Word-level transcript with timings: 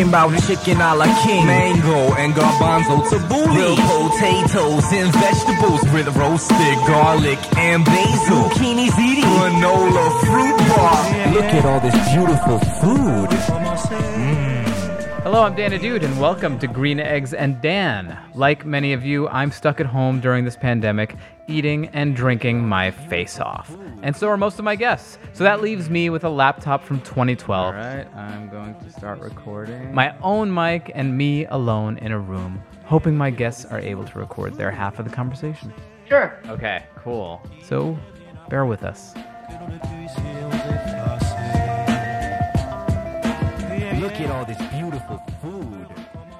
talking 0.00 0.08
about 0.08 0.42
chicken 0.46 0.80
a 0.80 0.94
la 0.94 1.04
king, 1.22 1.46
mango 1.46 2.14
and 2.14 2.32
garbanzo 2.34 3.02
tabbouleh, 3.08 3.56
real 3.56 3.76
potatoes 3.76 4.92
and 4.92 5.12
vegetables 5.12 5.82
with 5.92 6.08
roasted 6.16 6.78
garlic 6.86 7.38
and 7.56 7.84
basil, 7.84 8.48
zucchini 8.48 8.88
ziti, 8.90 9.22
granola 9.22 10.20
fruit 10.20 10.56
bar. 10.68 11.32
Look 11.32 11.44
at 11.44 11.64
all 11.64 11.80
this 11.80 11.94
beautiful 12.12 12.58
food. 12.80 13.30
Mm. 13.30 14.59
Hello, 15.22 15.42
I'm 15.42 15.54
Dan 15.54 15.72
Ahdoot, 15.72 16.02
and 16.02 16.18
welcome 16.18 16.58
to 16.60 16.66
Green 16.66 16.98
Eggs 16.98 17.34
and 17.34 17.60
Dan. 17.60 18.18
Like 18.34 18.64
many 18.64 18.94
of 18.94 19.04
you, 19.04 19.28
I'm 19.28 19.52
stuck 19.52 19.78
at 19.78 19.84
home 19.84 20.18
during 20.18 20.46
this 20.46 20.56
pandemic, 20.56 21.14
eating 21.46 21.88
and 21.88 22.16
drinking 22.16 22.66
my 22.66 22.90
face 22.90 23.38
off. 23.38 23.70
And 24.00 24.16
so 24.16 24.28
are 24.30 24.38
most 24.38 24.58
of 24.58 24.64
my 24.64 24.76
guests. 24.76 25.18
So 25.34 25.44
that 25.44 25.60
leaves 25.60 25.90
me 25.90 26.08
with 26.08 26.24
a 26.24 26.30
laptop 26.30 26.82
from 26.82 27.02
2012. 27.02 27.66
All 27.66 27.72
right, 27.72 28.06
I'm 28.16 28.48
going 28.48 28.74
to 28.76 28.90
start 28.90 29.20
recording. 29.20 29.92
My 29.92 30.16
own 30.22 30.52
mic 30.54 30.90
and 30.94 31.18
me 31.18 31.44
alone 31.44 31.98
in 31.98 32.12
a 32.12 32.18
room, 32.18 32.62
hoping 32.86 33.14
my 33.14 33.28
guests 33.28 33.66
are 33.66 33.78
able 33.78 34.06
to 34.06 34.18
record 34.18 34.54
their 34.54 34.70
half 34.70 34.98
of 34.98 35.04
the 35.04 35.14
conversation. 35.14 35.70
Sure. 36.08 36.40
Okay, 36.46 36.86
cool. 36.96 37.42
So 37.62 37.98
bear 38.48 38.64
with 38.64 38.84
us. 38.84 39.14
Look 44.00 44.18
at 44.18 44.30
all 44.30 44.46
this 44.46 44.56
beautiful 45.00 45.22
food. 45.42 45.86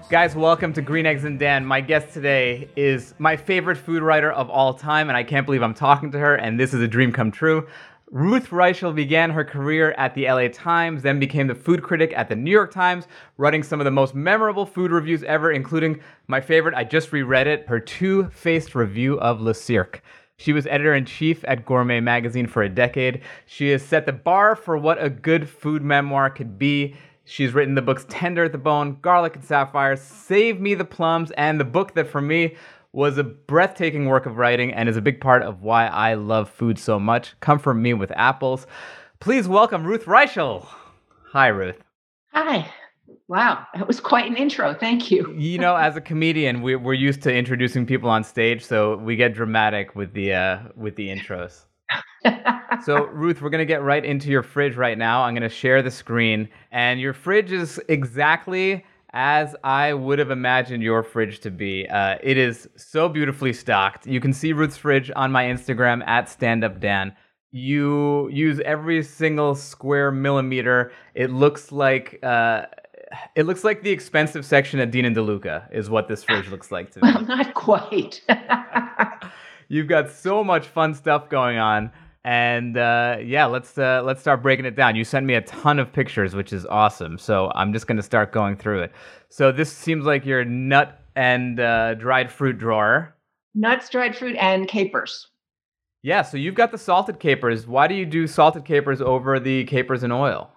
Guys, 0.09 0.35
welcome 0.35 0.73
to 0.73 0.83
Green 0.83 1.07
Eggs 1.07 1.25
and 1.25 1.39
Dan. 1.39 1.65
My 1.65 1.81
guest 1.81 2.13
today 2.13 2.69
is 2.77 3.15
my 3.19 3.37
favorite 3.37 3.79
food 3.79 4.03
writer 4.03 4.33
of 4.33 4.51
all 4.51 4.75
time, 4.75 5.09
and 5.09 5.17
I 5.17 5.23
can't 5.23 5.47
believe 5.47 5.63
I'm 5.63 5.75
talking 5.75 6.11
to 6.13 6.19
her, 6.19 6.35
and 6.35 6.59
this 6.59 6.75
is 6.75 6.81
a 6.83 6.89
dream 6.89 7.13
come 7.13 7.31
true. 7.31 7.69
Ruth 8.11 8.51
Reichl 8.51 8.93
began 8.93 9.31
her 9.31 9.45
career 9.45 9.93
at 9.93 10.15
the 10.15 10.27
LA 10.27 10.49
Times, 10.49 11.03
then 11.03 11.21
became 11.21 11.47
the 11.47 11.55
food 11.55 11.83
critic 11.83 12.13
at 12.17 12.29
the 12.29 12.35
New 12.35 12.51
York 12.51 12.73
Times, 12.73 13.07
writing 13.37 13.63
some 13.63 13.81
of 13.81 13.85
the 13.85 13.93
most 13.93 14.17
memorable 14.17 14.67
food 14.67 14.91
reviews 14.91 15.23
ever, 15.23 15.53
including 15.53 16.01
my 16.27 16.41
favorite, 16.41 16.75
I 16.75 16.83
just 16.83 17.13
reread 17.13 17.47
it, 17.47 17.69
her 17.69 17.79
two 17.79 18.29
faced 18.31 18.75
review 18.75 19.19
of 19.21 19.41
Le 19.41 19.55
Cirque. 19.55 20.03
She 20.39 20.55
was 20.55 20.67
editor 20.67 20.95
in 20.95 21.05
chief 21.05 21.45
at 21.47 21.67
Gourmet 21.67 22.01
magazine 22.01 22.47
for 22.47 22.63
a 22.63 22.69
decade. 22.69 23.21
She 23.45 23.69
has 23.71 23.83
set 23.83 24.07
the 24.07 24.13
bar 24.13 24.57
for 24.57 24.77
what 24.79 25.03
a 25.03 25.11
good 25.11 25.47
food 25.49 25.83
memoir 25.83 26.31
could 26.31 26.59
be. 26.59 26.97
She's 27.31 27.55
written 27.55 27.77
the 27.77 27.83
books 27.83 28.05
Tender 28.09 28.43
at 28.43 28.51
the 28.51 28.59
Bone, 28.59 28.99
Garlic 29.03 29.37
and 29.37 29.45
Sapphire, 29.45 29.95
Save 29.95 30.61
Me 30.61 30.75
the 30.75 30.85
Plums, 30.85 31.31
and 31.37 31.61
the 31.61 31.65
book 31.65 31.95
that 31.95 32.09
for 32.09 32.21
me 32.21 32.57
was 32.93 33.19
a 33.19 33.23
breathtaking 33.23 34.07
work 34.07 34.27
of 34.27 34.37
writing 34.37 34.73
and 34.73 34.89
is 34.89 34.97
a 34.97 35.01
big 35.01 35.21
part 35.21 35.43
of 35.43 35.63
why 35.63 35.87
I 35.87 36.15
love 36.15 36.51
food 36.51 36.77
so 36.77 36.99
much. 36.99 37.39
Comfort 37.39 37.75
Me 37.75 37.95
with 37.95 38.11
Apples. 38.17 38.67
Please 39.21 39.47
welcome 39.47 39.85
Ruth 39.85 40.07
Reichl. 40.07 40.67
Hi, 41.31 41.47
Ruth. 41.47 41.81
Hi. 42.33 42.69
Wow, 43.29 43.65
that 43.75 43.87
was 43.87 44.01
quite 44.01 44.29
an 44.29 44.37
intro. 44.37 44.75
Thank 44.75 45.13
you. 45.13 45.33
You 45.39 45.59
know, 45.59 45.77
as 45.77 45.95
a 45.95 46.01
comedian, 46.01 46.63
we, 46.63 46.75
we're 46.75 46.95
used 46.95 47.23
to 47.23 47.33
introducing 47.33 47.87
people 47.87 48.11
on 48.11 48.25
stage, 48.25 48.65
so 48.65 48.97
we 48.97 49.15
get 49.15 49.35
dramatic 49.35 49.95
with 49.95 50.15
the 50.15 50.33
uh, 50.33 50.59
with 50.75 50.97
the 50.97 51.07
intros. 51.09 51.67
So, 52.85 53.05
Ruth, 53.13 53.41
we're 53.43 53.51
going 53.51 53.61
to 53.61 53.67
get 53.67 53.83
right 53.83 54.05
into 54.05 54.29
your 54.31 54.43
fridge 54.43 54.77
right 54.77 54.97
now. 54.97 55.23
I'm 55.23 55.35
going 55.35 55.43
to 55.43 55.49
share 55.49 55.83
the 55.83 55.91
screen, 55.91 56.49
and 56.71 57.01
your 57.01 57.13
fridge 57.13 57.53
is 57.53 57.81
exactly 57.89 58.85
as 59.13 59.57
I 59.65 59.93
would 59.93 60.19
have 60.19 60.31
imagined 60.31 60.83
your 60.83 61.03
fridge 61.03 61.41
to 61.41 61.51
be. 61.51 61.89
Uh, 61.89 62.17
it 62.23 62.37
is 62.37 62.69
so 62.77 63.09
beautifully 63.09 63.53
stocked. 63.53 64.07
You 64.07 64.21
can 64.21 64.33
see 64.33 64.53
Ruth's 64.53 64.77
fridge 64.77 65.11
on 65.17 65.33
my 65.33 65.45
Instagram 65.45 66.07
at 66.07 66.27
StandUpDan. 66.27 67.15
You 67.51 68.29
use 68.31 68.61
every 68.61 69.03
single 69.03 69.57
square 69.57 70.13
millimeter. 70.13 70.93
It 71.15 71.31
looks 71.31 71.73
like. 71.73 72.21
Uh, 72.23 72.67
it 73.35 73.45
looks 73.45 73.65
like 73.65 73.83
the 73.83 73.91
expensive 73.91 74.45
section 74.47 74.79
at 74.79 74.93
Dean 74.93 75.05
and 75.05 75.17
DeLuca 75.17 75.73
is 75.73 75.91
what 75.91 76.07
this 76.07 76.23
fridge 76.23 76.49
looks 76.49 76.71
like 76.71 76.93
to 76.93 77.05
me. 77.05 77.13
Well, 77.13 77.23
not 77.27 77.55
quite. 77.55 78.23
You've 79.71 79.87
got 79.87 80.11
so 80.11 80.45
much 80.45 80.67
fun 80.67 80.93
stuff 80.95 81.31
going 81.31 81.57
on 81.57 81.91
and 82.25 82.77
uh, 82.77 83.19
yeah, 83.25 83.47
let's 83.47 83.79
uh, 83.79 84.03
let's 84.05 84.21
start 84.21 84.43
breaking 84.43 84.67
it 84.67 84.77
down. 84.77 84.95
You 84.95 85.05
sent 85.05 85.25
me 85.25 85.35
a 85.35 85.41
ton 85.41 85.79
of 85.79 85.93
pictures, 85.93 86.35
which 86.35 86.53
is 86.53 86.67
awesome. 86.67 87.17
So 87.17 87.51
I'm 87.55 87.73
just 87.73 87.87
gonna 87.87 88.03
start 88.03 88.33
going 88.33 88.57
through 88.57 88.83
it. 88.83 88.93
So 89.31 89.51
this 89.53 89.73
seems 89.73 90.05
like 90.05 90.27
your 90.27 90.45
nut 90.45 91.01
and 91.17 91.61
uh, 91.61 91.95
dried 91.95 92.31
fruit 92.31 92.59
drawer. 92.59 93.17
Nuts, 93.55 93.89
dried 93.89 94.17
fruit, 94.17 94.37
and 94.37 94.69
capers. 94.69 95.29
Yeah, 96.03 96.23
so 96.23 96.37
you've 96.37 96.55
got 96.55 96.73
the 96.73 96.79
salted 96.79 97.21
capers. 97.21 97.67
Why 97.67 97.87
do 97.87 97.95
you 97.95 98.07
do 98.07 98.27
salted 98.27 98.65
capers 98.65 99.01
over 99.01 99.41
the 99.41 99.65
capers 99.65 100.03
in 100.03 100.13
oil? 100.13 100.51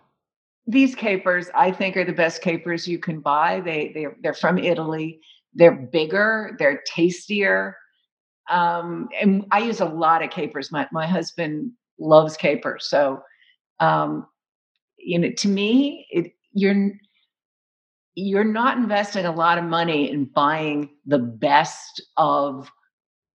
These 0.68 0.96
capers, 0.96 1.50
I 1.54 1.72
think, 1.72 1.98
are 1.98 2.06
the 2.06 2.14
best 2.14 2.42
capers 2.42 2.88
you 2.88 3.00
can 3.00 3.20
buy. 3.20 3.62
They 3.62 3.92
they 3.94 4.08
they're 4.22 4.34
from 4.34 4.58
Italy. 4.58 5.22
They're 5.54 5.72
bigger. 5.72 6.56
They're 6.60 6.82
tastier 6.88 7.78
um, 8.50 9.10
and 9.20 9.46
I 9.52 9.60
use 9.60 9.80
a 9.80 9.86
lot 9.86 10.24
of 10.24 10.30
capers. 10.30 10.72
My 10.72 10.88
my 10.92 11.08
husband 11.08 11.72
loves 12.00 12.36
capers, 12.36 12.90
so 12.90 13.22
um, 13.80 14.28
you 14.98 15.20
know, 15.20 15.32
to 15.32 15.48
me, 15.48 16.08
it, 16.12 16.34
you're 16.54 16.92
you're 18.16 18.44
not 18.44 18.78
investing 18.78 19.26
a 19.26 19.34
lot 19.34 19.58
of 19.58 19.64
money 19.64 20.12
in 20.12 20.26
buying 20.26 20.90
the 21.06 21.20
best 21.20 22.02
of 22.18 22.70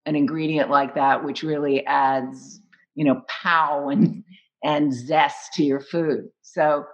an 0.07 0.15
ingredient 0.15 0.71
like 0.71 0.95
that, 0.95 1.25
which 1.25 1.43
really 1.43 1.85
adds 1.87 2.61
you 2.95 3.05
know 3.05 3.23
pow 3.29 3.89
and 3.89 4.25
and 4.65 4.93
zest 4.93 5.53
to 5.55 5.65
your 5.65 5.81
food. 5.81 6.29
So 6.43 6.85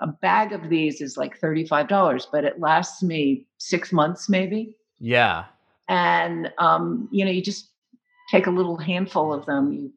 a 0.00 0.08
bag 0.08 0.52
of 0.52 0.68
these 0.68 1.00
is 1.00 1.16
like 1.16 1.38
$35, 1.38 2.26
but 2.32 2.44
it 2.44 2.58
lasts 2.58 3.00
me 3.02 3.46
six 3.58 3.92
months 3.92 4.28
maybe. 4.28 4.74
Yeah 4.98 5.44
and 5.92 6.50
um, 6.56 7.06
you 7.12 7.24
know 7.24 7.30
you 7.30 7.42
just 7.42 7.68
take 8.30 8.46
a 8.46 8.50
little 8.50 8.78
handful 8.78 9.32
of 9.32 9.44
them 9.46 9.72
you 9.72 9.92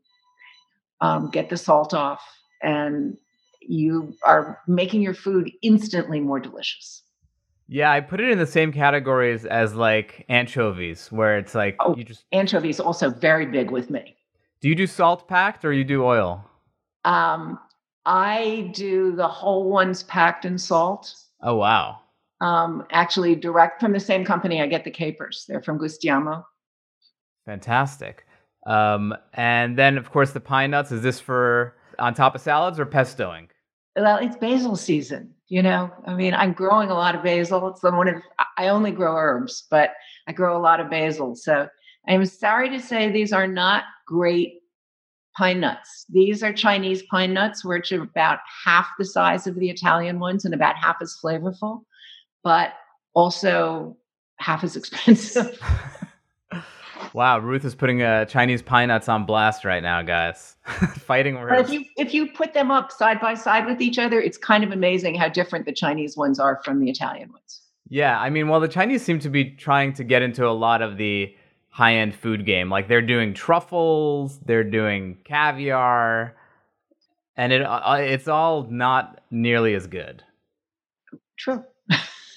um, 1.01 1.29
get 1.31 1.49
the 1.49 1.57
salt 1.57 1.93
off 1.93 2.21
and 2.61 3.17
you 3.61 4.13
are 4.23 4.59
making 4.67 5.01
your 5.01 5.13
food 5.13 5.51
instantly 5.61 6.19
more 6.19 6.39
delicious. 6.39 7.03
Yeah 7.67 7.91
i 7.91 7.99
put 8.01 8.19
it 8.19 8.29
in 8.29 8.37
the 8.37 8.45
same 8.45 8.71
categories 8.71 9.45
as 9.45 9.73
like 9.73 10.25
anchovies 10.29 11.11
where 11.11 11.37
it's 11.37 11.55
like 11.55 11.75
oh, 11.79 11.95
you 11.95 12.03
just 12.03 12.25
anchovies 12.31 12.79
also 12.79 13.09
very 13.09 13.45
big 13.45 13.71
with 13.71 13.89
me. 13.89 14.15
Do 14.61 14.69
you 14.69 14.75
do 14.75 14.87
salt 14.87 15.27
packed 15.27 15.63
or 15.63 15.71
you 15.71 15.85
do 15.85 16.03
oil? 16.03 16.43
Um, 17.05 17.57
i 18.05 18.69
do 18.73 19.15
the 19.15 19.27
whole 19.27 19.69
ones 19.69 20.03
packed 20.03 20.43
in 20.43 20.57
salt. 20.57 21.15
Oh 21.41 21.55
wow 21.55 22.01
um, 22.41 22.85
actually 22.91 23.35
direct 23.35 23.81
from 23.81 23.93
the 23.93 23.99
same 23.99 24.25
company. 24.25 24.61
I 24.61 24.67
get 24.67 24.83
the 24.83 24.91
capers. 24.91 25.45
They're 25.47 25.61
from 25.61 25.79
Gustiamo. 25.79 26.43
Fantastic. 27.45 28.25
Um, 28.65 29.13
and 29.33 29.77
then, 29.77 29.97
of 29.97 30.11
course, 30.11 30.31
the 30.31 30.39
pine 30.39 30.71
nuts. 30.71 30.91
Is 30.91 31.01
this 31.01 31.19
for 31.19 31.75
on 31.99 32.13
top 32.13 32.35
of 32.35 32.41
salads 32.41 32.79
or 32.79 32.85
pestoing? 32.85 33.47
Well, 33.95 34.17
it's 34.17 34.35
basil 34.35 34.75
season. 34.75 35.31
You 35.47 35.61
know, 35.61 35.91
I 36.05 36.15
mean, 36.15 36.33
I'm 36.33 36.53
growing 36.53 36.89
a 36.89 36.95
lot 36.95 37.15
of 37.15 37.23
basil. 37.23 37.67
It's 37.67 37.83
one 37.83 38.07
of 38.07 38.15
I 38.57 38.69
only 38.69 38.91
grow 38.91 39.15
herbs, 39.15 39.67
but 39.69 39.91
I 40.27 40.33
grow 40.33 40.57
a 40.57 40.59
lot 40.59 40.79
of 40.79 40.89
basil. 40.89 41.35
So 41.35 41.67
I'm 42.07 42.25
sorry 42.25 42.69
to 42.69 42.79
say 42.79 43.11
these 43.11 43.31
are 43.31 43.47
not 43.47 43.83
great 44.07 44.55
pine 45.37 45.59
nuts. 45.59 46.05
These 46.09 46.41
are 46.41 46.51
Chinese 46.51 47.03
pine 47.03 47.33
nuts, 47.33 47.63
which 47.63 47.91
are 47.91 48.01
about 48.01 48.39
half 48.65 48.87
the 48.97 49.05
size 49.05 49.45
of 49.45 49.55
the 49.55 49.69
Italian 49.69 50.19
ones 50.19 50.45
and 50.45 50.53
about 50.53 50.75
half 50.77 50.97
as 51.01 51.17
flavorful 51.23 51.83
but 52.45 52.73
also 53.15 53.97
half 54.37 54.63
as 54.63 54.75
expensive. 54.77 55.59
wow, 57.13 57.39
Ruth 57.39 57.65
is 57.65 57.75
putting 57.75 58.01
uh, 58.01 58.23
Chinese 58.23 58.61
pine 58.61 58.87
nuts 58.87 59.09
on 59.09 59.25
blast 59.25 59.65
right 59.65 59.83
now, 59.83 60.01
guys. 60.01 60.55
Fighting 60.99 61.35
words. 61.35 61.49
But 61.49 61.59
if 61.65 61.69
you 61.71 61.85
if 61.97 62.13
you 62.13 62.31
put 62.31 62.53
them 62.53 62.71
up 62.71 62.93
side 62.93 63.19
by 63.19 63.33
side 63.33 63.65
with 63.65 63.81
each 63.81 63.99
other, 63.99 64.21
it's 64.21 64.37
kind 64.37 64.63
of 64.63 64.71
amazing 64.71 65.15
how 65.15 65.27
different 65.27 65.65
the 65.65 65.73
Chinese 65.73 66.15
ones 66.15 66.39
are 66.39 66.61
from 66.63 66.79
the 66.79 66.89
Italian 66.89 67.33
ones. 67.33 67.61
Yeah, 67.89 68.17
I 68.17 68.29
mean, 68.29 68.47
well, 68.47 68.59
the 68.59 68.67
Chinese 68.67 69.03
seem 69.03 69.19
to 69.19 69.29
be 69.29 69.51
trying 69.51 69.93
to 69.93 70.03
get 70.03 70.21
into 70.21 70.47
a 70.47 70.49
lot 70.49 70.81
of 70.81 70.97
the 70.97 71.35
high-end 71.69 72.15
food 72.15 72.45
game. 72.45 72.69
Like 72.69 72.87
they're 72.87 73.01
doing 73.01 73.33
truffles, 73.33 74.39
they're 74.39 74.63
doing 74.63 75.17
caviar, 75.23 76.35
and 77.35 77.51
it 77.51 77.61
uh, 77.61 77.97
it's 77.99 78.27
all 78.27 78.67
not 78.69 79.21
nearly 79.31 79.73
as 79.73 79.87
good. 79.87 80.23
True. 81.37 81.63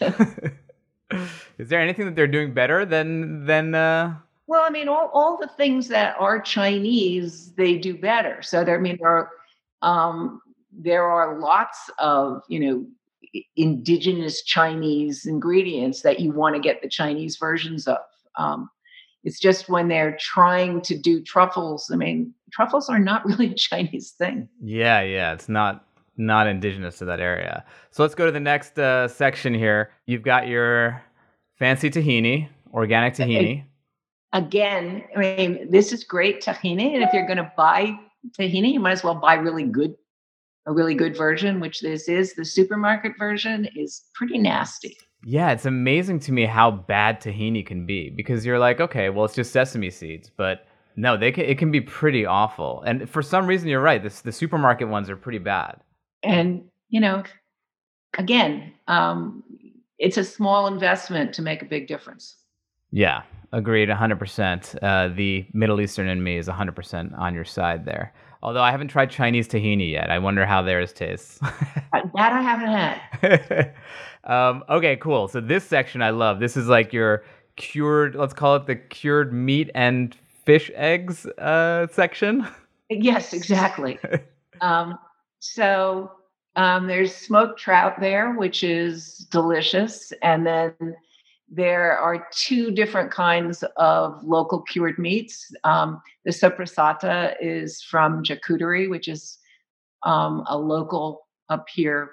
Is 1.58 1.68
there 1.68 1.80
anything 1.80 2.06
that 2.06 2.14
they're 2.14 2.26
doing 2.26 2.52
better 2.54 2.84
than 2.84 3.46
than? 3.46 3.74
Uh... 3.74 4.16
Well, 4.46 4.64
I 4.64 4.70
mean, 4.70 4.88
all 4.88 5.10
all 5.12 5.36
the 5.36 5.48
things 5.48 5.88
that 5.88 6.16
are 6.18 6.40
Chinese, 6.40 7.52
they 7.52 7.76
do 7.76 7.96
better. 7.96 8.42
So 8.42 8.64
there, 8.64 8.76
I 8.76 8.80
mean, 8.80 8.98
there 9.00 9.08
are 9.08 9.30
um, 9.82 10.40
there 10.72 11.04
are 11.04 11.38
lots 11.38 11.90
of 11.98 12.42
you 12.48 12.60
know 12.60 12.86
indigenous 13.56 14.42
Chinese 14.42 15.26
ingredients 15.26 16.02
that 16.02 16.20
you 16.20 16.32
want 16.32 16.54
to 16.54 16.60
get 16.60 16.82
the 16.82 16.88
Chinese 16.88 17.36
versions 17.36 17.86
of. 17.86 17.98
Um, 18.36 18.70
it's 19.24 19.40
just 19.40 19.68
when 19.68 19.88
they're 19.88 20.16
trying 20.20 20.80
to 20.82 20.96
do 20.96 21.20
truffles. 21.20 21.90
I 21.92 21.96
mean, 21.96 22.32
truffles 22.52 22.88
are 22.88 23.00
not 23.00 23.24
really 23.26 23.50
a 23.50 23.54
Chinese 23.54 24.12
thing. 24.12 24.48
Yeah, 24.62 25.00
yeah, 25.02 25.32
it's 25.32 25.48
not 25.48 25.84
not 26.18 26.46
indigenous 26.46 26.98
to 26.98 27.04
that 27.06 27.20
area. 27.20 27.64
So 27.90 28.02
let's 28.02 28.14
go 28.14 28.26
to 28.26 28.32
the 28.32 28.40
next 28.40 28.78
uh, 28.78 29.08
section 29.08 29.54
here. 29.54 29.90
You've 30.06 30.22
got 30.22 30.48
your 30.48 31.02
fancy 31.58 31.90
tahini, 31.90 32.48
organic 32.72 33.14
tahini. 33.14 33.64
Again, 34.32 35.04
I 35.16 35.18
mean, 35.18 35.70
this 35.70 35.92
is 35.92 36.04
great 36.04 36.42
tahini, 36.42 36.94
and 36.94 37.02
if 37.02 37.12
you're 37.14 37.26
going 37.26 37.38
to 37.38 37.50
buy 37.56 37.98
tahini, 38.38 38.72
you 38.72 38.80
might 38.80 38.92
as 38.92 39.04
well 39.04 39.14
buy 39.14 39.34
really 39.34 39.64
good, 39.64 39.94
a 40.66 40.72
really 40.72 40.94
good 40.94 41.16
version, 41.16 41.60
which 41.60 41.80
this 41.80 42.08
is. 42.08 42.34
The 42.34 42.44
supermarket 42.44 43.12
version 43.18 43.68
is 43.74 44.02
pretty 44.14 44.36
nasty. 44.36 44.98
Yeah, 45.24 45.50
it's 45.50 45.66
amazing 45.66 46.20
to 46.20 46.32
me 46.32 46.44
how 46.44 46.70
bad 46.70 47.20
tahini 47.20 47.66
can 47.66 47.86
be 47.86 48.10
because 48.10 48.44
you're 48.44 48.58
like, 48.58 48.80
okay, 48.80 49.08
well, 49.08 49.24
it's 49.24 49.34
just 49.34 49.52
sesame 49.52 49.90
seeds, 49.90 50.30
but 50.36 50.66
no, 50.94 51.16
they 51.16 51.32
can, 51.32 51.44
it 51.44 51.58
can 51.58 51.70
be 51.70 51.80
pretty 51.80 52.26
awful. 52.26 52.82
And 52.82 53.08
for 53.08 53.22
some 53.22 53.46
reason, 53.46 53.68
you're 53.68 53.80
right. 53.80 54.02
This, 54.02 54.20
the 54.20 54.32
supermarket 54.32 54.88
ones 54.88 55.08
are 55.08 55.16
pretty 55.16 55.38
bad. 55.38 55.80
And 56.22 56.64
you 56.88 57.00
know, 57.00 57.22
again, 58.16 58.72
um, 58.86 59.42
it's 59.98 60.16
a 60.16 60.24
small 60.24 60.66
investment 60.66 61.34
to 61.34 61.42
make 61.42 61.62
a 61.62 61.66
big 61.66 61.86
difference. 61.86 62.36
Yeah, 62.90 63.22
agreed, 63.52 63.88
100%. 63.88 64.78
Uh, 64.82 65.14
the 65.14 65.46
Middle 65.52 65.80
Eastern 65.80 66.08
in 66.08 66.22
me 66.22 66.38
is 66.38 66.48
100% 66.48 67.18
on 67.18 67.34
your 67.34 67.44
side 67.44 67.84
there. 67.84 68.14
Although 68.42 68.62
I 68.62 68.70
haven't 68.70 68.88
tried 68.88 69.10
Chinese 69.10 69.48
tahini 69.48 69.90
yet. 69.90 70.10
I 70.10 70.18
wonder 70.18 70.46
how 70.46 70.62
theirs 70.62 70.92
tastes. 70.92 71.40
Uh, 71.90 72.02
that 72.14 72.34
I 72.34 72.42
haven't 72.42 72.66
had. 72.68 73.74
um, 74.24 74.62
okay, 74.68 74.94
cool. 74.96 75.26
So 75.26 75.40
this 75.40 75.64
section 75.64 76.02
I 76.02 76.10
love. 76.10 76.38
This 76.38 76.54
is 76.54 76.68
like 76.68 76.92
your 76.92 77.24
cured, 77.56 78.14
let's 78.14 78.34
call 78.34 78.56
it 78.56 78.66
the 78.66 78.76
cured 78.76 79.32
meat 79.32 79.70
and 79.74 80.14
fish 80.44 80.70
eggs 80.74 81.26
uh, 81.38 81.86
section? 81.92 82.48
Yes, 82.88 83.34
exactly. 83.34 83.98
um, 84.62 84.98
so 85.40 86.10
um, 86.56 86.86
there's 86.86 87.14
smoked 87.14 87.60
trout 87.60 88.00
there, 88.00 88.34
which 88.34 88.64
is 88.64 89.26
delicious. 89.30 90.12
And 90.22 90.46
then 90.46 90.74
there 91.50 91.96
are 91.96 92.26
two 92.34 92.70
different 92.70 93.10
kinds 93.10 93.64
of 93.76 94.22
local 94.24 94.62
cured 94.62 94.98
meats. 94.98 95.50
Um, 95.64 96.02
the 96.24 96.30
sopressata 96.30 97.34
is 97.40 97.82
from 97.82 98.22
charcuterie, 98.24 98.90
which 98.90 99.08
is 99.08 99.38
um, 100.02 100.44
a 100.46 100.58
local 100.58 101.26
up 101.48 101.66
here 101.72 102.10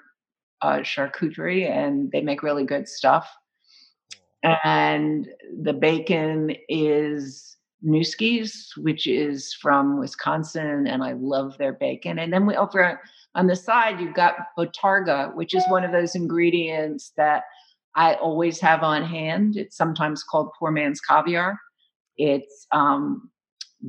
uh, 0.62 0.78
charcuterie, 0.78 1.70
and 1.70 2.10
they 2.12 2.22
make 2.22 2.42
really 2.42 2.64
good 2.64 2.88
stuff. 2.88 3.28
And 4.42 5.28
the 5.60 5.72
bacon 5.72 6.54
is 6.68 7.56
Nueske's, 7.84 8.74
which 8.76 9.06
is 9.06 9.52
from 9.52 9.98
Wisconsin, 9.98 10.86
and 10.86 11.02
I 11.02 11.12
love 11.12 11.58
their 11.58 11.72
bacon. 11.72 12.18
And 12.18 12.32
then 12.32 12.46
we 12.46 12.56
over 12.56 13.00
on 13.36 13.46
the 13.46 13.54
side, 13.54 14.00
you've 14.00 14.14
got 14.14 14.34
bottarga, 14.58 15.34
which 15.34 15.54
is 15.54 15.62
one 15.68 15.84
of 15.84 15.92
those 15.92 16.14
ingredients 16.14 17.12
that 17.18 17.44
I 17.94 18.14
always 18.14 18.60
have 18.60 18.82
on 18.82 19.04
hand. 19.04 19.56
It's 19.56 19.76
sometimes 19.76 20.24
called 20.24 20.50
poor 20.58 20.70
man's 20.70 21.00
caviar. 21.00 21.58
It's 22.16 22.66
um, 22.72 23.30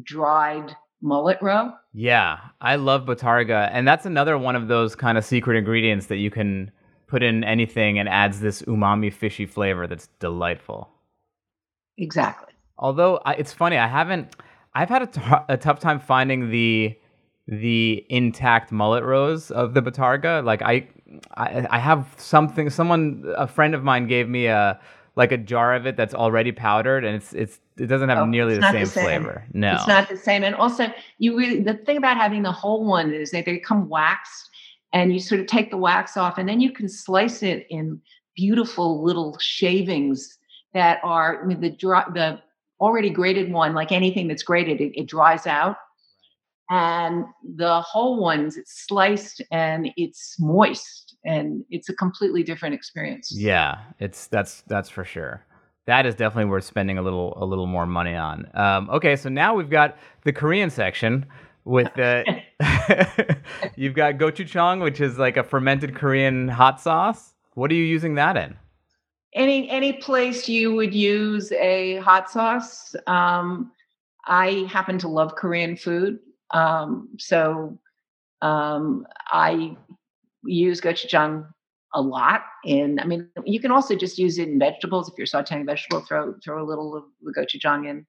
dried 0.03 0.75
mullet 1.01 1.37
roe. 1.41 1.71
Yeah, 1.93 2.39
I 2.59 2.75
love 2.75 3.05
bottarga, 3.05 3.69
and 3.71 3.87
that's 3.87 4.05
another 4.05 4.37
one 4.37 4.57
of 4.57 4.67
those 4.67 4.95
kind 4.95 5.17
of 5.17 5.23
secret 5.23 5.57
ingredients 5.57 6.07
that 6.07 6.17
you 6.17 6.29
can 6.29 6.71
put 7.07 7.23
in 7.23 7.45
anything 7.45 7.97
and 7.97 8.09
adds 8.09 8.41
this 8.41 8.61
umami 8.63 9.13
fishy 9.13 9.45
flavor 9.45 9.87
that's 9.87 10.07
delightful. 10.19 10.89
Exactly. 11.97 12.53
Although 12.77 13.21
I, 13.25 13.33
it's 13.35 13.53
funny, 13.53 13.77
I 13.77 13.87
haven't. 13.87 14.35
I've 14.75 14.89
had 14.89 15.03
a, 15.03 15.07
t- 15.07 15.21
a 15.47 15.57
tough 15.57 15.79
time 15.79 15.99
finding 15.99 16.51
the 16.51 16.97
the 17.47 18.05
intact 18.09 18.71
mullet 18.71 19.03
roes 19.03 19.51
of 19.51 19.73
the 19.73 19.81
bottarga. 19.81 20.43
Like 20.43 20.61
I, 20.61 20.87
I, 21.35 21.67
I 21.69 21.79
have 21.79 22.07
something. 22.17 22.69
Someone, 22.69 23.23
a 23.37 23.47
friend 23.47 23.73
of 23.73 23.83
mine, 23.83 24.07
gave 24.07 24.27
me 24.27 24.47
a 24.47 24.79
like 25.15 25.31
a 25.31 25.37
jar 25.37 25.73
of 25.73 25.87
it 25.87 25.97
that's 25.97 26.13
already 26.13 26.51
powdered, 26.51 27.03
and 27.03 27.15
it's 27.15 27.33
it's 27.33 27.59
it 27.77 27.87
doesn't 27.87 28.09
have 28.09 28.19
oh, 28.19 28.25
nearly 28.25 28.55
the 28.55 28.71
same, 28.71 28.81
the 28.81 28.85
same, 28.85 29.03
flavor. 29.03 29.43
No, 29.53 29.73
it's 29.73 29.87
not 29.87 30.09
the 30.09 30.17
same. 30.17 30.43
And 30.43 30.55
also, 30.55 30.87
you 31.17 31.37
really 31.37 31.61
the 31.61 31.73
thing 31.73 31.97
about 31.97 32.17
having 32.17 32.43
the 32.43 32.51
whole 32.51 32.85
one 32.85 33.13
is 33.13 33.31
that 33.31 33.45
they 33.45 33.57
come 33.57 33.89
waxed, 33.89 34.49
and 34.93 35.13
you 35.13 35.19
sort 35.19 35.41
of 35.41 35.47
take 35.47 35.71
the 35.71 35.77
wax 35.77 36.17
off, 36.17 36.37
and 36.37 36.47
then 36.47 36.61
you 36.61 36.71
can 36.71 36.89
slice 36.89 37.41
it 37.41 37.65
in 37.69 38.01
beautiful 38.35 39.03
little 39.03 39.37
shavings 39.39 40.37
that 40.73 40.99
are 41.03 41.41
I 41.41 41.45
mean, 41.47 41.61
the 41.61 41.71
dry, 41.71 42.03
the 42.13 42.39
already 42.79 43.09
grated 43.09 43.51
one, 43.51 43.73
like 43.73 43.91
anything 43.91 44.27
that's 44.27 44.43
grated, 44.43 44.79
it, 44.81 44.99
it 44.99 45.07
dries 45.07 45.47
out. 45.47 45.77
And 46.69 47.25
the 47.55 47.81
whole 47.81 48.19
ones, 48.19 48.57
it's 48.57 48.85
sliced 48.85 49.41
and 49.51 49.89
it's 49.95 50.35
moist, 50.39 51.15
and 51.25 51.63
it's 51.69 51.89
a 51.89 51.95
completely 51.95 52.43
different 52.43 52.75
experience. 52.75 53.31
Yeah, 53.33 53.79
it's 53.99 54.27
that's 54.27 54.63
that's 54.67 54.89
for 54.89 55.05
sure. 55.05 55.45
That 55.85 56.05
is 56.05 56.15
definitely 56.15 56.49
worth 56.49 56.65
spending 56.65 56.97
a 56.97 57.01
little 57.01 57.37
a 57.41 57.45
little 57.45 57.67
more 57.67 57.85
money 57.85 58.15
on. 58.15 58.49
Um, 58.53 58.89
okay, 58.89 59.15
so 59.15 59.29
now 59.29 59.55
we've 59.55 59.69
got 59.69 59.97
the 60.23 60.33
Korean 60.33 60.69
section 60.69 61.25
with 61.63 61.87
the 61.95 62.25
you've 63.75 63.93
got 63.95 64.15
gochujang, 64.15 64.83
which 64.83 64.99
is 64.99 65.17
like 65.17 65.37
a 65.37 65.43
fermented 65.43 65.95
Korean 65.95 66.49
hot 66.49 66.81
sauce. 66.81 67.33
What 67.53 67.71
are 67.71 67.75
you 67.75 67.83
using 67.83 68.15
that 68.15 68.35
in? 68.35 68.57
any 69.37 69.69
any 69.69 69.93
place 69.93 70.49
you 70.49 70.73
would 70.73 70.93
use 70.93 71.51
a 71.53 71.97
hot 71.97 72.29
sauce. 72.29 72.95
Um, 73.05 73.71
I 74.25 74.67
happen 74.69 74.97
to 74.99 75.07
love 75.07 75.35
Korean 75.35 75.77
food, 75.77 76.19
um, 76.51 77.09
so 77.17 77.77
um, 78.41 79.05
I 79.31 79.75
use 80.43 80.81
gochujang 80.81 81.47
a 81.93 82.01
lot. 82.01 82.41
And 82.65 82.99
I 82.99 83.05
mean, 83.05 83.29
you 83.45 83.59
can 83.59 83.71
also 83.71 83.95
just 83.95 84.17
use 84.17 84.37
it 84.37 84.47
in 84.47 84.59
vegetables. 84.59 85.09
If 85.09 85.15
you're 85.17 85.27
sautéing 85.27 85.65
vegetables, 85.65 86.07
throw 86.07 86.35
throw 86.43 86.63
a 86.63 86.65
little 86.65 86.95
of 86.95 87.03
the 87.21 87.33
gochujang 87.33 87.89
in. 87.89 88.05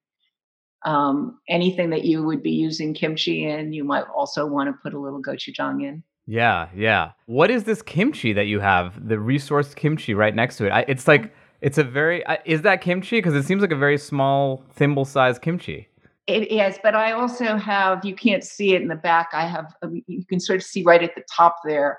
Um, 0.85 1.39
anything 1.49 1.89
that 1.89 2.05
you 2.05 2.23
would 2.23 2.41
be 2.41 2.51
using 2.51 2.93
kimchi 2.93 3.45
in, 3.45 3.73
you 3.73 3.83
might 3.83 4.05
also 4.15 4.45
want 4.45 4.69
to 4.69 4.73
put 4.81 4.93
a 4.93 4.99
little 4.99 5.21
gochujang 5.21 5.83
in. 5.83 6.03
Yeah, 6.25 6.69
yeah. 6.75 7.11
What 7.25 7.49
is 7.49 7.63
this 7.63 7.81
kimchi 7.81 8.33
that 8.33 8.45
you 8.45 8.59
have? 8.59 9.07
The 9.07 9.19
resource 9.19 9.73
kimchi 9.73 10.13
right 10.13 10.35
next 10.35 10.57
to 10.57 10.67
it. 10.67 10.69
I, 10.69 10.85
it's 10.87 11.07
like 11.07 11.33
it's 11.61 11.77
a 11.77 11.83
very. 11.83 12.23
is 12.45 12.61
that 12.61 12.81
kimchi? 12.81 13.17
Because 13.17 13.33
it 13.33 13.43
seems 13.43 13.61
like 13.61 13.71
a 13.71 13.77
very 13.77 13.97
small, 13.97 14.63
thimble-sized 14.73 15.41
kimchi. 15.41 15.89
It 16.29 16.51
is, 16.51 16.77
but 16.83 16.95
I 16.95 17.11
also 17.11 17.57
have. 17.57 18.05
You 18.05 18.15
can't 18.15 18.43
see 18.43 18.75
it 18.75 18.81
in 18.81 18.87
the 18.87 18.95
back. 18.95 19.29
I 19.33 19.45
have. 19.45 19.73
Um, 19.81 20.01
you 20.07 20.25
can 20.25 20.39
sort 20.39 20.57
of 20.57 20.63
see 20.63 20.83
right 20.83 21.01
at 21.01 21.15
the 21.15 21.23
top 21.29 21.57
there. 21.65 21.97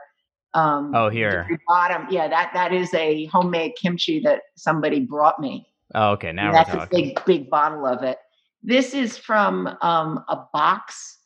Um, 0.54 0.92
oh, 0.94 1.08
here. 1.08 1.48
bottom. 1.66 2.06
Yeah, 2.10 2.28
that 2.28 2.50
that 2.54 2.72
is 2.72 2.92
a 2.94 3.26
homemade 3.26 3.72
kimchi 3.80 4.20
that 4.20 4.42
somebody 4.56 5.00
brought 5.00 5.40
me. 5.40 5.66
Oh, 5.94 6.12
okay. 6.12 6.32
Now 6.32 6.52
that's 6.52 6.72
a 6.72 6.88
big, 6.90 7.20
big 7.24 7.50
bottle 7.50 7.86
of 7.86 8.02
it. 8.02 8.18
This 8.62 8.94
is 8.94 9.16
from 9.16 9.66
um, 9.80 10.24
a 10.28 10.44
box 10.52 11.18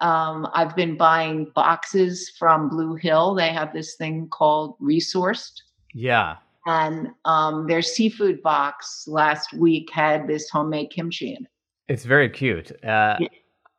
um, 0.00 0.48
I've 0.54 0.74
been 0.74 0.96
buying 0.96 1.50
boxes 1.54 2.32
from 2.38 2.68
Blue 2.68 2.94
Hill. 2.94 3.34
They 3.34 3.50
have 3.50 3.72
this 3.72 3.96
thing 3.96 4.28
called 4.28 4.76
Resourced. 4.80 5.60
Yeah. 5.94 6.36
And 6.66 7.08
um, 7.24 7.66
their 7.66 7.82
seafood 7.82 8.42
box 8.42 9.04
last 9.06 9.52
week 9.52 9.90
had 9.92 10.26
this 10.26 10.48
homemade 10.48 10.90
kimchi 10.90 11.30
in 11.34 11.44
it. 11.44 11.50
It's 11.90 12.04
very 12.04 12.28
cute. 12.28 12.70
Uh, 12.84 13.16
yeah. 13.18 13.28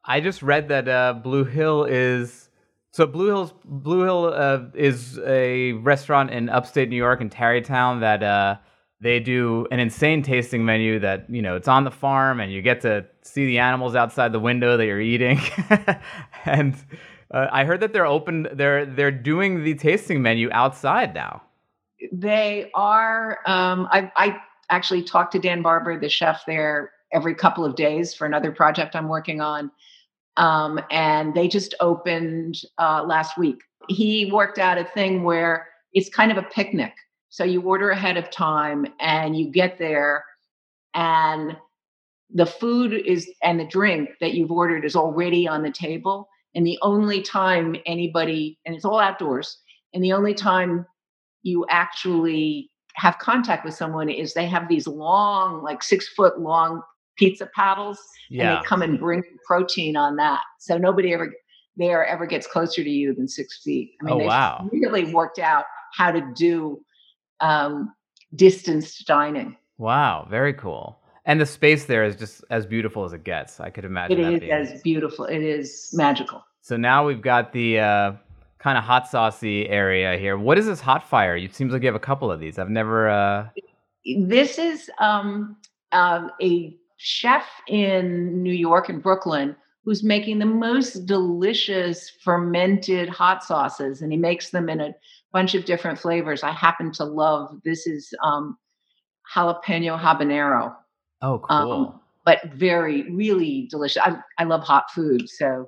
I 0.04 0.20
just 0.20 0.42
read 0.42 0.68
that 0.68 0.90
uh, 0.90 1.14
Blue 1.14 1.46
Hill 1.46 1.86
is 1.86 2.50
so 2.92 3.08
Blue 3.08 3.28
Hill's 3.28 3.54
Blue 3.64 4.04
Hill 4.04 4.34
uh, 4.36 4.64
is 4.76 5.18
a 5.20 5.72
restaurant 5.74 6.30
in 6.32 6.50
upstate 6.50 6.90
New 6.90 6.98
York 6.98 7.22
in 7.22 7.30
Tarrytown 7.30 8.02
that 8.02 8.22
uh, 8.22 8.58
they 9.00 9.22
do 9.22 9.66
an 9.72 9.80
insane 9.80 10.24
tasting 10.24 10.66
menu 10.66 11.00
that 11.00 11.30
you 11.30 11.42
know 11.42 11.56
it's 11.56 11.70
on 11.70 11.86
the 11.86 11.92
farm 11.92 12.42
and 12.42 12.52
you 12.52 12.62
get 12.62 12.82
to 12.82 13.06
see 13.22 13.46
the 13.46 13.60
animals 13.60 13.96
outside 13.96 14.34
the 14.34 14.40
window 14.40 14.76
that 14.76 14.86
you're 14.86 15.02
eating 15.02 15.40
and 16.46 16.76
uh, 17.34 17.48
i 17.52 17.66
heard 17.66 17.80
that 17.80 17.94
they're 17.94 18.06
open 18.06 18.48
they're 18.54 18.86
they're 18.86 19.12
doing 19.12 19.64
the 19.64 19.74
tasting 19.74 20.22
menu 20.22 20.50
outside 20.52 21.14
now 21.14 21.42
they 22.12 22.70
are 22.74 23.40
um, 23.46 23.88
I, 23.92 24.12
I 24.16 24.38
actually 24.70 25.04
talked 25.04 25.32
to 25.34 25.40
dan 25.40 25.62
barber 25.62 26.00
the 26.00 26.10
chef 26.10 26.44
there 26.46 26.92
every 27.14 27.36
couple 27.36 27.66
of 27.66 27.76
days 27.76 28.14
for 28.14 28.26
another 28.26 28.52
project 28.52 28.96
i'm 28.96 29.08
working 29.08 29.42
on 29.42 29.72
um, 30.38 30.80
and 30.92 31.34
they 31.34 31.48
just 31.48 31.76
opened 31.82 32.56
uh, 32.78 33.04
last 33.04 33.38
week 33.38 33.60
he 33.90 34.30
worked 34.32 34.60
out 34.60 34.78
a 34.78 34.86
thing 34.86 35.24
where 35.24 35.68
it's 35.94 36.10
kind 36.10 36.32
of 36.32 36.38
a 36.38 36.44
picnic 36.44 36.94
so 37.30 37.44
you 37.44 37.62
order 37.62 37.92
ahead 37.92 38.18
of 38.18 38.30
time 38.30 38.86
and 39.00 39.38
you 39.38 39.50
get 39.52 39.78
there 39.78 40.24
and 40.94 41.56
the 42.34 42.46
food 42.46 42.94
is 42.94 43.30
and 43.44 43.60
the 43.60 43.66
drink 43.66 44.10
that 44.20 44.34
you've 44.34 44.52
ordered 44.52 44.86
is 44.86 44.96
already 44.96 45.48
on 45.48 45.64
the 45.64 45.72
table. 45.72 46.28
And 46.56 46.66
the 46.66 46.80
only 46.82 47.22
time 47.22 47.76
anybody, 47.86 48.60
and 48.66 48.76
it's 48.76 48.86
all 48.86 49.00
outdoors, 49.00 49.58
and 49.94 50.04
the 50.04 50.14
only 50.14 50.34
time 50.34 50.86
you 51.44 51.66
actually 51.70 52.70
have 52.96 53.20
contact 53.20 53.64
with 53.64 53.74
someone 53.74 54.10
is 54.10 54.34
they 54.34 54.46
have 54.48 54.68
these 54.68 54.88
long, 54.88 55.64
like 55.64 55.82
six 55.82 56.10
foot 56.10 56.40
long 56.40 56.82
pizza 57.18 57.50
paddles, 57.56 58.00
yeah. 58.30 58.56
and 58.56 58.64
they 58.64 58.68
come 58.68 58.82
and 58.82 59.00
bring 59.00 59.24
protein 59.46 59.96
on 59.96 60.16
that. 60.18 60.42
So 60.60 60.78
nobody 60.78 61.14
ever 61.14 61.32
there 61.78 62.06
ever 62.06 62.26
gets 62.26 62.48
closer 62.48 62.84
to 62.84 62.90
you 62.90 63.14
than 63.14 63.28
six 63.28 63.62
feet. 63.64 63.94
I 64.02 64.06
mean, 64.06 64.22
Oh, 64.22 64.26
wow. 64.26 64.70
really 64.72 65.14
worked 65.14 65.40
out 65.40 65.66
how 65.94 66.12
to 66.12 66.22
do 66.36 66.84
um, 67.40 67.94
distanced 68.36 69.08
dining. 69.08 69.58
Wow, 69.78 70.28
very 70.30 70.54
cool. 70.54 71.00
And 71.26 71.40
the 71.40 71.46
space 71.46 71.86
there 71.86 72.04
is 72.04 72.16
just 72.16 72.44
as 72.50 72.66
beautiful 72.66 73.06
as 73.06 73.14
it 73.14 73.24
gets. 73.24 73.60
I 73.60 73.70
could 73.70 73.86
imagine 73.86 74.20
It 74.20 74.44
is 74.44 74.72
as 74.72 74.82
beautiful. 74.82 75.26
It 75.26 75.44
is 75.44 75.90
magical. 75.94 76.44
So 76.62 76.78
now 76.78 77.06
we've 77.06 77.22
got 77.22 77.54
the 77.54 77.80
uh, 77.80 78.12
kind 78.60 78.78
of 78.78 78.84
hot 78.84 79.08
saucy 79.08 79.68
area 79.70 80.18
here. 80.18 80.38
What 80.38 80.58
is 80.58 80.66
this 80.66 80.80
hot 80.80 81.08
fire? 81.08 81.36
It 81.38 81.56
seems 81.56 81.74
like 81.74 81.82
you 81.84 81.88
have 81.88 81.96
a 81.96 82.00
couple 82.00 82.32
of 82.32 82.40
these. 82.40 82.58
I've 82.60 82.70
never. 82.70 83.10
Uh... 83.10 83.50
This 84.18 84.58
is 84.58 84.90
um, 85.00 85.58
um, 85.92 86.32
a 86.42 86.76
chef 87.02 87.46
in 87.68 88.42
New 88.44 88.54
York 88.54 88.90
and 88.90 89.02
Brooklyn 89.02 89.56
who's 89.84 90.04
making 90.04 90.40
the 90.40 90.46
most 90.46 91.06
delicious 91.06 92.10
fermented 92.24 93.10
hot 93.10 93.44
sauces, 93.44 94.02
and 94.02 94.12
he 94.12 94.18
makes 94.18 94.52
them 94.52 94.70
in 94.70 94.80
a 94.80 94.94
bunch 95.34 95.56
of 95.56 95.66
different 95.66 95.98
flavors. 95.98 96.44
I 96.44 96.52
happen 96.52 96.92
to 96.94 97.04
love 97.04 97.60
this 97.66 97.88
is 97.88 98.14
um, 98.24 98.58
jalapeno 99.34 100.00
habanero, 100.00 100.76
Oh, 101.22 101.40
cool. 101.40 101.52
Um, 101.52 102.00
but 102.26 102.40
very 102.54 103.12
really 103.12 103.68
delicious. 103.72 104.02
I, 104.04 104.18
I 104.38 104.44
love 104.44 104.62
hot 104.62 104.92
food, 104.94 105.28
so 105.28 105.68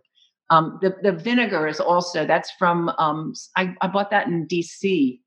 um, 0.49 0.77
the 0.81 0.95
the 1.01 1.11
vinegar 1.11 1.67
is 1.67 1.79
also 1.79 2.25
that's 2.25 2.51
from 2.59 2.89
um, 2.99 3.33
I, 3.57 3.75
I 3.81 3.87
bought 3.87 4.11
that 4.11 4.27
in 4.27 4.47
DC. 4.47 5.19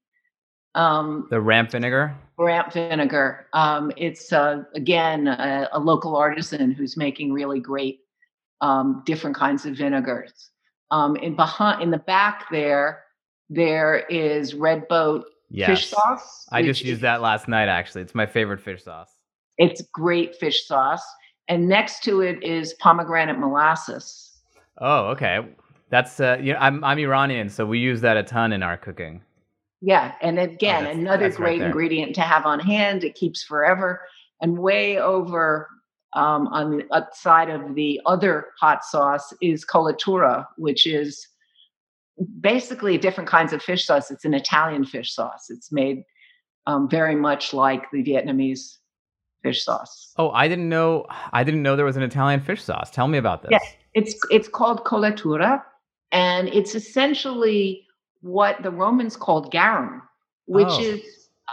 Um, 0.76 1.26
the 1.30 1.40
ramp 1.40 1.70
vinegar. 1.72 2.14
ramp 2.38 2.72
vinegar. 2.72 3.46
Um, 3.52 3.90
it's 3.96 4.32
uh, 4.32 4.62
again 4.74 5.26
a, 5.26 5.68
a 5.72 5.80
local 5.80 6.16
artisan 6.16 6.70
who's 6.70 6.96
making 6.96 7.32
really 7.32 7.60
great 7.60 8.00
um, 8.60 9.02
different 9.06 9.36
kinds 9.36 9.66
of 9.66 9.76
vinegars. 9.76 10.50
Um, 10.90 11.16
in 11.16 11.34
behind, 11.34 11.82
in 11.82 11.90
the 11.90 11.98
back 11.98 12.44
there, 12.50 13.04
there 13.50 14.00
is 14.10 14.54
Red 14.54 14.86
Boat 14.88 15.24
Yes. 15.48 15.68
fish 15.70 15.86
sauce. 15.90 16.46
I 16.52 16.62
just 16.62 16.80
used 16.82 16.94
is- 16.94 17.00
that 17.02 17.22
last 17.22 17.48
night. 17.48 17.68
Actually, 17.68 18.02
it's 18.02 18.14
my 18.14 18.26
favorite 18.26 18.60
fish 18.60 18.82
sauce. 18.84 19.10
It's 19.58 19.80
great 19.92 20.36
fish 20.36 20.66
sauce, 20.66 21.04
and 21.48 21.68
next 21.68 22.02
to 22.04 22.20
it 22.20 22.42
is 22.42 22.74
pomegranate 22.74 23.38
molasses. 23.38 24.40
Oh, 24.78 25.06
okay. 25.06 25.46
That's 25.88 26.20
uh, 26.20 26.36
you 26.40 26.52
know, 26.52 26.58
I'm 26.58 26.84
I'm 26.84 26.98
Iranian, 26.98 27.48
so 27.48 27.64
we 27.64 27.78
use 27.78 28.00
that 28.02 28.16
a 28.16 28.22
ton 28.22 28.52
in 28.52 28.62
our 28.62 28.76
cooking. 28.76 29.22
Yeah, 29.86 30.14
and 30.20 30.38
again, 30.40 30.78
Oh, 30.78 30.84
that's- 30.86 30.98
another 30.98 31.24
that's 31.26 31.36
great 31.36 31.58
there. 31.60 31.68
ingredient 31.68 32.14
to 32.16 32.20
have 32.22 32.44
on 32.44 32.58
hand. 32.58 33.04
It 33.04 33.14
keeps 33.14 33.44
forever. 33.44 34.00
And 34.40 34.58
way 34.58 34.98
over 34.98 35.68
um, 36.12 36.48
on 36.48 36.78
the 36.78 37.06
side 37.12 37.50
of 37.50 37.74
the 37.76 38.00
other 38.04 38.48
hot 38.60 38.84
sauce 38.84 39.32
is 39.40 39.64
colatura, 39.64 40.44
which 40.56 40.86
is 40.88 41.28
basically 42.40 42.98
different 42.98 43.28
kinds 43.30 43.52
of 43.52 43.62
fish 43.62 43.84
sauce. 43.86 44.10
It's 44.10 44.24
an 44.24 44.34
Italian 44.34 44.84
fish 44.84 45.12
sauce. 45.14 45.46
It's 45.50 45.70
made 45.70 46.02
um, 46.66 46.88
very 46.88 47.14
much 47.14 47.54
like 47.54 47.88
the 47.92 48.02
Vietnamese 48.02 48.78
fish 49.44 49.62
sauce. 49.62 50.12
Oh, 50.16 50.30
I 50.30 50.48
didn't 50.48 50.68
know. 50.68 51.06
I 51.32 51.44
didn't 51.44 51.62
know 51.62 51.76
there 51.76 51.84
was 51.84 51.96
an 51.96 52.02
Italian 52.02 52.40
fish 52.40 52.62
sauce. 52.64 52.90
Tell 52.90 53.06
me 53.06 53.18
about 53.18 53.42
this. 53.42 53.50
Yes. 53.52 53.76
It's 53.94 54.18
it's 54.30 54.48
called 54.48 54.84
colatura, 54.84 55.62
and 56.12 56.48
it's 56.48 56.74
essentially 56.74 57.85
what 58.26 58.62
the 58.62 58.70
Romans 58.70 59.16
called 59.16 59.50
garum, 59.52 60.02
which 60.46 60.66
Oh. 60.68 60.80
is 60.80 61.00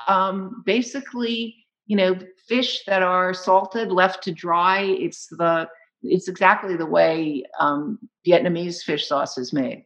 um, 0.08 0.64
basically 0.66 1.56
you 1.86 1.96
know 1.98 2.18
fish 2.48 2.84
that 2.86 3.04
are 3.04 3.34
salted, 3.34 3.92
left 3.92 4.24
to 4.24 4.32
dry. 4.32 4.82
It's 4.82 5.28
the 5.28 5.68
it's 6.02 6.28
exactly 6.28 6.76
the 6.76 6.86
way 6.86 7.44
um, 7.60 7.98
Vietnamese 8.28 8.82
fish 8.84 9.08
sauce 9.08 9.38
is 9.38 9.54
made. 9.54 9.86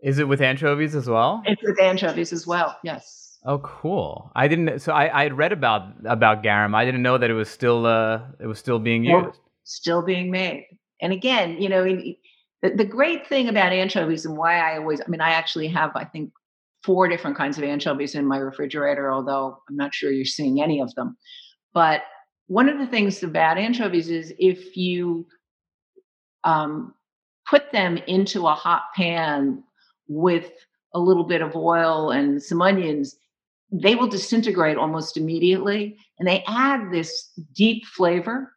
Is 0.00 0.18
it 0.18 0.28
with 0.28 0.40
anchovies 0.40 0.94
as 0.94 1.08
well? 1.08 1.42
It's 1.46 1.62
with 1.62 1.78
anchovies 1.80 2.32
as 2.32 2.46
well. 2.46 2.76
Yes. 2.82 3.38
Oh, 3.44 3.58
cool. 3.58 4.30
I 4.34 4.48
didn't. 4.48 4.80
So 4.80 4.92
I 4.92 5.20
I 5.20 5.22
had 5.24 5.36
read 5.36 5.52
about 5.52 5.82
about 6.04 6.42
garum. 6.42 6.74
I 6.74 6.84
didn't 6.84 7.02
know 7.02 7.16
that 7.18 7.30
it 7.30 7.34
was 7.34 7.48
still 7.48 7.86
uh 7.86 8.20
it 8.40 8.46
was 8.46 8.58
still 8.58 8.78
being 8.78 9.04
used. 9.04 9.38
still 9.64 10.02
being 10.02 10.30
made. 10.30 10.66
And 11.02 11.12
again, 11.12 11.60
you 11.62 11.68
know, 11.68 11.84
in- 11.84 12.16
the, 12.62 12.70
the 12.70 12.84
great 12.84 13.26
thing 13.26 13.48
about 13.48 13.72
anchovies 13.72 14.24
and 14.24 14.36
why 14.36 14.58
I 14.58 14.78
always, 14.78 15.00
I 15.00 15.08
mean, 15.08 15.20
I 15.20 15.30
actually 15.30 15.68
have, 15.68 15.92
I 15.94 16.04
think, 16.04 16.32
four 16.82 17.08
different 17.08 17.36
kinds 17.36 17.58
of 17.58 17.64
anchovies 17.64 18.14
in 18.14 18.26
my 18.26 18.38
refrigerator, 18.38 19.12
although 19.12 19.58
I'm 19.68 19.76
not 19.76 19.94
sure 19.94 20.10
you're 20.10 20.24
seeing 20.24 20.62
any 20.62 20.80
of 20.80 20.94
them. 20.94 21.16
But 21.74 22.02
one 22.46 22.68
of 22.68 22.78
the 22.78 22.86
things 22.86 23.22
about 23.22 23.58
anchovies 23.58 24.08
is 24.08 24.32
if 24.38 24.76
you 24.76 25.26
um, 26.44 26.94
put 27.48 27.70
them 27.72 27.98
into 28.06 28.46
a 28.46 28.54
hot 28.54 28.84
pan 28.96 29.62
with 30.08 30.50
a 30.94 30.98
little 30.98 31.24
bit 31.24 31.42
of 31.42 31.54
oil 31.54 32.10
and 32.10 32.42
some 32.42 32.62
onions, 32.62 33.16
they 33.70 33.94
will 33.94 34.08
disintegrate 34.08 34.76
almost 34.76 35.16
immediately. 35.16 35.96
And 36.18 36.26
they 36.26 36.42
add 36.48 36.90
this 36.90 37.30
deep 37.54 37.84
flavor 37.86 38.52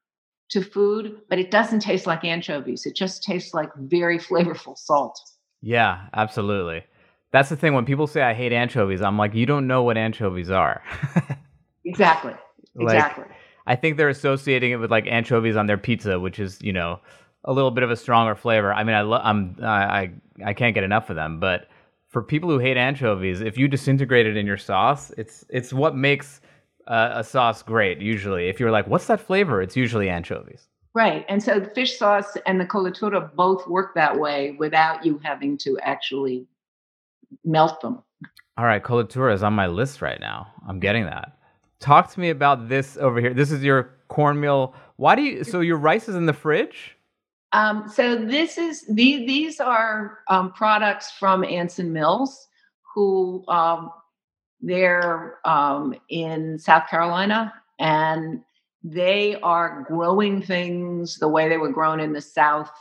to 0.53 0.61
food, 0.61 1.19
but 1.29 1.39
it 1.39 1.51
doesn't 1.51 1.79
taste 1.81 2.07
like 2.07 2.23
anchovies. 2.23 2.85
It 2.85 2.95
just 2.95 3.23
tastes 3.23 3.53
like 3.53 3.69
very 3.75 4.17
flavorful 4.17 4.77
salt. 4.77 5.19
Yeah, 5.61 6.07
absolutely. 6.13 6.83
That's 7.31 7.49
the 7.49 7.55
thing. 7.55 7.73
When 7.73 7.85
people 7.85 8.07
say 8.07 8.21
I 8.21 8.33
hate 8.33 8.53
anchovies, 8.53 9.01
I'm 9.01 9.17
like, 9.17 9.33
you 9.33 9.45
don't 9.45 9.67
know 9.67 9.83
what 9.83 9.97
anchovies 9.97 10.49
are. 10.49 10.81
Exactly. 11.85 12.33
Like, 12.75 12.95
Exactly. 12.95 13.25
I 13.67 13.75
think 13.75 13.97
they're 13.97 14.07
associating 14.07 14.71
it 14.71 14.77
with 14.77 14.89
like 14.89 15.05
anchovies 15.07 15.55
on 15.57 15.67
their 15.67 15.77
pizza, 15.77 16.17
which 16.19 16.39
is 16.39 16.61
you 16.61 16.71
know 16.73 16.99
a 17.43 17.51
little 17.51 17.71
bit 17.71 17.83
of 17.83 17.91
a 17.91 17.95
stronger 17.95 18.35
flavor. 18.35 18.73
I 18.73 18.83
mean, 18.85 18.95
I 18.95 19.01
lo- 19.01 19.21
I'm 19.21 19.57
I, 19.61 19.65
I 19.65 20.11
I 20.45 20.53
can't 20.53 20.73
get 20.73 20.83
enough 20.85 21.09
of 21.09 21.17
them, 21.17 21.39
but 21.41 21.67
for 22.07 22.21
people 22.21 22.49
who 22.49 22.59
hate 22.59 22.77
anchovies, 22.77 23.41
if 23.41 23.57
you 23.57 23.67
disintegrate 23.67 24.25
it 24.27 24.37
in 24.37 24.45
your 24.45 24.57
sauce, 24.57 25.11
it's 25.17 25.43
it's 25.49 25.73
what 25.73 25.95
makes 25.95 26.39
uh, 26.87 27.11
a 27.13 27.23
sauce 27.23 27.61
great. 27.63 27.99
Usually, 27.99 28.49
if 28.49 28.59
you're 28.59 28.71
like, 28.71 28.87
what's 28.87 29.07
that 29.07 29.19
flavor? 29.19 29.61
It's 29.61 29.75
usually 29.75 30.09
anchovies. 30.09 30.67
Right. 30.95 31.25
And 31.27 31.41
so 31.41 31.59
the 31.59 31.69
fish 31.69 31.97
sauce 31.97 32.37
and 32.45 32.59
the 32.59 32.65
colatura 32.65 33.33
both 33.35 33.67
work 33.67 33.95
that 33.95 34.19
way 34.19 34.55
without 34.59 35.03
you 35.03 35.19
having 35.23 35.57
to 35.59 35.77
actually 35.81 36.45
melt 37.43 37.81
them. 37.81 38.03
All 38.57 38.65
right, 38.65 38.83
colatura 38.83 39.33
is 39.33 39.41
on 39.41 39.53
my 39.53 39.65
list 39.65 40.01
right 40.01 40.19
now. 40.19 40.47
I'm 40.67 40.79
getting 40.79 41.05
that. 41.05 41.37
Talk 41.79 42.11
to 42.11 42.19
me 42.19 42.29
about 42.29 42.69
this 42.69 42.97
over 42.97 43.19
here. 43.19 43.33
This 43.33 43.51
is 43.51 43.63
your 43.63 43.89
cornmeal. 44.07 44.75
Why 44.97 45.15
do 45.15 45.23
you? 45.23 45.43
So 45.43 45.61
your 45.61 45.77
rice 45.77 46.07
is 46.07 46.15
in 46.15 46.27
the 46.27 46.33
fridge? 46.33 46.95
Um, 47.51 47.89
so 47.91 48.15
this 48.15 48.57
is 48.57 48.85
these 48.87 49.25
these 49.27 49.59
are 49.59 50.19
um, 50.29 50.53
products 50.53 51.11
from 51.11 51.43
Anson 51.43 51.91
Mills, 51.91 52.47
who 52.93 53.43
um, 53.47 53.91
they're 54.63 55.39
um, 55.45 55.93
in 56.09 56.57
South 56.57 56.87
Carolina, 56.89 57.53
and 57.79 58.41
they 58.81 59.35
are 59.43 59.85
growing 59.87 60.41
things 60.41 61.17
the 61.17 61.27
way 61.27 61.49
they 61.49 61.57
were 61.57 61.71
grown 61.71 61.99
in 61.99 62.13
the 62.13 62.21
South, 62.21 62.71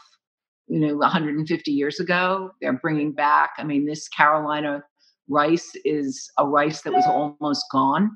you 0.69 0.79
know, 0.79 0.97
150 0.97 1.71
years 1.73 1.99
ago. 1.99 2.53
They're 2.61 2.73
bringing 2.73 3.13
back. 3.13 3.51
I 3.59 3.65
mean, 3.65 3.85
this 3.85 4.09
Carolina 4.09 4.85
rice 5.29 5.73
is 5.85 6.31
a 6.39 6.47
rice 6.47 6.83
that 6.83 6.93
was 6.93 7.05
almost 7.07 7.67
gone, 7.73 8.13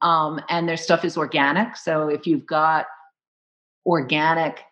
um, 0.00 0.40
and 0.48 0.68
their 0.68 0.76
stuff 0.76 1.04
is 1.04 1.16
organic. 1.16 1.76
So 1.76 2.08
if 2.08 2.26
you've 2.26 2.46
got 2.46 2.86
organic 3.84 4.62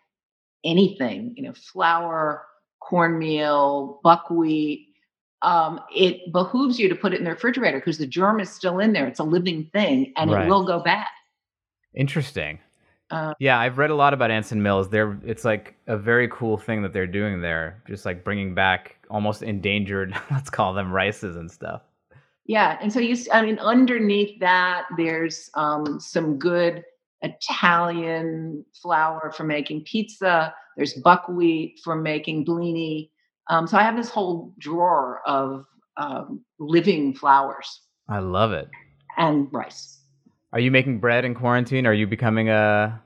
anything, 0.63 1.33
you 1.35 1.43
know, 1.43 1.53
flour, 1.53 2.45
cornmeal, 2.79 3.99
buckwheat, 4.03 4.87
um, 5.41 5.79
it 5.93 6.31
behooves 6.31 6.79
you 6.79 6.87
to 6.89 6.95
put 6.95 7.13
it 7.13 7.19
in 7.19 7.23
the 7.25 7.31
refrigerator 7.31 7.79
because 7.79 7.97
the 7.97 8.07
germ 8.07 8.39
is 8.39 8.49
still 8.49 8.79
in 8.79 8.93
there. 8.93 9.07
It's 9.07 9.19
a 9.19 9.23
living 9.23 9.69
thing 9.73 10.13
and 10.17 10.31
Right. 10.31 10.45
it 10.45 10.49
will 10.49 10.65
go 10.65 10.79
bad. 10.79 11.07
Interesting. 11.93 12.59
Uh, 13.09 13.33
yeah, 13.39 13.59
I've 13.59 13.77
read 13.77 13.89
a 13.89 13.95
lot 13.95 14.13
about 14.13 14.31
Anson 14.31 14.63
Mills. 14.63 14.89
They're 14.89 15.19
it's 15.25 15.43
like 15.43 15.75
a 15.87 15.97
very 15.97 16.29
cool 16.29 16.57
thing 16.57 16.81
that 16.83 16.93
they're 16.93 17.05
doing 17.07 17.41
there, 17.41 17.83
just 17.85 18.05
like 18.05 18.23
bringing 18.23 18.55
back 18.55 18.95
almost 19.09 19.43
endangered, 19.43 20.15
let's 20.31 20.49
call 20.49 20.73
them 20.73 20.91
rices 20.91 21.35
and 21.35 21.51
stuff. 21.51 21.81
Yeah, 22.45 22.77
and 22.81 22.91
so 22.91 22.99
you, 22.99 23.15
I 23.31 23.43
mean, 23.43 23.59
underneath 23.59 24.39
that, 24.39 24.85
there's 24.97 25.49
um, 25.53 25.99
some 25.99 26.39
good 26.39 26.83
Italian 27.21 28.65
flour 28.81 29.31
for 29.35 29.43
making 29.43 29.83
pizza. 29.83 30.53
There's 30.75 30.93
buckwheat 30.93 31.79
for 31.83 31.95
making 31.95 32.45
blini. 32.45 33.10
Um, 33.49 33.67
so 33.67 33.77
I 33.77 33.83
have 33.83 33.95
this 33.97 34.09
whole 34.09 34.53
drawer 34.59 35.21
of 35.25 35.65
um, 35.97 36.43
living 36.59 37.13
flowers. 37.13 37.81
I 38.09 38.19
love 38.19 38.51
it. 38.53 38.69
and 39.17 39.47
rice. 39.51 39.99
Are 40.53 40.59
you 40.59 40.71
making 40.71 40.99
bread 40.99 41.23
in 41.25 41.33
quarantine? 41.33 41.85
Are 41.85 41.93
you 41.93 42.07
becoming 42.07 42.49
a 42.49 43.01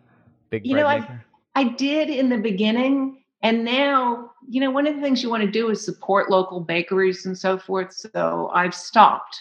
big 0.50 0.66
You 0.66 0.74
bread 0.74 0.84
know, 0.84 0.88
I- 0.90 1.00
maker? 1.00 1.26
I 1.58 1.64
did 1.70 2.10
in 2.10 2.28
the 2.30 2.38
beginning, 2.38 3.24
and 3.42 3.64
now, 3.64 4.32
you 4.50 4.60
know, 4.60 4.72
one 4.72 4.86
of 4.88 4.96
the 4.96 5.02
things 5.02 5.24
you 5.24 5.30
want 5.30 5.42
to 5.44 5.50
do 5.50 5.70
is 5.70 5.84
support 5.86 6.30
local 6.30 6.60
bakeries 6.60 7.26
and 7.26 7.38
so 7.38 7.58
forth. 7.58 7.94
So 7.94 8.50
I've 8.54 8.76
stopped. 8.76 9.40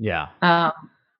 yeah. 0.00 0.28
Um, 0.42 0.72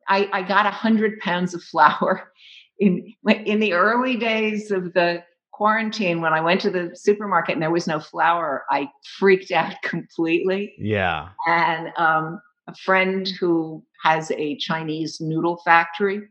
I, 0.09 0.29
I 0.33 0.43
got 0.43 0.67
a 0.67 0.71
hundred 0.71 1.21
pounds 1.21 1.55
of 1.55 1.62
flour 1.62 2.33
in 2.81 3.14
in 3.25 3.61
the 3.61 3.73
early 3.73 4.17
days 4.17 4.73
of 4.73 4.93
the 4.95 5.23
quarantine, 5.53 6.21
when 6.21 6.33
I 6.33 6.41
went 6.41 6.61
to 6.63 6.71
the 6.71 6.91
supermarket 6.95 7.55
and 7.55 7.63
there 7.63 7.71
was 7.71 7.87
no 7.87 8.01
flour, 8.01 8.65
I 8.71 8.89
freaked 9.19 9.53
out 9.61 9.75
completely. 9.83 10.75
Yeah. 10.79 11.29
And 11.47 11.93
um, 11.97 12.41
a 12.69 12.75
friend 12.75 13.29
who 13.41 13.85
has 14.03 14.31
a 14.33 14.57
Chinese 14.57 15.21
noodle 15.21 15.59
factory 15.65 16.23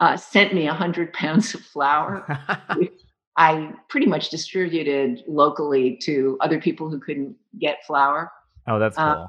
uh, 0.00 0.16
sent 0.16 0.54
me 0.54 0.68
a 0.68 0.74
hundred 0.74 1.12
pounds 1.20 1.54
of 1.54 1.60
flour. 1.62 2.24
I 3.38 3.72
pretty 3.90 4.06
much 4.06 4.30
distributed 4.30 5.22
locally 5.28 5.98
to 6.04 6.38
other 6.40 6.58
people 6.60 6.88
who 6.88 6.98
couldn't 6.98 7.36
get 7.58 7.84
flour. 7.86 8.32
oh, 8.66 8.78
that's 8.78 8.96
cool. 8.96 9.04
Uh, 9.04 9.26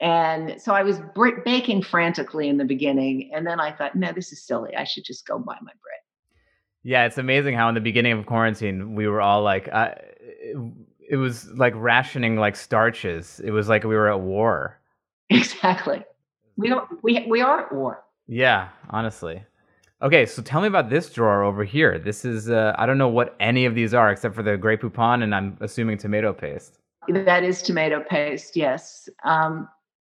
And 0.00 0.60
so 0.62 0.72
I 0.72 0.82
was 0.84 1.00
baking 1.44 1.82
frantically 1.82 2.48
in 2.48 2.58
the 2.58 2.64
beginning. 2.64 3.30
And 3.34 3.44
then 3.46 3.58
I 3.58 3.72
thought, 3.72 3.96
no, 3.96 4.12
this 4.12 4.30
is 4.32 4.46
silly. 4.46 4.76
I 4.76 4.84
should 4.84 5.04
just 5.04 5.26
go 5.26 5.38
buy 5.38 5.56
my 5.62 5.72
bread. 5.82 6.03
Yeah, 6.84 7.06
it's 7.06 7.18
amazing 7.18 7.56
how 7.56 7.68
in 7.68 7.74
the 7.74 7.80
beginning 7.80 8.12
of 8.12 8.26
quarantine 8.26 8.94
we 8.94 9.08
were 9.08 9.20
all 9.20 9.42
like, 9.42 9.68
uh, 9.72 9.92
it, 10.20 10.56
it 11.08 11.16
was 11.16 11.50
like 11.52 11.72
rationing 11.76 12.36
like 12.36 12.56
starches. 12.56 13.40
It 13.42 13.50
was 13.50 13.68
like 13.68 13.84
we 13.84 13.94
were 13.94 14.10
at 14.10 14.20
war. 14.20 14.78
Exactly. 15.30 16.04
We 16.56 16.68
don't. 16.68 16.88
We 17.02 17.26
we 17.28 17.40
are 17.40 17.60
at 17.66 17.72
war. 17.72 18.04
Yeah, 18.26 18.68
honestly. 18.90 19.42
Okay, 20.02 20.26
so 20.26 20.42
tell 20.42 20.60
me 20.60 20.68
about 20.68 20.90
this 20.90 21.10
drawer 21.10 21.42
over 21.42 21.64
here. 21.64 21.98
This 21.98 22.24
is 22.24 22.50
uh, 22.50 22.74
I 22.78 22.86
don't 22.86 22.98
know 22.98 23.08
what 23.08 23.34
any 23.40 23.64
of 23.64 23.74
these 23.74 23.94
are 23.94 24.12
except 24.12 24.34
for 24.34 24.42
the 24.42 24.56
Grey 24.56 24.76
Poupon, 24.76 25.22
and 25.22 25.34
I'm 25.34 25.56
assuming 25.60 25.98
tomato 25.98 26.32
paste. 26.32 26.78
That 27.08 27.42
is 27.42 27.62
tomato 27.62 28.02
paste. 28.02 28.56
Yes. 28.56 29.08
Um, 29.24 29.68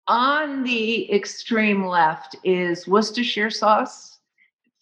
on 0.08 0.64
the 0.64 1.12
extreme 1.14 1.86
left 1.86 2.36
is 2.44 2.88
Worcestershire 2.88 3.50
sauce 3.50 4.17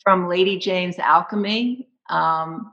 from 0.05 0.29
Lady 0.29 0.57
Jane's 0.57 0.99
Alchemy. 0.99 1.89
Um, 2.09 2.71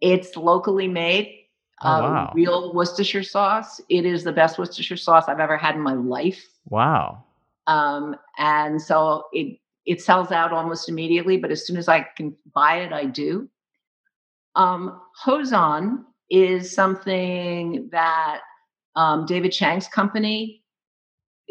it's 0.00 0.36
locally 0.36 0.88
made. 0.88 1.38
Oh, 1.82 1.88
uh, 1.88 2.00
wow. 2.00 2.32
Real 2.34 2.72
Worcestershire 2.74 3.22
sauce. 3.22 3.80
It 3.88 4.04
is 4.04 4.24
the 4.24 4.32
best 4.32 4.58
Worcestershire 4.58 4.96
sauce 4.96 5.26
I've 5.28 5.38
ever 5.38 5.56
had 5.56 5.76
in 5.76 5.80
my 5.82 5.94
life. 5.94 6.44
Wow. 6.68 7.22
um, 7.66 8.16
and 8.38 8.80
so 8.80 9.26
it 9.32 9.58
it 9.84 10.00
sells 10.00 10.30
out 10.30 10.52
almost 10.52 10.88
immediately. 10.88 11.36
But 11.36 11.50
as 11.50 11.66
soon 11.66 11.76
as 11.76 11.88
I 11.88 12.06
can 12.16 12.34
buy 12.54 12.80
it, 12.80 12.92
I 12.92 13.04
do. 13.04 13.48
Um, 14.54 15.00
Hozon 15.24 16.04
is 16.30 16.72
something 16.72 17.88
that 17.90 18.40
um, 18.94 19.26
David 19.26 19.50
Chang's 19.50 19.88
company 19.88 20.61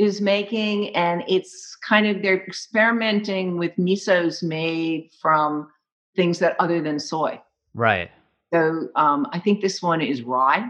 is 0.02 0.20
making, 0.20 0.96
and 0.96 1.24
it's 1.28 1.76
kind 1.88 2.08
of 2.08 2.22
they're 2.22 2.44
experimenting 2.44 3.58
with 3.58 3.76
misos 3.78 4.42
made 4.42 5.12
from 5.22 5.70
things 6.16 6.40
that 6.40 6.56
other 6.60 6.82
than 6.82 7.00
soy. 7.00 7.40
Right. 7.74 8.10
So 8.54 8.90
um, 8.96 9.28
I 9.32 9.40
think 9.40 9.62
this 9.62 9.82
one 9.82 10.02
is 10.02 10.24
rye. 10.24 10.68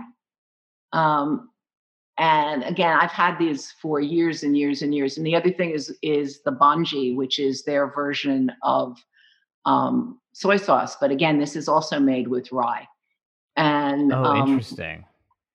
Um, 0.94 1.50
and 2.18 2.64
again, 2.64 2.96
I've 3.02 3.12
had 3.12 3.40
these 3.40 3.72
for 3.82 4.00
years 4.00 4.44
and 4.44 4.56
years 4.56 4.82
and 4.82 4.94
years. 4.94 5.18
And 5.18 5.26
the 5.26 5.36
other 5.36 5.52
thing 5.52 5.72
is 5.72 5.98
is 6.02 6.42
the 6.44 6.52
Bonji, 6.52 7.16
which 7.16 7.40
is 7.40 7.64
their 7.64 7.88
version 7.92 8.52
of 8.64 8.98
um, 9.66 10.20
soy 10.34 10.58
sauce. 10.58 10.98
But 11.00 11.12
again, 11.12 11.40
this 11.40 11.56
is 11.56 11.68
also 11.68 12.00
made 12.00 12.28
with 12.28 12.52
rye. 12.52 12.86
And 13.56 14.14
Oh, 14.14 14.24
um, 14.24 14.50
interesting. 14.50 15.06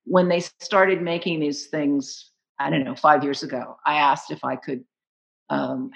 when 0.05 0.27
they 0.27 0.41
started 0.59 1.01
making 1.01 1.39
these 1.39 1.67
things, 1.67 2.31
I 2.59 2.69
don't 2.69 2.83
know, 2.83 2.95
five 2.95 3.23
years 3.23 3.43
ago, 3.43 3.77
I 3.85 3.95
asked 3.95 4.31
if 4.31 4.43
I 4.43 4.55
could 4.55 4.83
um, 5.49 5.91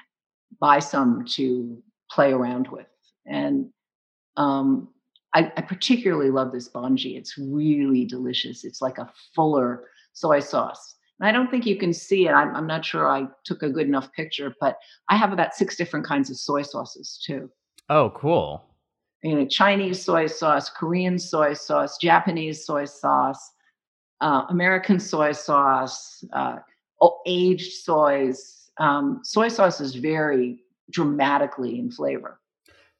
buy 0.60 0.80
some 0.80 1.26
to 1.36 1.82
play 2.10 2.32
around 2.34 2.68
with. 2.68 2.88
And 3.26 3.70
um, 4.38 4.90
I, 5.34 5.52
I 5.58 5.62
particularly 5.62 6.30
love 6.30 6.52
this 6.52 6.70
Bonji. 6.70 7.18
It's 7.18 7.38
really 7.38 8.06
delicious. 8.06 8.64
It's 8.64 8.82
like 8.82 8.98
a 8.98 9.12
fuller 9.36 9.86
soy 10.14 10.40
sauce. 10.40 10.96
And 11.20 11.28
I 11.28 11.32
don't 11.32 11.50
think 11.50 11.66
you 11.66 11.78
can 11.78 11.94
see 11.94 12.28
it. 12.28 12.32
I'm, 12.32 12.56
I'm 12.56 12.68
not 12.68 12.84
sure 12.84 13.10
I 13.10 13.28
took 13.46 13.64
a 13.64 13.70
good 13.70 13.88
enough 13.88 14.12
picture, 14.14 14.54
but 14.60 14.78
I 15.10 15.16
have 15.16 15.32
about 15.34 15.54
six 15.54 15.76
different 15.76 16.06
kinds 16.06 16.30
of 16.30 16.38
soy 16.38 16.64
sauces 16.64 17.22
too 17.26 17.50
Oh, 17.90 18.10
cool. 18.16 18.64
you 19.24 19.36
know, 19.36 19.46
Chinese 19.46 20.04
soy 20.04 20.28
sauce, 20.28 20.70
Korean 20.70 21.20
soy 21.20 21.54
sauce, 21.54 21.98
Japanese 21.98 22.66
soy 22.66 22.86
sauce, 22.86 23.52
uh, 24.22 24.46
American 24.50 25.00
soy 25.00 25.32
sauce, 25.32 26.24
uh, 26.34 26.58
aged 27.26 27.74
soys. 27.74 28.70
Um, 28.78 29.20
soy 29.24 29.50
sauces 29.50 29.96
vary 29.96 30.64
dramatically 30.92 31.78
in 31.80 31.92
flavor. 31.92 32.40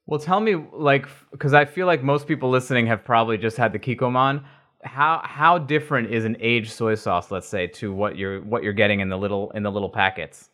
Well, 0.08 0.20
tell 0.20 0.40
me, 0.40 0.56
like, 0.74 1.08
because 1.32 1.54
I 1.54 1.66
feel 1.66 1.88
like 1.88 2.04
most 2.04 2.28
people 2.28 2.50
listening 2.50 2.88
have 2.88 3.04
probably 3.06 3.38
just 3.38 3.56
had 3.56 3.72
the 3.72 3.80
Kikkoman. 3.80 4.44
How 4.84 5.22
how 5.24 5.60
different 5.60 6.12
is 6.12 6.26
an 6.26 6.36
aged 6.40 6.72
soy 6.72 6.96
sauce, 6.96 7.30
let's 7.30 7.48
say, 7.48 7.68
to 7.68 7.94
what 7.94 8.18
you're 8.18 8.42
what 8.42 8.64
you're 8.64 8.74
getting 8.74 9.00
in 9.00 9.10
the 9.10 9.18
little 9.18 9.52
in 9.52 9.62
the 9.62 9.72
little 9.72 9.90
packets? 9.90 10.50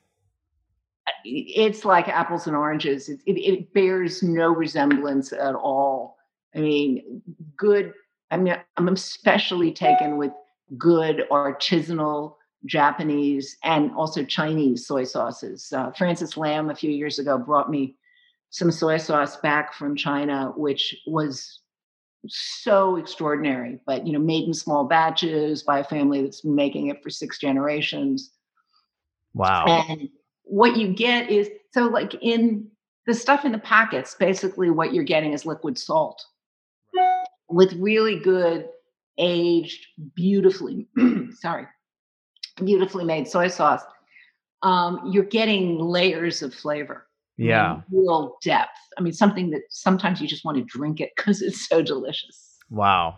It's 1.23 1.85
like 1.85 2.09
apples 2.09 2.45
and 2.45 2.55
oranges. 2.55 3.07
It, 3.07 3.21
it, 3.25 3.39
it 3.39 3.73
bears 3.73 4.21
no 4.21 4.49
resemblance 4.49 5.31
at 5.31 5.55
all. 5.55 6.17
I 6.53 6.59
mean, 6.59 7.21
good. 7.55 7.93
I 8.29 8.37
mean, 8.37 8.57
I'm 8.75 8.89
especially 8.89 9.71
taken 9.71 10.17
with 10.17 10.31
good 10.77 11.23
artisanal 11.31 12.35
Japanese 12.65 13.57
and 13.63 13.91
also 13.91 14.23
Chinese 14.23 14.85
soy 14.87 15.03
sauces. 15.03 15.71
Uh, 15.71 15.91
Francis 15.91 16.35
Lam 16.35 16.69
a 16.69 16.75
few 16.75 16.91
years 16.91 17.19
ago 17.19 17.37
brought 17.37 17.69
me 17.69 17.95
some 18.49 18.71
soy 18.71 18.97
sauce 18.97 19.37
back 19.37 19.73
from 19.73 19.95
China, 19.95 20.53
which 20.55 20.95
was 21.05 21.61
so 22.27 22.97
extraordinary. 22.97 23.79
But 23.85 24.05
you 24.05 24.13
know, 24.13 24.19
made 24.19 24.47
in 24.47 24.53
small 24.53 24.85
batches 24.85 25.63
by 25.63 25.79
a 25.79 25.83
family 25.83 26.21
that's 26.21 26.41
been 26.41 26.55
making 26.55 26.87
it 26.87 27.01
for 27.03 27.09
six 27.09 27.37
generations. 27.37 28.31
Wow. 29.33 29.85
And 29.89 30.09
what 30.43 30.77
you 30.77 30.93
get 30.93 31.29
is 31.29 31.49
so 31.73 31.83
like 31.83 32.15
in 32.21 32.69
the 33.05 33.13
stuff 33.13 33.45
in 33.45 33.51
the 33.51 33.59
packets, 33.59 34.15
basically 34.15 34.69
what 34.69 34.93
you're 34.93 35.03
getting 35.03 35.33
is 35.33 35.45
liquid 35.45 35.77
salt 35.77 36.25
with 37.49 37.73
really 37.73 38.19
good 38.19 38.67
aged, 39.17 39.85
beautifully, 40.15 40.87
sorry, 41.39 41.65
beautifully 42.63 43.05
made 43.05 43.27
soy 43.27 43.47
sauce. 43.47 43.83
Um, 44.63 45.09
you're 45.11 45.23
getting 45.23 45.79
layers 45.79 46.41
of 46.41 46.53
flavor. 46.53 47.07
Yeah. 47.37 47.81
Real 47.91 48.37
depth. 48.41 48.77
I 48.97 49.01
mean, 49.01 49.13
something 49.13 49.51
that 49.51 49.61
sometimes 49.69 50.19
you 50.19 50.27
just 50.27 50.43
want 50.43 50.57
to 50.57 50.63
drink 50.63 50.99
it 50.99 51.11
because 51.15 51.41
it's 51.41 51.67
so 51.67 51.81
delicious. 51.81 52.57
Wow. 52.69 53.17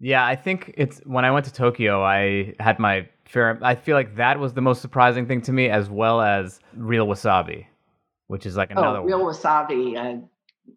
Yeah, 0.00 0.26
I 0.26 0.36
think 0.36 0.74
it's 0.76 1.00
when 1.04 1.24
I 1.24 1.30
went 1.30 1.46
to 1.46 1.52
Tokyo, 1.52 2.04
I 2.04 2.54
had 2.60 2.78
my 2.78 3.08
fair. 3.24 3.58
I 3.62 3.76
feel 3.76 3.96
like 3.96 4.16
that 4.16 4.38
was 4.38 4.52
the 4.52 4.60
most 4.60 4.82
surprising 4.82 5.26
thing 5.26 5.40
to 5.42 5.52
me, 5.52 5.70
as 5.70 5.88
well 5.88 6.20
as 6.20 6.58
real 6.76 7.06
wasabi, 7.06 7.66
which 8.26 8.44
is 8.44 8.56
like 8.56 8.72
another 8.72 8.98
oh, 8.98 9.04
real 9.04 9.24
one. 9.24 9.32
wasabi, 9.32 9.96
uh, 9.96 10.72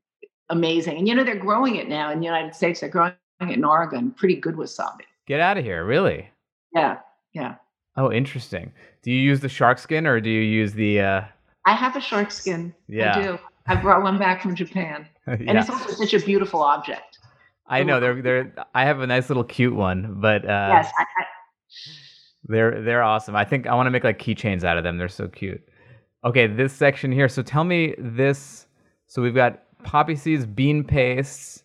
amazing. 0.49 0.99
And 0.99 1.07
you 1.07 1.15
know 1.15 1.23
they're 1.23 1.35
growing 1.35 1.75
it 1.75 1.89
now 1.89 2.11
in 2.11 2.19
the 2.19 2.25
United 2.25 2.53
States. 2.53 2.81
They're 2.81 2.89
growing 2.89 3.13
in 3.41 3.63
Oregon. 3.63 4.11
Pretty 4.11 4.35
good 4.35 4.55
wasabi. 4.55 5.01
Get 5.27 5.39
out 5.39 5.57
of 5.57 5.63
here, 5.63 5.85
really? 5.85 6.29
Yeah, 6.73 6.97
yeah. 7.33 7.55
Oh, 7.97 8.11
interesting. 8.11 8.71
Do 9.03 9.11
you 9.11 9.19
use 9.19 9.39
the 9.39 9.49
shark 9.49 9.79
skin 9.79 10.05
or 10.05 10.19
do 10.19 10.29
you 10.29 10.41
use 10.41 10.73
the? 10.73 10.99
Uh, 10.99 11.21
I 11.65 11.73
have 11.73 11.95
a 11.95 12.01
shark 12.01 12.31
skin. 12.31 12.73
Yeah. 12.87 13.17
I 13.17 13.21
do. 13.21 13.39
I 13.67 13.75
brought 13.75 14.03
one 14.03 14.19
back 14.19 14.41
from 14.41 14.55
Japan, 14.55 15.07
and 15.25 15.41
yeah, 15.41 15.59
it's 15.59 15.69
also 15.69 15.89
such 15.91 16.13
a 16.13 16.23
beautiful 16.23 16.61
object. 16.61 17.17
I 17.67 17.81
know 17.83 17.99
they're 17.99 18.21
they're. 18.21 18.53
I 18.75 18.85
have 18.85 18.99
a 18.99 19.07
nice 19.07 19.29
little 19.29 19.43
cute 19.43 19.73
one, 19.73 20.17
but 20.19 20.45
uh, 20.45 20.69
yes, 20.71 20.91
I, 20.99 21.03
I, 21.03 21.25
They're 22.43 22.81
they're 22.81 23.01
awesome. 23.01 23.35
I 23.35 23.43
think 23.43 23.65
I 23.65 23.73
want 23.73 23.87
to 23.87 23.91
make 23.91 24.03
like 24.03 24.19
keychains 24.19 24.63
out 24.63 24.77
of 24.77 24.83
them. 24.83 24.97
They're 24.97 25.09
so 25.09 25.27
cute. 25.27 25.63
Okay, 26.23 26.45
this 26.45 26.73
section 26.73 27.11
here. 27.11 27.27
So 27.27 27.41
tell 27.41 27.63
me 27.63 27.95
this. 27.97 28.67
So 29.07 29.21
we've 29.21 29.35
got 29.35 29.63
poppy 29.83 30.15
seeds, 30.15 30.45
bean 30.45 30.83
pastes, 30.83 31.63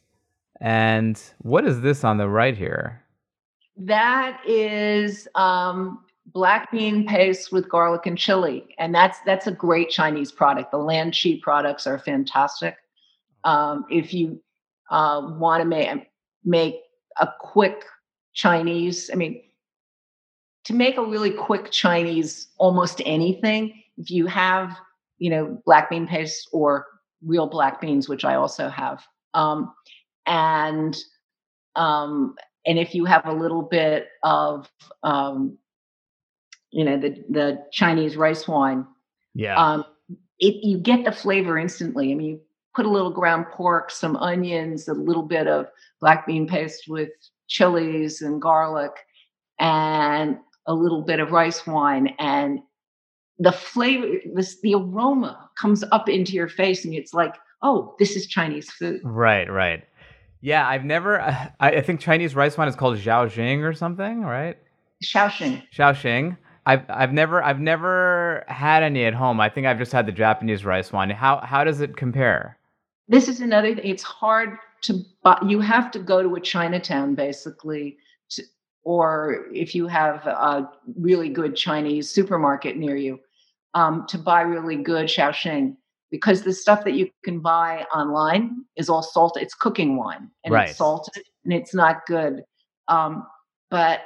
and 0.61 1.21
what 1.39 1.65
is 1.67 1.81
this 1.81 2.05
on 2.05 2.19
the 2.19 2.29
right 2.29 2.57
here? 2.57 3.03
that 3.81 4.41
is 4.47 5.27
um, 5.35 6.05
black 6.27 6.71
bean 6.71 7.07
paste 7.07 7.51
with 7.51 7.69
garlic 7.69 8.07
and 8.07 8.19
chili, 8.19 8.67
and 8.79 8.95
that's 8.95 9.19
that's 9.25 9.47
a 9.47 9.53
great 9.53 9.89
Chinese 9.91 10.31
product. 10.31 10.71
The 10.71 10.79
Lan 10.79 11.13
Chi 11.13 11.41
products 11.43 11.87
are 11.87 11.99
fantastic. 11.99 12.77
Um, 13.45 13.87
if 13.91 14.13
you 14.13 14.41
uh, 14.91 15.23
want 15.39 15.63
to 15.63 15.65
make 15.67 15.89
make 16.45 16.81
a 17.21 17.29
quick 17.41 17.85
Chinese, 18.35 19.11
I 19.13 19.17
mean, 19.17 19.43
to 20.65 20.75
make 20.75 20.99
a 20.99 21.05
really 21.05 21.31
quick 21.31 21.71
Chinese, 21.71 22.49
almost 22.59 23.01
anything. 23.07 23.83
If 23.97 24.11
you 24.11 24.27
have, 24.27 24.77
you 25.19 25.31
know, 25.31 25.61
black 25.65 25.91
bean 25.91 26.07
paste 26.07 26.49
or 26.53 26.87
real 27.25 27.47
black 27.47 27.81
beans, 27.81 28.09
which 28.09 28.25
I 28.25 28.35
also 28.35 28.69
have, 28.69 29.05
um, 29.35 29.73
and 30.31 30.97
um, 31.77 32.37
and 32.67 32.79
if 32.79 32.95
you 32.95 33.05
have 33.05 33.27
a 33.27 33.33
little 33.33 33.63
bit 33.63 34.09
of, 34.23 34.71
um, 35.03 35.59
you 36.71 36.85
know, 36.85 36.99
the 36.99 37.23
the 37.29 37.65
Chinese 37.73 38.17
rice 38.17 38.47
wine, 38.49 38.87
Yeah. 39.35 39.57
um, 39.63 39.85
it 40.39 40.65
you 40.65 40.79
get 40.79 41.05
the 41.05 41.13
flavor 41.13 41.59
instantly. 41.59 42.13
I 42.13 42.15
mean, 42.15 42.27
you 42.29 42.41
put 42.75 42.87
a 42.87 42.91
little 42.91 43.11
ground 43.11 43.47
pork, 43.53 43.91
some 43.91 44.17
onions, 44.17 44.89
a 44.89 44.95
little 44.95 45.25
bit 45.25 45.47
of 45.49 45.67
black 46.01 46.27
bean 46.27 46.47
paste 46.47 46.85
with 46.89 47.11
chilies 47.49 48.23
and 48.23 48.41
garlic, 48.41 48.93
and 49.59 50.39
a 50.67 50.75
little 50.75 51.03
bit 51.03 51.19
of 51.19 51.33
rice 51.33 51.67
wine. 51.67 52.15
And 52.19 52.61
the 53.39 53.53
flavor, 53.53 54.07
this, 54.35 54.61
the 54.61 54.75
aroma 54.75 55.51
comes 55.61 55.83
up 55.91 56.09
into 56.09 56.33
your 56.33 56.49
face, 56.49 56.85
and 56.85 56.95
it's 56.95 57.13
like, 57.15 57.35
oh, 57.63 57.97
this 57.99 58.15
is 58.15 58.27
Chinese 58.27 58.71
food. 58.71 59.01
Right, 59.03 59.51
right. 59.51 59.83
Yeah, 60.41 60.67
I've 60.67 60.85
never. 60.85 61.21
I, 61.21 61.53
I 61.61 61.81
think 61.83 62.01
Chinese 62.01 62.35
rice 62.35 62.57
wine 62.57 62.69
is 62.69 62.77
called 62.77 62.99
Zhaoxing 62.99 63.63
or 63.63 63.73
something, 63.73 64.23
right? 64.23 64.57
Shaoxing. 65.03 65.63
Shaoxing. 65.73 66.37
I've 66.67 66.85
I've 66.89 67.13
never 67.13 67.43
I've 67.43 67.61
never 67.61 68.45
had 68.49 68.83
any 68.83 69.05
at 69.05 69.15
home. 69.15 69.41
I 69.41 69.49
think 69.49 69.67
I've 69.67 69.79
just 69.79 69.93
had 69.93 70.07
the 70.07 70.13
Japanese 70.13 70.65
rice 70.65 70.93
wine. 70.93 71.11
How 71.11 71.41
how 71.41 71.65
does 71.65 71.81
it 71.81 71.97
compare? 71.97 72.59
This 73.09 73.29
is 73.29 73.41
another 73.41 73.75
thing. 73.75 73.85
It's 73.85 74.03
hard 74.03 74.57
to 74.83 75.03
buy. 75.23 75.39
You 75.47 75.61
have 75.61 75.91
to 75.93 75.99
go 75.99 76.23
to 76.23 76.35
a 76.35 76.41
Chinatown 76.41 77.15
basically, 77.15 77.97
to, 78.31 78.43
or 78.85 79.47
if 79.53 79.75
you 79.75 79.87
have 79.89 80.27
a 80.27 80.71
really 80.97 81.29
good 81.31 81.57
Chinese 81.57 82.11
supermarket 82.11 82.77
near 82.77 82.97
you, 82.97 83.19
um, 83.75 84.05
to 84.09 84.19
buy 84.19 84.43
really 84.43 84.77
good 84.77 85.07
Shaoxing 85.07 85.77
because 86.11 86.43
the 86.43 86.53
stuff 86.53 86.85
that 86.85 86.95
you 86.95 87.09
can 87.25 87.41
buy 87.41 87.87
online 87.95 88.65
is 88.77 88.89
all 88.89 89.03
salted. 89.03 89.43
It's 89.43 89.55
cooking 89.55 89.97
wine 89.97 90.31
and 90.45 90.53
Right. 90.53 90.69
it's 90.69 90.79
salted 90.79 91.25
and 91.45 91.53
it's 91.53 91.75
not 91.75 92.07
good. 92.07 92.43
Um, 92.89 93.27
but 93.71 94.01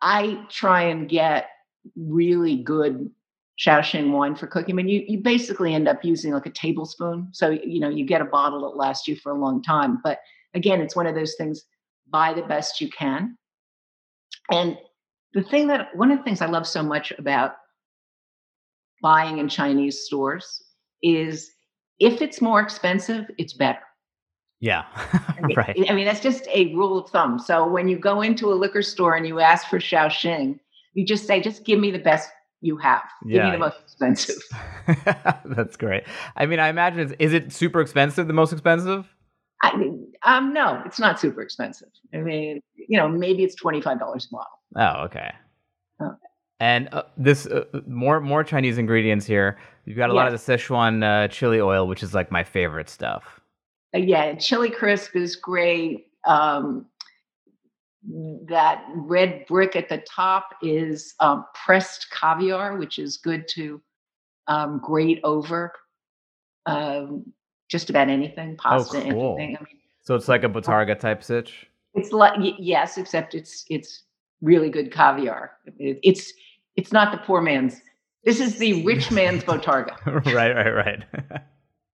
I 0.00 0.46
try 0.48 0.82
and 0.82 1.08
get 1.08 1.50
really 1.96 2.56
good 2.56 3.10
Shaoxing 3.58 4.12
wine 4.12 4.34
for 4.34 4.46
cooking. 4.46 4.74
I 4.74 4.76
mean, 4.76 4.88
you, 4.88 5.04
you 5.06 5.18
basically 5.18 5.74
end 5.74 5.86
up 5.86 6.02
using 6.02 6.32
like 6.32 6.46
a 6.46 6.50
tablespoon. 6.50 7.28
So, 7.32 7.50
you 7.50 7.78
know, 7.78 7.90
you 7.90 8.06
get 8.06 8.22
a 8.22 8.24
bottle 8.24 8.62
that 8.62 8.78
lasts 8.78 9.06
you 9.06 9.16
for 9.16 9.32
a 9.32 9.38
long 9.38 9.62
time. 9.62 10.00
But 10.02 10.20
again, 10.54 10.80
it's 10.80 10.96
one 10.96 11.06
of 11.06 11.14
those 11.14 11.34
things 11.36 11.66
buy 12.08 12.32
the 12.32 12.42
best 12.42 12.80
you 12.80 12.88
can. 12.88 13.36
And 14.50 14.78
the 15.34 15.42
thing 15.42 15.66
that, 15.68 15.94
one 15.94 16.10
of 16.10 16.16
the 16.18 16.24
things 16.24 16.40
I 16.40 16.46
love 16.46 16.66
so 16.66 16.82
much 16.82 17.12
about 17.12 17.56
buying 19.02 19.38
in 19.38 19.48
Chinese 19.48 20.04
stores 20.04 20.62
is 21.02 21.50
if 21.98 22.22
it's 22.22 22.40
more 22.40 22.60
expensive, 22.60 23.26
it's 23.38 23.52
better. 23.52 23.80
Yeah, 24.60 24.84
I 24.94 25.40
mean, 25.42 25.56
right. 25.56 25.86
I 25.88 25.94
mean, 25.94 26.04
that's 26.04 26.20
just 26.20 26.46
a 26.48 26.74
rule 26.74 26.98
of 26.98 27.10
thumb. 27.10 27.38
So 27.38 27.66
when 27.66 27.88
you 27.88 27.98
go 27.98 28.20
into 28.20 28.52
a 28.52 28.54
liquor 28.54 28.82
store 28.82 29.14
and 29.14 29.26
you 29.26 29.40
ask 29.40 29.68
for 29.68 29.78
Shaoxing, 29.78 30.60
you 30.92 31.06
just 31.06 31.26
say, 31.26 31.40
just 31.40 31.64
give 31.64 31.78
me 31.78 31.90
the 31.90 31.98
best 31.98 32.30
you 32.60 32.76
have. 32.76 33.02
Give 33.22 33.36
Yeah. 33.36 33.46
me 33.46 33.50
the 33.52 33.58
most 33.58 33.76
expensive. 33.82 34.36
That's 35.46 35.76
great. 35.76 36.04
I 36.36 36.46
mean, 36.46 36.58
I 36.58 36.68
imagine 36.68 37.00
it's, 37.00 37.12
is 37.18 37.32
it 37.32 37.52
super 37.52 37.80
expensive? 37.80 38.26
The 38.26 38.32
most 38.34 38.52
expensive? 38.52 39.06
I 39.62 39.76
mean, 39.76 40.12
um, 40.24 40.52
no, 40.52 40.82
it's 40.84 40.98
not 40.98 41.20
super 41.20 41.42
expensive. 41.42 41.88
I 42.14 42.18
mean, 42.18 42.60
you 42.74 42.98
know, 42.98 43.08
maybe 43.08 43.44
it's 43.44 43.60
$25 43.60 43.84
a 43.84 43.96
bottle. 43.96 44.46
Oh, 44.76 45.04
okay. 45.04 45.32
Oh. 46.00 46.16
And 46.60 46.88
uh, 46.92 47.04
this 47.16 47.46
uh, 47.46 47.64
more 47.86 48.20
more 48.20 48.44
Chinese 48.44 48.76
ingredients 48.78 49.24
here. 49.26 49.58
You've 49.86 49.96
got 49.96 50.10
a 50.10 50.12
lot 50.12 50.26
of 50.26 50.32
the 50.32 50.38
Sichuan 50.52 51.02
uh, 51.02 51.26
chili 51.28 51.60
oil, 51.60 51.88
which 51.88 52.02
is 52.02 52.14
like 52.14 52.30
my 52.30 52.44
favorite 52.44 52.88
stuff. 52.90 53.40
Uh, 53.94 53.98
yeah, 53.98 54.34
chili 54.34 54.70
crisp 54.70 55.16
is 55.16 55.36
great. 55.36 56.06
Um, 56.26 56.84
that 58.48 58.84
red 58.94 59.46
brick 59.46 59.74
at 59.76 59.88
the 59.88 59.98
top 60.08 60.54
is 60.62 61.14
um, 61.20 61.44
pressed 61.54 62.08
caviar, 62.10 62.76
which 62.76 62.98
is 62.98 63.16
good 63.16 63.46
to 63.48 63.80
um, 64.46 64.80
grate 64.84 65.20
over 65.24 65.72
um, 66.66 67.24
just 67.68 67.90
about 67.90 68.08
anything, 68.08 68.56
pasta, 68.56 68.98
Oh, 68.98 69.10
cool. 69.10 69.36
anything. 69.38 69.56
I 69.56 69.60
mean, 69.64 69.80
So 70.02 70.14
it's 70.14 70.28
like 70.28 70.44
a 70.44 70.48
bottarga 70.48 70.98
type 70.98 71.22
sitch. 71.22 71.66
it's 71.94 72.12
like 72.12 72.38
yes, 72.58 72.98
except 72.98 73.34
it's 73.34 73.64
it's 73.70 74.02
really 74.42 74.70
good 74.70 74.92
caviar. 74.92 75.52
It, 75.78 75.98
it's 76.02 76.32
it's 76.80 76.92
not 76.92 77.12
the 77.12 77.18
poor 77.18 77.42
man's. 77.42 77.82
This 78.24 78.40
is 78.40 78.56
the 78.56 78.84
rich 78.84 79.10
man's 79.18 79.44
bottarga. 79.44 79.94
right, 80.34 80.54
right, 80.54 81.04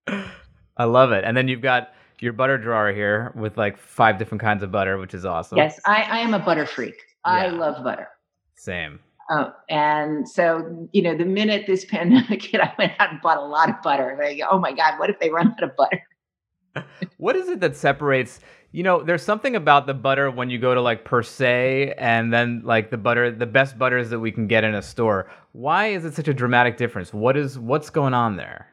right. 0.09 0.25
I 0.77 0.85
love 0.85 1.11
it. 1.11 1.25
And 1.25 1.37
then 1.37 1.49
you've 1.49 1.63
got 1.63 1.93
your 2.21 2.33
butter 2.33 2.57
drawer 2.57 2.93
here 2.93 3.33
with 3.35 3.57
like 3.57 3.77
five 3.79 4.19
different 4.19 4.41
kinds 4.43 4.63
of 4.63 4.71
butter, 4.71 4.97
which 4.99 5.13
is 5.13 5.25
awesome. 5.25 5.59
Yes, 5.59 5.81
I, 5.87 6.03
I 6.03 6.19
am 6.19 6.35
a 6.35 6.39
butter 6.39 6.67
freak. 6.67 6.95
I 7.25 7.49
love 7.49 7.83
butter. 7.83 8.09
Same. 8.55 9.01
Oh, 9.29 9.53
and 9.69 10.29
so, 10.29 10.89
you 10.93 11.03
know, 11.03 11.17
the 11.17 11.25
minute 11.25 11.65
this 11.67 11.85
pandemic 11.85 12.45
hit, 12.45 12.61
I 12.61 12.73
went 12.79 12.93
out 13.01 13.11
and 13.11 13.21
bought 13.21 13.39
a 13.39 13.45
lot 13.45 13.69
of 13.69 13.83
butter. 13.83 14.17
Like, 14.23 14.41
oh 14.49 14.61
my 14.61 14.73
God, 14.73 15.01
what 15.01 15.11
if 15.11 15.19
they 15.19 15.31
run 15.31 15.49
out 15.49 15.63
of 15.65 15.75
butter? 15.77 16.87
What 17.17 17.35
is 17.35 17.49
it 17.49 17.59
that 17.61 17.75
separates? 17.75 18.39
You 18.77 18.83
know, 18.83 19.03
there's 19.03 19.23
something 19.23 19.57
about 19.57 19.87
the 19.87 19.95
butter 19.95 20.31
when 20.31 20.51
you 20.51 20.59
go 20.59 20.75
to 20.75 20.83
like 20.83 21.03
per 21.03 21.23
se, 21.23 21.95
and 21.97 22.31
then 22.31 22.61
like 22.63 22.91
the 22.91 22.99
butter, 22.99 23.31
the 23.31 23.47
best 23.47 23.79
butters 23.79 24.11
that 24.11 24.21
we 24.21 24.31
can 24.31 24.47
get 24.47 24.65
in 24.65 24.75
a 24.75 24.83
store. 24.83 25.31
Why 25.53 25.87
is 25.87 26.05
it 26.05 26.13
such 26.13 26.29
a 26.29 26.35
dramatic 26.35 26.77
difference? 26.77 27.11
What 27.15 27.39
is 27.39 27.59
what's 27.59 27.89
going 27.89 28.13
on 28.13 28.37
there? 28.37 28.67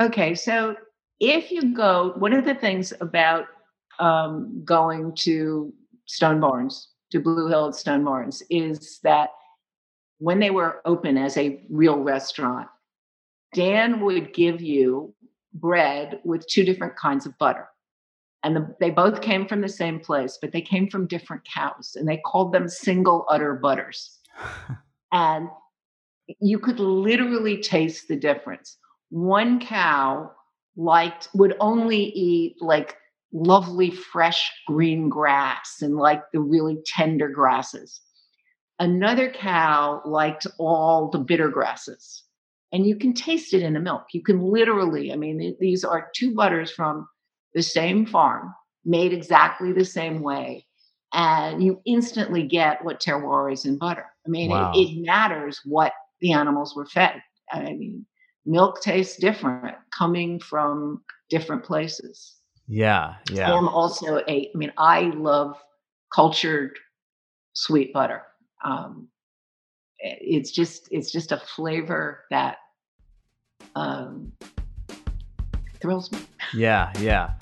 Okay, 0.00 0.36
so 0.36 0.76
if 1.18 1.50
you 1.50 1.74
go, 1.74 2.12
one 2.14 2.32
of 2.32 2.44
the 2.44 2.54
things 2.54 2.92
about 3.00 3.46
um, 3.98 4.62
going 4.64 5.16
to 5.16 5.74
Stone 6.06 6.38
Barns, 6.38 6.90
to 7.10 7.18
Blue 7.18 7.48
Hill 7.48 7.70
at 7.70 7.74
Stone 7.74 8.04
Barns, 8.04 8.44
is 8.50 9.00
that 9.02 9.30
when 10.18 10.38
they 10.38 10.50
were 10.50 10.80
open 10.84 11.18
as 11.18 11.36
a 11.36 11.60
real 11.68 11.98
restaurant, 11.98 12.68
Dan 13.52 13.98
would 14.02 14.32
give 14.32 14.60
you 14.60 15.12
bread 15.54 16.20
with 16.22 16.46
two 16.46 16.62
different 16.62 16.94
kinds 16.94 17.26
of 17.26 17.36
butter. 17.38 17.66
And 18.42 18.56
the, 18.56 18.74
they 18.80 18.90
both 18.90 19.20
came 19.20 19.46
from 19.46 19.60
the 19.60 19.68
same 19.68 20.00
place, 20.00 20.38
but 20.40 20.52
they 20.52 20.62
came 20.62 20.88
from 20.88 21.06
different 21.06 21.42
cows, 21.44 21.92
and 21.94 22.08
they 22.08 22.18
called 22.18 22.52
them 22.52 22.68
single 22.68 23.26
udder 23.28 23.54
butters. 23.54 24.18
and 25.12 25.48
you 26.40 26.58
could 26.58 26.80
literally 26.80 27.60
taste 27.60 28.08
the 28.08 28.16
difference. 28.16 28.78
One 29.10 29.60
cow 29.60 30.30
liked 30.76 31.28
would 31.34 31.56
only 31.60 32.04
eat 32.04 32.56
like 32.60 32.96
lovely 33.32 33.90
fresh 33.90 34.50
green 34.66 35.08
grass 35.08 35.78
and 35.82 35.96
like 35.96 36.22
the 36.32 36.40
really 36.40 36.78
tender 36.86 37.28
grasses. 37.28 38.00
Another 38.78 39.30
cow 39.30 40.00
liked 40.04 40.46
all 40.58 41.10
the 41.10 41.18
bitter 41.18 41.48
grasses. 41.48 42.24
And 42.72 42.86
you 42.86 42.96
can 42.96 43.12
taste 43.12 43.52
it 43.52 43.62
in 43.62 43.74
the 43.74 43.80
milk. 43.80 44.06
You 44.12 44.22
can 44.22 44.40
literally, 44.40 45.12
I 45.12 45.16
mean, 45.16 45.56
these 45.60 45.84
are 45.84 46.10
two 46.14 46.34
butters 46.34 46.70
from 46.70 47.08
the 47.54 47.62
same 47.62 48.06
farm, 48.06 48.54
made 48.84 49.12
exactly 49.12 49.72
the 49.72 49.84
same 49.84 50.22
way. 50.22 50.66
And 51.12 51.62
you 51.62 51.80
instantly 51.86 52.44
get 52.44 52.84
what 52.84 53.00
terroir 53.00 53.52
is 53.52 53.64
in 53.64 53.78
butter. 53.78 54.06
I 54.26 54.30
mean, 54.30 54.50
Wow. 54.50 54.72
it, 54.74 54.78
it 54.78 55.04
matters 55.04 55.60
what 55.64 55.92
the 56.20 56.32
animals 56.32 56.76
were 56.76 56.86
fed. 56.86 57.20
I 57.52 57.62
mean, 57.62 58.06
milk 58.46 58.80
tastes 58.80 59.16
different 59.16 59.76
coming 59.96 60.38
from 60.38 61.02
different 61.28 61.64
places. 61.64 62.36
Yeah, 62.68 63.16
yeah. 63.32 63.52
I'm 63.52 63.66
also 63.66 64.18
a, 64.18 64.22
I 64.28 64.50
mean, 64.54 64.72
I 64.78 65.10
love 65.16 65.60
cultured 66.14 66.78
sweet 67.54 67.92
butter. 67.92 68.22
Um, 68.64 69.08
it's 69.98 70.52
just, 70.52 70.88
it's 70.92 71.10
just 71.10 71.32
a 71.32 71.38
flavor 71.38 72.24
that 72.30 72.58
um, 73.74 74.32
thrills 75.80 76.12
me. 76.12 76.20
Yeah, 76.54 76.92
yeah. 77.00 77.34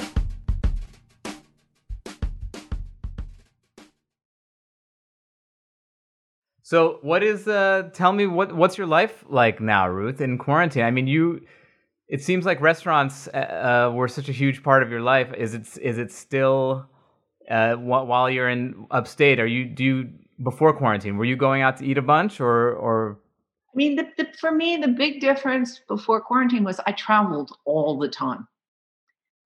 So, 6.62 6.98
what 7.00 7.22
is 7.22 7.48
uh 7.48 7.88
tell 7.94 8.12
me 8.12 8.26
what 8.26 8.54
what's 8.54 8.76
your 8.76 8.86
life 8.86 9.24
like 9.28 9.58
now, 9.60 9.88
Ruth, 9.88 10.20
in 10.20 10.36
quarantine? 10.36 10.84
I 10.84 10.90
mean, 10.90 11.06
you 11.06 11.40
it 12.08 12.22
seems 12.22 12.44
like 12.44 12.60
restaurants 12.60 13.28
uh, 13.28 13.88
uh, 13.90 13.94
were 13.94 14.08
such 14.08 14.28
a 14.28 14.32
huge 14.32 14.62
part 14.62 14.82
of 14.82 14.90
your 14.90 15.00
life. 15.00 15.32
Is 15.34 15.54
it 15.54 15.66
is 15.80 15.96
it 15.96 16.12
still 16.12 16.86
uh 17.50 17.76
while 17.76 18.28
you're 18.28 18.50
in 18.50 18.86
upstate, 18.90 19.40
are 19.40 19.46
you 19.46 19.64
do 19.64 19.82
you 19.82 20.10
before 20.42 20.76
quarantine, 20.76 21.16
were 21.16 21.24
you 21.24 21.36
going 21.36 21.62
out 21.62 21.78
to 21.78 21.86
eat 21.86 21.96
a 21.96 22.02
bunch 22.02 22.38
or 22.38 22.74
or 22.74 23.18
I 23.72 23.76
mean, 23.76 23.96
the, 23.96 24.08
the, 24.16 24.26
for 24.40 24.50
me, 24.50 24.76
the 24.76 24.88
big 24.88 25.20
difference 25.20 25.80
before 25.88 26.20
quarantine 26.20 26.64
was 26.64 26.80
I 26.86 26.92
traveled 26.92 27.56
all 27.64 27.98
the 27.98 28.08
time. 28.08 28.46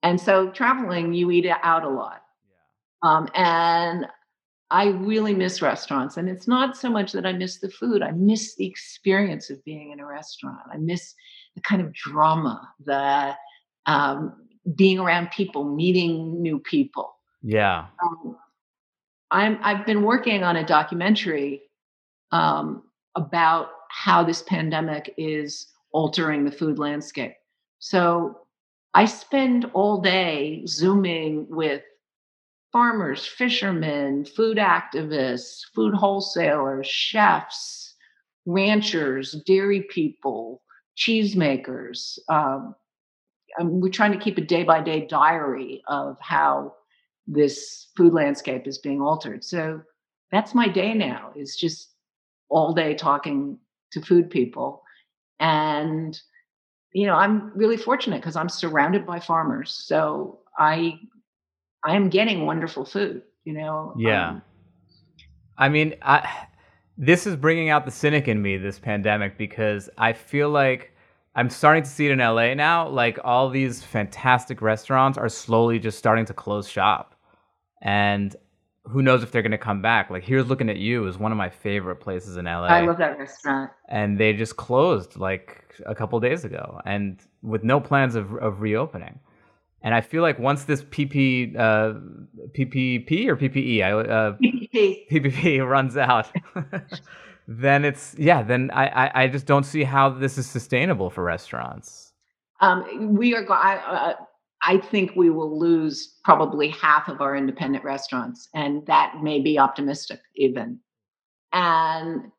And 0.02 0.20
so 0.20 0.50
traveling, 0.50 1.12
you 1.12 1.30
eat 1.30 1.46
out 1.46 1.84
a 1.84 1.88
lot. 1.88 2.22
Um, 3.02 3.28
and 3.34 4.06
I 4.70 4.86
really 4.86 5.34
miss 5.34 5.60
restaurants. 5.60 6.16
And 6.16 6.28
it's 6.28 6.48
not 6.48 6.76
so 6.76 6.88
much 6.88 7.12
that 7.12 7.26
I 7.26 7.32
miss 7.32 7.58
the 7.58 7.68
food, 7.68 8.02
I 8.02 8.12
miss 8.12 8.56
the 8.56 8.66
experience 8.66 9.50
of 9.50 9.62
being 9.64 9.92
in 9.92 10.00
a 10.00 10.06
restaurant. 10.06 10.60
I 10.72 10.78
miss 10.78 11.14
the 11.54 11.60
kind 11.60 11.82
of 11.82 11.92
drama, 11.92 12.68
the 12.84 13.34
um, 13.86 14.34
being 14.74 14.98
around 14.98 15.30
people, 15.30 15.64
meeting 15.64 16.40
new 16.40 16.58
people. 16.58 17.14
yeah. 17.42 17.86
Um, 18.02 18.36
I'm, 19.30 19.58
I've 19.62 19.86
been 19.86 20.02
working 20.02 20.42
on 20.42 20.56
a 20.56 20.66
documentary 20.66 21.62
um, 22.32 22.82
about 23.14 23.70
how 23.88 24.22
this 24.22 24.42
pandemic 24.42 25.14
is 25.16 25.68
altering 25.92 26.44
the 26.44 26.52
food 26.52 26.78
landscape. 26.78 27.32
So 27.78 28.41
I 28.94 29.06
spend 29.06 29.70
all 29.72 30.00
day 30.00 30.64
zooming 30.66 31.46
with 31.48 31.82
farmers, 32.72 33.26
fishermen, 33.26 34.24
food 34.24 34.58
activists, 34.58 35.60
food 35.74 35.94
wholesalers, 35.94 36.86
chefs, 36.86 37.94
ranchers, 38.46 39.32
dairy 39.46 39.82
people, 39.82 40.62
cheesemakers. 40.96 42.18
Um, 42.28 42.74
we're 43.60 43.90
trying 43.90 44.12
to 44.12 44.18
keep 44.18 44.38
a 44.38 44.42
day 44.42 44.62
by 44.62 44.82
day 44.82 45.06
diary 45.06 45.82
of 45.88 46.16
how 46.20 46.74
this 47.26 47.88
food 47.96 48.12
landscape 48.12 48.66
is 48.66 48.78
being 48.78 49.00
altered. 49.00 49.44
So 49.44 49.82
that's 50.30 50.54
my 50.54 50.68
day 50.68 50.94
now 50.94 51.32
is 51.36 51.56
just 51.56 51.90
all 52.48 52.72
day 52.72 52.94
talking 52.94 53.58
to 53.92 54.00
food 54.00 54.30
people. 54.30 54.82
And, 55.40 56.18
you 56.92 57.06
know, 57.06 57.14
I'm 57.14 57.52
really 57.54 57.76
fortunate 57.76 58.20
because 58.20 58.36
I'm 58.36 58.48
surrounded 58.48 59.06
by 59.06 59.20
farmers. 59.20 59.72
So 59.72 60.40
I 60.58 60.98
I 61.84 61.96
am 61.96 62.08
getting 62.08 62.46
wonderful 62.46 62.84
food, 62.84 63.22
you 63.44 63.52
know. 63.52 63.94
Yeah. 63.96 64.30
Um, 64.30 64.42
I 65.58 65.68
mean, 65.68 65.94
I 66.02 66.46
this 66.98 67.26
is 67.26 67.36
bringing 67.36 67.70
out 67.70 67.84
the 67.84 67.90
cynic 67.90 68.28
in 68.28 68.42
me 68.42 68.56
this 68.56 68.78
pandemic 68.78 69.38
because 69.38 69.88
I 69.96 70.12
feel 70.12 70.50
like 70.50 70.94
I'm 71.34 71.48
starting 71.48 71.82
to 71.82 71.88
see 71.88 72.06
it 72.06 72.12
in 72.12 72.18
LA 72.18 72.54
now. 72.54 72.88
Like 72.88 73.18
all 73.24 73.48
these 73.48 73.82
fantastic 73.82 74.60
restaurants 74.60 75.16
are 75.16 75.30
slowly 75.30 75.78
just 75.78 75.98
starting 75.98 76.26
to 76.26 76.34
close 76.34 76.68
shop. 76.68 77.14
And 77.80 78.36
who 78.84 79.02
knows 79.02 79.22
if 79.22 79.30
they're 79.30 79.42
going 79.42 79.52
to 79.52 79.58
come 79.58 79.80
back. 79.82 80.10
Like 80.10 80.24
here's 80.24 80.46
looking 80.46 80.68
at 80.68 80.76
you 80.76 81.06
is 81.06 81.18
one 81.18 81.32
of 81.32 81.38
my 81.38 81.50
favorite 81.50 81.96
places 81.96 82.36
in 82.36 82.46
LA. 82.46 82.66
I 82.66 82.80
love 82.80 82.98
that 82.98 83.18
restaurant. 83.18 83.70
And 83.88 84.18
they 84.18 84.32
just 84.32 84.56
closed 84.56 85.16
like 85.16 85.64
a 85.86 85.94
couple 85.94 86.18
days 86.20 86.44
ago 86.44 86.80
and 86.84 87.20
with 87.42 87.64
no 87.64 87.80
plans 87.80 88.14
of, 88.14 88.34
of 88.34 88.60
reopening. 88.60 89.20
And 89.84 89.94
I 89.94 90.00
feel 90.00 90.22
like 90.22 90.38
once 90.38 90.64
this 90.64 90.82
PP, 90.82 91.56
uh, 91.58 91.94
PPP 92.56 93.26
or 93.26 93.36
PPE, 93.36 93.82
uh, 93.82 94.36
PPP. 94.40 95.08
PPP 95.10 95.68
runs 95.68 95.96
out, 95.96 96.30
then 97.48 97.84
it's 97.84 98.14
yeah. 98.16 98.42
Then 98.44 98.70
I, 98.72 98.86
I, 98.86 99.22
I 99.24 99.28
just 99.28 99.44
don't 99.44 99.64
see 99.64 99.82
how 99.82 100.08
this 100.08 100.38
is 100.38 100.46
sustainable 100.46 101.10
for 101.10 101.24
restaurants. 101.24 102.12
Um, 102.60 103.16
we 103.16 103.34
are. 103.34 103.42
Going 103.42 103.58
i, 103.60 103.76
uh, 103.76 104.14
I 104.62 104.78
think 104.78 105.12
we 105.16 105.30
will 105.30 105.58
lose 105.58 106.18
probably 106.24 106.68
half 106.68 107.08
of 107.08 107.20
our 107.20 107.36
independent 107.36 107.84
restaurants, 107.84 108.48
and 108.54 108.86
that 108.86 109.16
may 109.22 109.40
be 109.40 109.58
optimistic 109.58 110.20
even. 110.36 110.78
And 111.52 112.30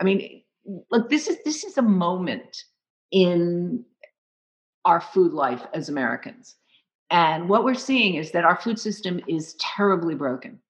I 0.00 0.04
mean, 0.04 0.42
look, 0.90 1.10
this 1.10 1.28
is 1.28 1.38
this 1.44 1.64
is 1.64 1.78
a 1.78 1.82
moment 1.82 2.56
in 3.10 3.84
our 4.84 5.00
food 5.00 5.32
life 5.32 5.64
as 5.74 5.88
Americans 5.88 6.56
and 7.10 7.48
what 7.48 7.64
we're 7.64 7.74
seeing 7.74 8.16
is 8.16 8.32
that 8.32 8.44
our 8.44 8.56
food 8.56 8.78
system 8.78 9.20
is 9.28 9.54
terribly 9.54 10.14
broken. 10.14 10.60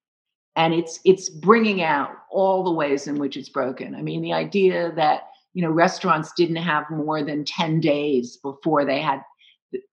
And 0.55 0.75
it's 0.75 1.01
it's 1.05 1.29
bringing 1.29 1.83
out 1.83 2.11
all 2.31 2.65
the 2.65 2.73
ways 2.73 3.07
in 3.07 3.19
which 3.19 3.37
it's 3.37 3.49
broken. 3.49 3.95
I 3.95 4.03
mean, 4.03 4.23
the 4.23 4.33
idea 4.33 4.93
that 4.97 5.29
you 5.53 5.63
know 5.63 5.71
restaurants 5.71 6.33
didn't 6.33 6.57
have 6.57 6.85
more 6.91 7.23
than 7.23 7.45
10 7.45 7.81
days 7.81 8.39
before 8.39 8.85
they 8.85 9.01
had 9.01 9.21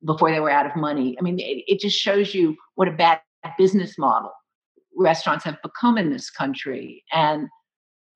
before 0.05 0.31
they 0.31 0.39
were 0.39 0.49
out 0.49 0.65
of 0.65 0.75
money. 0.75 1.15
I 1.19 1.21
mean, 1.21 1.39
it, 1.39 1.63
it 1.67 1.79
just 1.79 1.97
shows 1.97 2.33
you 2.33 2.55
what 2.75 2.87
a 2.87 2.91
bad 2.91 3.19
business 3.57 3.97
model 3.97 4.31
restaurants 4.95 5.43
have 5.45 5.61
become 5.61 5.97
in 5.97 6.11
this 6.11 6.29
country. 6.29 7.03
And 7.11 7.47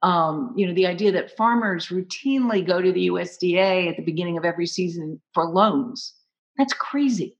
um, 0.04 0.54
you 0.56 0.67
know, 0.67 0.74
the 0.74 0.86
idea 0.86 1.12
that 1.13 1.36
farmers 1.36 1.88
routinely 1.88 2.65
go 2.65 2.82
to 2.82 2.91
the 2.91 3.08
USDA 3.08 3.89
at 3.89 3.98
the 3.98 4.04
beginning 4.04 4.38
of 4.38 4.46
every 4.46 4.67
season 4.67 5.20
for 5.34 5.46
loans. 5.46 6.13
That's 6.58 6.74
crazy. 6.74 7.38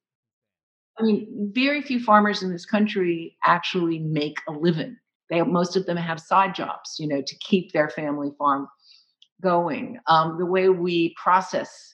I 1.00 1.04
mean, 1.04 1.52
very 1.54 1.84
few 1.84 2.00
farmers 2.04 2.42
in 2.42 2.52
this 2.52 2.66
country 2.66 3.38
actually 3.44 4.00
make 4.00 4.38
a 4.48 4.52
living. 4.52 4.98
They 5.30 5.42
most 5.44 5.76
of 5.76 5.86
them 5.86 5.98
have 5.98 6.20
side 6.20 6.56
jobs, 6.56 6.96
you 6.98 7.08
know, 7.08 7.22
to 7.22 7.38
keep 7.40 7.74
their 7.74 7.90
family 7.90 8.32
farm 8.40 8.68
going. 9.42 10.00
Um, 10.08 10.38
the 10.40 10.46
way 10.46 10.70
we 10.70 11.14
process 11.22 11.94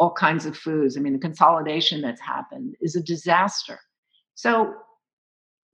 all 0.00 0.10
kinds 0.10 0.46
of 0.46 0.56
foods, 0.56 0.96
I 0.96 1.00
mean, 1.00 1.12
the 1.12 1.18
consolidation 1.18 2.00
that's 2.00 2.22
happened 2.22 2.74
is 2.80 2.96
a 2.96 3.02
disaster. 3.02 3.78
So, 4.34 4.74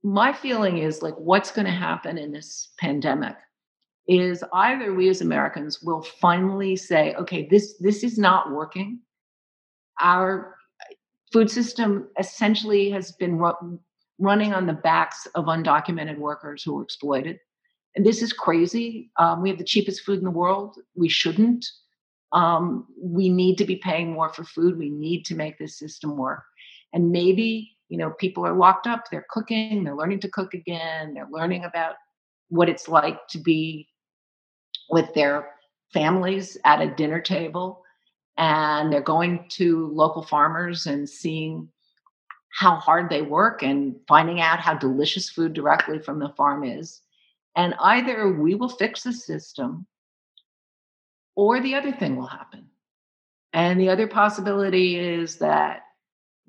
my 0.03 0.31
feeling 0.33 0.77
is 0.77 1.01
like, 1.01 1.15
what's 1.15 1.51
going 1.51 1.65
to 1.65 1.71
happen 1.71 2.17
in 2.17 2.31
this 2.31 2.69
pandemic 2.77 3.35
is 4.07 4.43
either 4.53 4.93
we 4.93 5.09
as 5.09 5.21
Americans 5.21 5.81
will 5.81 6.01
finally 6.01 6.75
say, 6.75 7.15
okay, 7.15 7.47
this 7.49 7.75
this 7.79 8.03
is 8.03 8.17
not 8.17 8.51
working. 8.51 8.99
Our 10.01 10.55
food 11.31 11.49
system 11.49 12.09
essentially 12.19 12.89
has 12.91 13.13
been 13.13 13.37
ru- 13.37 13.79
running 14.19 14.53
on 14.53 14.65
the 14.67 14.73
backs 14.73 15.25
of 15.35 15.45
undocumented 15.45 16.17
workers 16.17 16.63
who 16.63 16.75
were 16.75 16.83
exploited. 16.83 17.39
And 17.95 18.05
this 18.05 18.21
is 18.21 18.31
crazy. 18.33 19.09
Um, 19.17 19.41
we 19.41 19.49
have 19.49 19.57
the 19.57 19.63
cheapest 19.63 20.01
food 20.01 20.19
in 20.19 20.25
the 20.25 20.31
world. 20.31 20.75
We 20.95 21.09
shouldn't. 21.09 21.65
Um, 22.33 22.87
we 23.01 23.29
need 23.29 23.57
to 23.57 23.65
be 23.65 23.77
paying 23.77 24.11
more 24.11 24.33
for 24.33 24.43
food. 24.43 24.77
We 24.77 24.89
need 24.89 25.25
to 25.25 25.35
make 25.35 25.57
this 25.57 25.79
system 25.79 26.17
work. 26.17 26.43
And 26.93 27.11
maybe, 27.11 27.71
you 27.89 27.97
know, 27.97 28.11
people 28.11 28.45
are 28.45 28.55
locked 28.55 28.87
up, 28.87 29.05
they're 29.09 29.25
cooking, 29.29 29.83
they're 29.83 29.95
learning 29.95 30.19
to 30.21 30.29
cook 30.29 30.53
again, 30.53 31.13
they're 31.13 31.29
learning 31.31 31.63
about 31.63 31.95
what 32.49 32.69
it's 32.69 32.87
like 32.87 33.27
to 33.29 33.39
be 33.39 33.87
with 34.89 35.13
their 35.13 35.49
families 35.93 36.57
at 36.65 36.81
a 36.81 36.93
dinner 36.95 37.21
table 37.21 37.83
and 38.37 38.91
they're 38.91 39.01
going 39.01 39.45
to 39.49 39.87
local 39.93 40.21
farmers 40.21 40.85
and 40.85 41.09
seeing 41.09 41.67
how 42.49 42.75
hard 42.75 43.09
they 43.09 43.21
work 43.21 43.63
and 43.63 43.95
finding 44.07 44.41
out 44.41 44.59
how 44.59 44.73
delicious 44.73 45.29
food 45.29 45.53
directly 45.53 45.99
from 45.99 46.19
the 46.19 46.29
farm 46.29 46.63
is. 46.63 47.01
And 47.55 47.73
either 47.81 48.31
we 48.31 48.55
will 48.55 48.69
fix 48.69 49.03
the 49.03 49.13
system 49.13 49.85
or 51.37 51.61
the 51.61 51.75
other 51.75 51.91
thing 51.93 52.17
will 52.17 52.25
happen. 52.25 52.65
And 53.53 53.79
the 53.79 53.89
other 53.89 54.07
possibility 54.07 54.97
is 54.97 55.37
that 55.37 55.83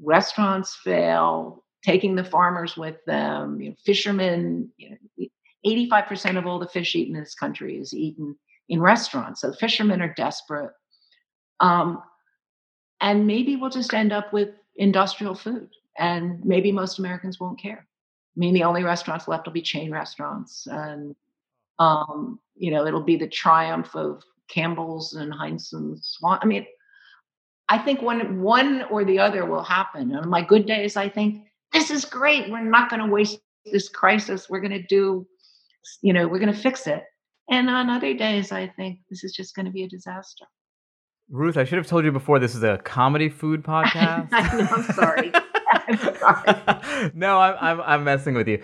restaurants 0.02 0.74
fail, 0.82 1.62
taking 1.84 2.16
the 2.16 2.24
farmers 2.24 2.76
with 2.76 2.96
them, 3.04 3.60
you 3.60 3.70
know, 3.70 3.76
fishermen, 3.84 4.70
you 4.78 4.98
know, 5.18 5.26
85% 5.64 6.38
of 6.38 6.46
all 6.46 6.58
the 6.58 6.66
fish 6.66 6.94
eaten 6.96 7.14
in 7.14 7.22
this 7.22 7.34
country 7.34 7.76
is 7.76 7.94
eaten 7.94 8.34
in 8.70 8.80
restaurants. 8.80 9.42
So 9.42 9.50
the 9.50 9.56
fishermen 9.56 10.00
are 10.00 10.14
desperate. 10.14 10.72
Um, 11.60 12.02
and 13.00 13.26
maybe 13.26 13.56
we'll 13.56 13.70
just 13.70 13.92
end 13.92 14.12
up 14.12 14.32
with 14.32 14.50
industrial 14.76 15.34
food, 15.34 15.68
and 15.98 16.42
maybe 16.44 16.72
most 16.72 16.98
Americans 16.98 17.38
won't 17.38 17.60
care. 17.60 17.86
I 18.36 18.38
mean, 18.38 18.54
the 18.54 18.64
only 18.64 18.84
restaurants 18.84 19.28
left 19.28 19.46
will 19.46 19.52
be 19.52 19.62
chain 19.62 19.90
restaurants, 19.90 20.66
and 20.66 21.14
um, 21.78 22.40
you 22.56 22.70
know, 22.70 22.86
it'll 22.86 23.02
be 23.02 23.16
the 23.16 23.28
triumph 23.28 23.94
of 23.94 24.22
Campbell's 24.48 25.14
and 25.14 25.32
Heinz 25.32 25.72
and 25.72 25.98
Swan. 26.02 26.38
I 26.42 26.46
mean, 26.46 26.66
I 27.68 27.78
think 27.78 28.00
one 28.02 28.40
one 28.40 28.84
or 28.90 29.04
the 29.04 29.18
other 29.18 29.44
will 29.44 29.62
happen. 29.62 30.14
On 30.14 30.28
my 30.28 30.42
good 30.42 30.66
days, 30.66 30.96
I 30.96 31.08
think 31.08 31.44
this 31.72 31.90
is 31.90 32.04
great. 32.04 32.50
We're 32.50 32.62
not 32.62 32.90
going 32.90 33.02
to 33.02 33.12
waste 33.12 33.40
this 33.66 33.88
crisis. 33.88 34.48
We're 34.48 34.60
going 34.60 34.72
to 34.72 34.82
do, 34.82 35.26
you 36.02 36.12
know, 36.12 36.26
we're 36.26 36.38
going 36.38 36.52
to 36.52 36.58
fix 36.58 36.86
it. 36.86 37.04
And 37.50 37.68
on 37.68 37.90
other 37.90 38.14
days, 38.14 38.52
I 38.52 38.68
think 38.68 39.00
this 39.10 39.24
is 39.24 39.32
just 39.32 39.54
going 39.54 39.66
to 39.66 39.72
be 39.72 39.84
a 39.84 39.88
disaster. 39.88 40.44
Ruth, 41.30 41.58
I 41.58 41.64
should 41.64 41.76
have 41.76 41.86
told 41.86 42.04
you 42.04 42.12
before 42.12 42.38
this 42.38 42.54
is 42.54 42.62
a 42.62 42.78
comedy 42.78 43.28
food 43.28 43.62
podcast. 43.64 44.30
know, 44.30 44.68
I'm 44.70 44.82
sorry. 44.94 45.32
I'm 45.66 45.98
sorry. 46.16 47.10
no, 47.14 47.38
I'm, 47.38 47.56
I'm, 47.60 47.80
I'm 47.82 48.04
messing 48.04 48.34
with 48.34 48.48
you. 48.48 48.62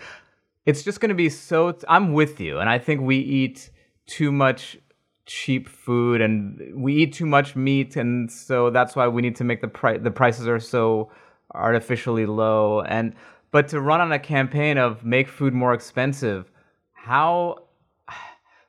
It's 0.65 0.83
just 0.83 1.01
going 1.01 1.11
to 1.11 1.15
be 1.15 1.29
so. 1.29 1.77
I'm 1.89 2.15
with 2.15 2.41
you, 2.41 2.59
and 2.59 2.71
I 2.71 2.79
think 2.79 3.03
we 3.03 3.19
eat 3.19 3.71
too 4.07 4.33
much 4.33 4.79
cheap 5.27 5.69
food, 5.69 6.21
and 6.21 6.61
we 6.75 6.95
eat 6.95 7.13
too 7.13 7.27
much 7.27 7.57
meat, 7.57 7.97
and 7.97 8.31
so 8.31 8.71
that's 8.71 8.95
why 8.95 9.09
we 9.09 9.23
need 9.23 9.37
to 9.37 9.45
make 9.45 9.61
the 9.61 9.69
price. 9.69 10.01
The 10.03 10.11
prices 10.11 10.47
are 10.47 10.61
so 10.61 11.11
artificially 11.55 12.27
low, 12.27 12.83
and 12.83 13.15
but 13.51 13.69
to 13.69 13.81
run 13.81 14.01
on 14.01 14.13
a 14.13 14.19
campaign 14.19 14.79
of 14.79 15.05
make 15.05 15.29
food 15.29 15.55
more 15.55 15.75
expensive, 15.75 16.51
how? 16.93 17.59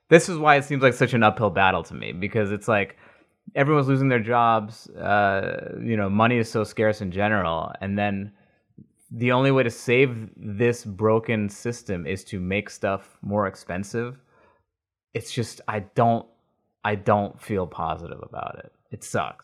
This 0.07 0.29
is 0.29 0.37
why 0.37 0.55
it 0.57 0.63
seems 0.63 0.83
like 0.83 0.93
such 0.93 1.15
an 1.15 1.23
uphill 1.23 1.49
battle 1.49 1.81
to 1.81 1.95
me 1.95 2.11
because 2.11 2.51
it's 2.51 2.67
like 2.67 2.95
everyone's 3.55 3.87
losing 3.87 4.07
their 4.07 4.19
jobs. 4.19 4.87
Uh, 4.91 5.79
you 5.81 5.97
know, 5.97 6.11
money 6.11 6.37
is 6.37 6.47
so 6.47 6.63
scarce 6.63 7.01
in 7.01 7.09
general, 7.11 7.71
and 7.81 7.97
then 7.97 8.31
the 9.09 9.31
only 9.31 9.49
way 9.49 9.63
to 9.63 9.69
save 9.71 10.29
this 10.35 10.85
broken 10.85 11.49
system 11.49 12.05
is 12.05 12.23
to 12.25 12.39
make 12.39 12.69
stuff 12.69 13.17
more 13.23 13.47
expensive. 13.47 14.19
It's 15.15 15.31
just 15.31 15.61
I 15.67 15.79
don't 15.79 16.27
I 16.85 16.95
don't 16.95 17.41
feel 17.41 17.67
positive 17.67 18.19
about 18.23 18.59
it. 18.59 18.71
It 18.91 19.03
sucks. 19.03 19.43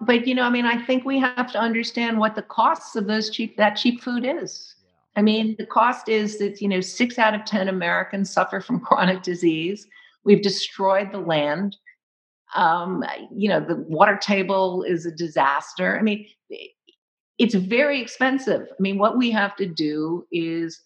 But 0.00 0.26
you 0.26 0.34
know, 0.34 0.42
I 0.42 0.50
mean, 0.50 0.66
I 0.66 0.84
think 0.84 1.04
we 1.04 1.18
have 1.18 1.50
to 1.52 1.58
understand 1.58 2.18
what 2.18 2.34
the 2.34 2.42
costs 2.42 2.94
of 2.94 3.06
those 3.06 3.30
cheap 3.30 3.56
that 3.56 3.76
cheap 3.76 4.02
food 4.02 4.26
is. 4.26 4.74
I 5.16 5.22
mean, 5.22 5.56
the 5.58 5.66
cost 5.66 6.08
is 6.08 6.38
that 6.38 6.60
you 6.60 6.68
know 6.68 6.82
six 6.82 7.18
out 7.18 7.34
of 7.34 7.46
ten 7.46 7.68
Americans 7.68 8.30
suffer 8.30 8.60
from 8.60 8.80
chronic 8.86 9.22
disease. 9.22 9.86
We've 10.24 10.42
destroyed 10.42 11.10
the 11.10 11.18
land 11.18 11.76
um, 12.54 13.04
you 13.34 13.48
know, 13.48 13.60
the 13.60 13.76
water 13.76 14.16
table 14.16 14.82
is 14.82 15.06
a 15.06 15.10
disaster. 15.10 15.98
I 15.98 16.02
mean, 16.02 16.26
it's 17.38 17.54
very 17.54 18.00
expensive. 18.00 18.68
I 18.70 18.82
mean, 18.82 18.98
what 18.98 19.18
we 19.18 19.30
have 19.30 19.54
to 19.56 19.66
do 19.66 20.26
is 20.32 20.80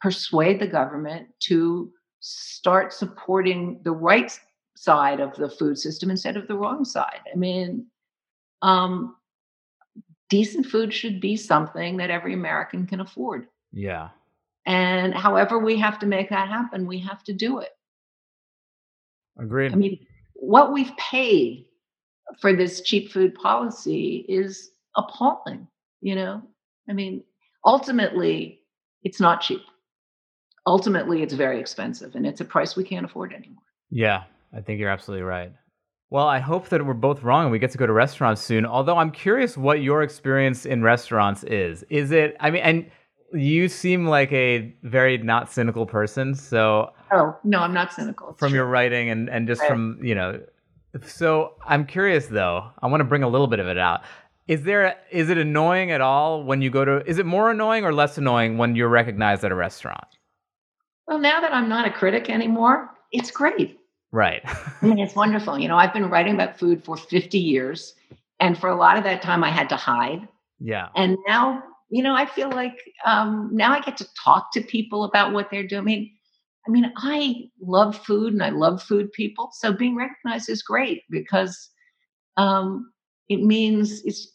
persuade 0.00 0.60
the 0.60 0.66
government 0.66 1.28
to 1.40 1.90
start 2.20 2.92
supporting 2.92 3.80
the 3.84 3.92
right 3.92 4.38
side 4.84 5.20
of 5.20 5.34
the 5.36 5.48
food 5.48 5.78
system 5.78 6.10
instead 6.10 6.36
of 6.36 6.46
the 6.46 6.56
wrong 6.56 6.84
side. 6.84 7.20
I 7.32 7.36
mean, 7.36 7.86
um, 8.62 9.16
decent 10.28 10.66
food 10.66 10.92
should 10.92 11.20
be 11.20 11.36
something 11.36 11.96
that 11.96 12.10
every 12.10 12.34
American 12.34 12.86
can 12.86 13.00
afford. 13.00 13.46
Yeah. 13.72 14.10
And 14.66 15.14
however 15.14 15.58
we 15.58 15.78
have 15.78 15.98
to 16.00 16.06
make 16.06 16.30
that 16.30 16.48
happen, 16.48 16.86
we 16.86 16.98
have 17.00 17.22
to 17.24 17.32
do 17.32 17.58
it. 17.58 17.70
Agreed. 19.38 19.72
I 19.72 19.76
mean, 19.76 20.06
what 20.34 20.72
we've 20.72 20.96
paid 20.96 21.66
for 22.40 22.52
this 22.54 22.80
cheap 22.80 23.12
food 23.12 23.34
policy 23.34 24.24
is 24.28 24.70
appalling, 24.96 25.66
you 26.00 26.14
know? 26.14 26.42
I 26.88 26.92
mean, 26.92 27.24
ultimately, 27.64 28.60
it's 29.02 29.20
not 29.20 29.40
cheap. 29.40 29.62
Ultimately, 30.66 31.22
it's 31.22 31.34
very 31.34 31.60
expensive 31.60 32.14
and 32.14 32.26
it's 32.26 32.40
a 32.40 32.44
price 32.44 32.76
we 32.76 32.84
can't 32.84 33.04
afford 33.04 33.32
anymore. 33.32 33.62
Yeah, 33.90 34.24
I 34.56 34.60
think 34.60 34.80
you're 34.80 34.90
absolutely 34.90 35.24
right. 35.24 35.52
Well, 36.10 36.28
I 36.28 36.38
hope 36.38 36.68
that 36.68 36.86
we're 36.86 36.94
both 36.94 37.22
wrong 37.22 37.44
and 37.44 37.52
we 37.52 37.58
get 37.58 37.72
to 37.72 37.78
go 37.78 37.86
to 37.86 37.92
restaurants 37.92 38.40
soon. 38.40 38.64
Although 38.64 38.98
I'm 38.98 39.10
curious 39.10 39.56
what 39.56 39.82
your 39.82 40.02
experience 40.02 40.64
in 40.64 40.82
restaurants 40.82 41.42
is. 41.44 41.82
Is 41.90 42.12
it, 42.12 42.36
I 42.38 42.50
mean, 42.50 42.62
and 42.62 42.90
you 43.32 43.68
seem 43.68 44.06
like 44.06 44.30
a 44.32 44.72
very 44.84 45.18
not 45.18 45.50
cynical 45.50 45.86
person. 45.86 46.34
So, 46.34 46.90
oh, 47.10 47.36
no, 47.42 47.58
I'm 47.58 47.74
not 47.74 47.92
cynical. 47.92 48.30
It's 48.30 48.38
from 48.38 48.50
true. 48.50 48.58
your 48.58 48.66
writing 48.66 49.10
and, 49.10 49.28
and 49.28 49.48
just 49.48 49.60
right. 49.62 49.70
from, 49.70 49.98
you 50.02 50.14
know, 50.14 50.40
so 51.04 51.54
I'm 51.66 51.84
curious 51.84 52.26
though, 52.26 52.70
I 52.80 52.86
want 52.86 53.00
to 53.00 53.04
bring 53.04 53.24
a 53.24 53.28
little 53.28 53.48
bit 53.48 53.58
of 53.58 53.66
it 53.66 53.78
out. 53.78 54.02
Is 54.46 54.62
there, 54.62 54.96
is 55.10 55.30
it 55.30 55.38
annoying 55.38 55.90
at 55.90 56.00
all 56.00 56.44
when 56.44 56.62
you 56.62 56.70
go 56.70 56.84
to, 56.84 57.04
is 57.08 57.18
it 57.18 57.26
more 57.26 57.50
annoying 57.50 57.84
or 57.84 57.92
less 57.92 58.18
annoying 58.18 58.56
when 58.58 58.76
you're 58.76 58.88
recognized 58.88 59.42
at 59.42 59.50
a 59.50 59.56
restaurant? 59.56 60.06
Well, 61.08 61.18
now 61.18 61.40
that 61.40 61.52
I'm 61.52 61.68
not 61.68 61.88
a 61.88 61.90
critic 61.90 62.30
anymore, 62.30 62.90
it's 63.10 63.32
great. 63.32 63.80
Right. 64.14 64.42
I 64.44 64.86
mean, 64.86 65.00
it's 65.00 65.16
wonderful. 65.16 65.58
You 65.58 65.66
know, 65.66 65.76
I've 65.76 65.92
been 65.92 66.08
writing 66.08 66.34
about 66.34 66.56
food 66.56 66.84
for 66.84 66.96
50 66.96 67.36
years. 67.36 67.94
And 68.38 68.56
for 68.56 68.68
a 68.68 68.76
lot 68.76 68.96
of 68.96 69.02
that 69.02 69.22
time, 69.22 69.42
I 69.42 69.50
had 69.50 69.68
to 69.70 69.76
hide. 69.76 70.28
Yeah. 70.60 70.90
And 70.94 71.18
now, 71.26 71.64
you 71.90 72.00
know, 72.00 72.14
I 72.14 72.24
feel 72.24 72.48
like 72.48 72.78
um, 73.04 73.50
now 73.52 73.72
I 73.72 73.80
get 73.80 73.96
to 73.96 74.06
talk 74.22 74.52
to 74.52 74.60
people 74.60 75.02
about 75.02 75.32
what 75.32 75.50
they're 75.50 75.66
doing. 75.66 75.80
I 75.80 75.84
mean, 75.84 76.12
I 76.64 76.70
mean, 76.70 76.92
I 76.96 77.50
love 77.60 77.98
food 78.06 78.32
and 78.32 78.42
I 78.42 78.50
love 78.50 78.80
food 78.80 79.12
people. 79.12 79.50
So 79.52 79.72
being 79.72 79.96
recognized 79.96 80.48
is 80.48 80.62
great 80.62 81.02
because 81.10 81.70
um, 82.36 82.92
it 83.28 83.42
means 83.42 84.02
it's, 84.04 84.28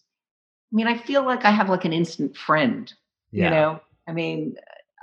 I 0.73 0.75
mean, 0.75 0.87
I 0.87 0.97
feel 0.97 1.23
like 1.23 1.45
I 1.45 1.51
have 1.51 1.69
like 1.69 1.85
an 1.85 1.93
instant 1.93 2.35
friend, 2.35 2.91
yeah. 3.31 3.45
you 3.45 3.49
know? 3.51 3.79
I 4.09 4.11
mean, 4.11 4.55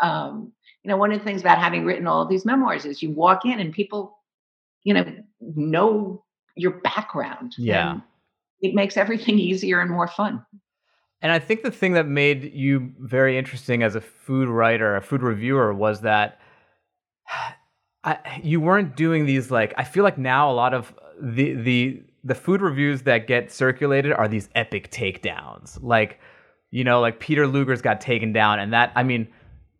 um, 0.03 0.53
you 0.83 0.91
know, 0.91 0.99
one 0.99 1.13
of 1.13 1.19
the 1.19 1.25
things 1.25 1.41
about 1.41 1.59
having 1.59 1.87
written 1.87 2.07
all 2.07 2.27
these 2.27 2.45
memoirs 2.45 2.85
is 2.85 3.03
you 3.03 3.11
walk 3.11 3.47
in 3.47 3.59
and 3.59 3.73
people 3.73 4.16
you 4.87 4.95
know 4.95 5.05
know 5.41 6.25
your 6.55 6.81
background 6.81 7.55
yeah. 7.59 7.99
it 8.61 8.75
makes 8.75 8.97
everything 8.97 9.39
easier 9.51 9.81
and 9.81 9.91
more 9.91 10.09
fun. 10.09 10.47
And 11.21 11.33
i 11.33 11.39
think 11.39 11.63
the 11.63 11.71
thing 11.71 11.93
that 11.95 12.07
made 12.07 12.55
you 12.55 12.93
very 13.01 13.37
interesting 13.37 13.83
as 13.83 13.95
a 13.97 14.01
food 14.01 14.49
writer 14.49 14.97
a 14.97 15.03
food 15.03 15.23
reviewer 15.23 15.75
was 15.75 16.01
that 16.03 16.41
I, 18.05 18.41
you 18.41 18.61
weren't 18.61 18.95
doing 18.95 19.27
these 19.27 19.51
like 19.51 19.75
i 19.77 19.83
feel 19.83 20.05
like 20.05 20.17
now 20.17 20.49
a 20.49 20.55
lot 20.55 20.73
of 20.73 20.95
the 21.21 21.55
the 21.55 22.03
the 22.23 22.37
food 22.37 22.61
reviews 22.61 23.03
that 23.03 23.27
get 23.27 23.51
circulated 23.51 24.13
are 24.13 24.27
these 24.27 24.49
epic 24.55 24.91
takedowns. 24.91 25.79
Like 25.83 26.21
you 26.71 26.85
know 26.85 27.01
like 27.01 27.19
peter 27.21 27.47
luger's 27.47 27.83
got 27.83 28.01
taken 28.01 28.33
down 28.33 28.59
and 28.59 28.73
that 28.73 28.93
i 28.97 29.03
mean 29.03 29.27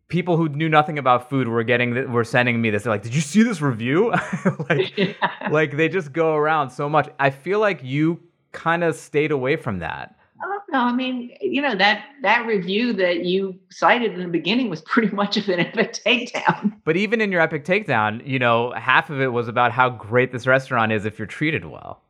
people 0.07 0.37
who 0.37 0.49
knew 0.49 0.69
nothing 0.69 0.97
about 0.97 1.29
food 1.29 1.47
were 1.47 1.63
getting 1.63 2.11
were 2.11 2.23
sending 2.23 2.61
me 2.61 2.69
this. 2.69 2.83
They're 2.83 2.93
like, 2.93 3.03
"Did 3.03 3.15
you 3.15 3.21
see 3.21 3.43
this 3.43 3.61
review?" 3.61 4.11
like, 4.69 4.97
yeah. 4.97 5.13
like 5.51 5.77
they 5.77 5.89
just 5.89 6.13
go 6.13 6.35
around 6.35 6.69
so 6.69 6.89
much. 6.89 7.09
I 7.19 7.29
feel 7.29 7.59
like 7.59 7.83
you 7.83 8.19
kind 8.51 8.83
of 8.83 8.95
stayed 8.95 9.31
away 9.31 9.55
from 9.55 9.79
that. 9.79 10.15
Oh, 10.43 10.59
no, 10.71 10.79
I 10.79 10.93
mean, 10.93 11.35
you 11.41 11.61
know 11.61 11.75
that 11.75 12.05
that 12.21 12.45
review 12.45 12.93
that 12.93 13.25
you 13.25 13.59
cited 13.69 14.13
in 14.13 14.19
the 14.19 14.27
beginning 14.27 14.69
was 14.69 14.81
pretty 14.81 15.09
much 15.15 15.37
of 15.37 15.49
an 15.49 15.59
epic 15.59 15.93
takedown. 15.93 16.73
But 16.83 16.97
even 16.97 17.21
in 17.21 17.31
your 17.31 17.41
epic 17.41 17.65
takedown, 17.65 18.25
you 18.25 18.39
know, 18.39 18.71
half 18.71 19.09
of 19.09 19.19
it 19.19 19.27
was 19.27 19.47
about 19.47 19.71
how 19.71 19.89
great 19.89 20.31
this 20.31 20.47
restaurant 20.47 20.91
is 20.91 21.05
if 21.05 21.19
you're 21.19 21.27
treated 21.27 21.65
well. 21.65 22.01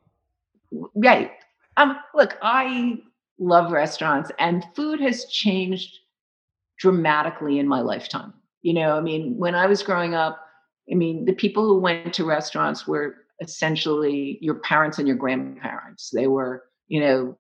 Right. 0.95 1.31
Um. 1.77 1.97
Look, 2.13 2.38
I 2.41 2.97
love 3.39 3.71
restaurants, 3.71 4.31
and 4.39 4.65
food 4.75 4.99
has 4.99 5.25
changed 5.25 5.99
dramatically 6.78 7.60
in 7.60 7.68
my 7.68 7.82
lifetime. 7.82 8.34
You 8.62 8.74
know, 8.74 8.98
I 8.98 9.02
mean, 9.02 9.36
when 9.38 9.56
I 9.56 9.68
was 9.68 9.84
growing 9.84 10.13
up, 10.13 10.40
I 10.92 10.96
mean, 10.96 11.26
the 11.26 11.34
people 11.34 11.66
who 11.66 11.80
went 11.80 12.13
to 12.16 12.26
restaurants 12.26 12.88
were 12.88 13.16
essentially 13.42 14.38
your 14.42 14.56
parents 14.56 14.98
and 14.98 15.08
your 15.08 15.18
grandparents. 15.18 16.10
They 16.13 16.28
were, 16.28 16.63
you 16.88 17.00
know, 17.00 17.38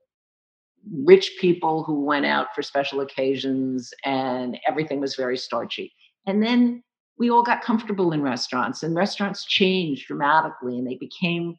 rich 0.91 1.31
people 1.39 1.83
who 1.83 2.03
went 2.03 2.25
out 2.25 2.47
for 2.53 2.61
special 2.61 3.01
occasions 3.01 3.93
and 4.05 4.57
everything 4.67 4.99
was 4.99 5.15
very 5.15 5.37
starchy. 5.37 5.91
And 6.25 6.43
then 6.43 6.83
we 7.17 7.29
all 7.29 7.43
got 7.43 7.63
comfortable 7.63 8.11
in 8.11 8.21
restaurants 8.21 8.83
and 8.83 8.95
restaurants 8.95 9.45
changed 9.45 10.07
dramatically 10.07 10.77
and 10.77 10.87
they 10.87 10.95
became 10.95 11.55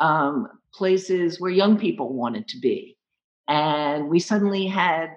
um, 0.00 0.48
places 0.74 1.40
where 1.40 1.50
young 1.50 1.78
people 1.78 2.12
wanted 2.12 2.48
to 2.48 2.58
be. 2.58 2.96
And 3.46 4.08
we 4.08 4.18
suddenly 4.18 4.66
had 4.66 5.10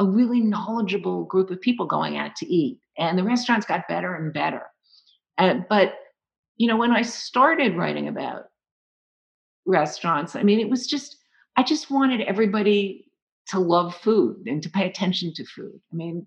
a 0.00 0.04
really 0.04 0.40
knowledgeable 0.40 1.24
group 1.24 1.50
of 1.50 1.60
people 1.60 1.84
going 1.84 2.16
out 2.16 2.34
to 2.34 2.46
eat. 2.46 2.80
And 2.96 3.18
the 3.18 3.22
restaurants 3.22 3.66
got 3.66 3.86
better 3.86 4.14
and 4.14 4.32
better. 4.32 4.62
Uh, 5.36 5.56
but, 5.68 5.94
you 6.56 6.66
know, 6.66 6.78
when 6.78 6.90
I 6.90 7.02
started 7.02 7.76
writing 7.76 8.08
about 8.08 8.44
restaurants, 9.66 10.34
I 10.34 10.42
mean, 10.42 10.58
it 10.58 10.70
was 10.70 10.86
just, 10.86 11.18
I 11.56 11.62
just 11.62 11.90
wanted 11.90 12.22
everybody 12.22 13.12
to 13.48 13.58
love 13.58 13.94
food 13.94 14.46
and 14.46 14.62
to 14.62 14.70
pay 14.70 14.86
attention 14.86 15.34
to 15.34 15.44
food. 15.44 15.78
I 15.92 15.96
mean, 15.96 16.26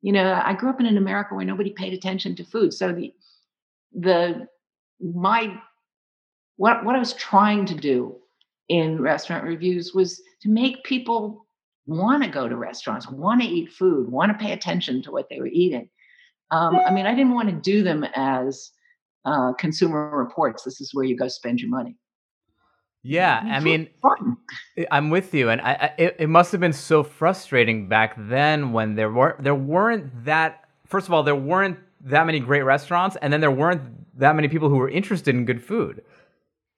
you 0.00 0.12
know, 0.12 0.40
I 0.42 0.54
grew 0.54 0.70
up 0.70 0.80
in 0.80 0.86
an 0.86 0.96
America 0.96 1.34
where 1.34 1.44
nobody 1.44 1.70
paid 1.70 1.92
attention 1.92 2.34
to 2.36 2.44
food. 2.44 2.72
So 2.72 2.92
the, 2.92 3.12
the, 3.92 4.48
my, 5.00 5.54
what, 6.56 6.82
what 6.82 6.96
I 6.96 6.98
was 6.98 7.12
trying 7.12 7.66
to 7.66 7.74
do 7.74 8.16
in 8.70 9.02
restaurant 9.02 9.44
reviews 9.44 9.92
was 9.92 10.22
to 10.40 10.48
make 10.48 10.82
people 10.84 11.41
want 11.86 12.22
to 12.22 12.28
go 12.28 12.48
to 12.48 12.56
restaurants, 12.56 13.08
want 13.10 13.42
to 13.42 13.48
eat 13.48 13.72
food, 13.72 14.10
want 14.10 14.32
to 14.32 14.38
pay 14.38 14.52
attention 14.52 15.02
to 15.02 15.10
what 15.10 15.28
they 15.28 15.40
were 15.40 15.48
eating. 15.48 15.88
Um, 16.50 16.76
I 16.76 16.90
mean, 16.90 17.06
I 17.06 17.14
didn't 17.14 17.34
want 17.34 17.48
to 17.48 17.54
do 17.54 17.82
them 17.82 18.04
as 18.14 18.70
uh, 19.24 19.52
consumer 19.54 20.10
reports. 20.16 20.64
This 20.64 20.80
is 20.80 20.92
where 20.92 21.04
you 21.04 21.16
go 21.16 21.28
spend 21.28 21.60
your 21.60 21.70
money. 21.70 21.96
Yeah, 23.04 23.42
I 23.44 23.58
mean, 23.58 23.88
I'm 24.92 25.10
with 25.10 25.34
you, 25.34 25.48
and 25.48 25.60
I, 25.60 25.72
I, 25.72 25.94
it, 25.98 26.16
it 26.20 26.28
must 26.28 26.52
have 26.52 26.60
been 26.60 26.72
so 26.72 27.02
frustrating 27.02 27.88
back 27.88 28.14
then 28.16 28.72
when 28.72 28.94
there 28.94 29.10
were 29.10 29.36
there 29.40 29.56
weren't 29.56 30.24
that. 30.24 30.68
First 30.86 31.08
of 31.08 31.14
all, 31.14 31.24
there 31.24 31.34
weren't 31.34 31.78
that 32.02 32.26
many 32.26 32.38
great 32.38 32.62
restaurants, 32.62 33.16
and 33.20 33.32
then 33.32 33.40
there 33.40 33.50
weren't 33.50 33.82
that 34.20 34.36
many 34.36 34.46
people 34.46 34.68
who 34.68 34.76
were 34.76 34.88
interested 34.88 35.34
in 35.34 35.44
good 35.44 35.60
food. 35.60 36.02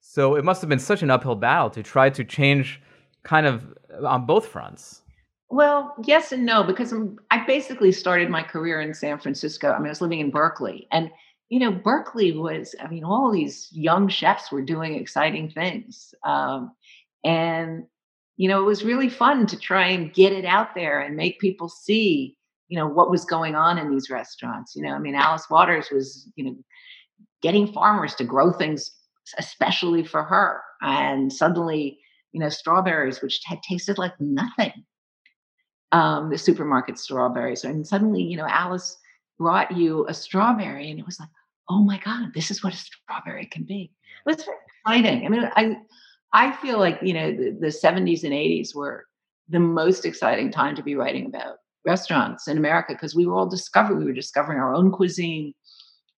So 0.00 0.36
it 0.36 0.44
must 0.44 0.62
have 0.62 0.70
been 0.70 0.78
such 0.78 1.02
an 1.02 1.10
uphill 1.10 1.34
battle 1.34 1.68
to 1.70 1.82
try 1.82 2.08
to 2.10 2.24
change 2.24 2.80
kind 3.22 3.46
of 3.46 3.74
on 4.04 4.26
both 4.26 4.46
fronts. 4.46 5.02
Well, 5.50 5.94
yes 6.04 6.32
and 6.32 6.44
no, 6.44 6.64
because 6.64 6.90
I'm, 6.90 7.18
I 7.30 7.44
basically 7.46 7.92
started 7.92 8.28
my 8.30 8.42
career 8.42 8.80
in 8.80 8.94
San 8.94 9.18
Francisco. 9.18 9.70
I 9.70 9.78
mean, 9.78 9.86
I 9.86 9.90
was 9.90 10.00
living 10.00 10.20
in 10.20 10.30
Berkeley, 10.30 10.88
and 10.90 11.10
you 11.48 11.60
know, 11.60 11.70
Berkeley 11.70 12.32
was. 12.32 12.74
I 12.80 12.88
mean, 12.88 13.04
all 13.04 13.30
these 13.30 13.68
young 13.70 14.08
chefs 14.08 14.50
were 14.50 14.62
doing 14.62 14.94
exciting 14.94 15.50
things, 15.50 16.14
um, 16.24 16.72
and 17.24 17.84
you 18.36 18.48
know, 18.48 18.60
it 18.60 18.66
was 18.66 18.84
really 18.84 19.08
fun 19.08 19.46
to 19.46 19.58
try 19.58 19.86
and 19.86 20.12
get 20.12 20.32
it 20.32 20.44
out 20.44 20.74
there 20.74 21.00
and 21.00 21.14
make 21.16 21.38
people 21.38 21.68
see, 21.68 22.36
you 22.68 22.76
know, 22.76 22.88
what 22.88 23.10
was 23.10 23.24
going 23.24 23.54
on 23.54 23.78
in 23.78 23.90
these 23.90 24.10
restaurants. 24.10 24.74
You 24.74 24.82
know, 24.82 24.94
I 24.94 24.98
mean, 24.98 25.14
Alice 25.14 25.48
Waters 25.48 25.88
was, 25.92 26.28
you 26.34 26.44
know, 26.44 26.56
getting 27.42 27.72
farmers 27.72 28.14
to 28.16 28.24
grow 28.24 28.50
things 28.50 28.90
especially 29.38 30.04
for 30.04 30.24
her, 30.24 30.62
and 30.80 31.32
suddenly 31.32 31.98
you 32.34 32.40
know, 32.40 32.48
strawberries, 32.48 33.22
which 33.22 33.40
had 33.46 33.62
tasted 33.62 33.96
like 33.96 34.12
nothing. 34.20 34.72
Um, 35.92 36.28
the 36.28 36.36
supermarket 36.36 36.98
strawberries. 36.98 37.62
And 37.62 37.86
suddenly, 37.86 38.20
you 38.20 38.36
know, 38.36 38.48
Alice 38.48 38.96
brought 39.38 39.76
you 39.76 40.04
a 40.08 40.14
strawberry 40.14 40.90
and 40.90 40.98
it 40.98 41.06
was 41.06 41.20
like, 41.20 41.28
oh 41.68 41.84
my 41.84 41.98
God, 42.04 42.34
this 42.34 42.50
is 42.50 42.64
what 42.64 42.74
a 42.74 42.76
strawberry 42.76 43.46
can 43.46 43.62
be. 43.62 43.92
It 44.26 44.30
was 44.36 44.48
exciting. 44.84 45.24
I 45.24 45.28
mean, 45.28 45.48
I 45.54 45.76
I 46.32 46.50
feel 46.56 46.80
like, 46.80 46.98
you 47.00 47.14
know, 47.14 47.30
the, 47.30 47.56
the 47.60 47.68
70s 47.68 48.24
and 48.24 48.32
80s 48.32 48.74
were 48.74 49.06
the 49.48 49.60
most 49.60 50.04
exciting 50.04 50.50
time 50.50 50.74
to 50.74 50.82
be 50.82 50.96
writing 50.96 51.26
about 51.26 51.58
restaurants 51.86 52.48
in 52.48 52.58
America 52.58 52.94
because 52.94 53.14
we 53.14 53.26
were 53.26 53.36
all 53.36 53.48
discovering, 53.48 54.00
we 54.00 54.06
were 54.06 54.12
discovering 54.12 54.58
our 54.58 54.74
own 54.74 54.90
cuisine. 54.90 55.54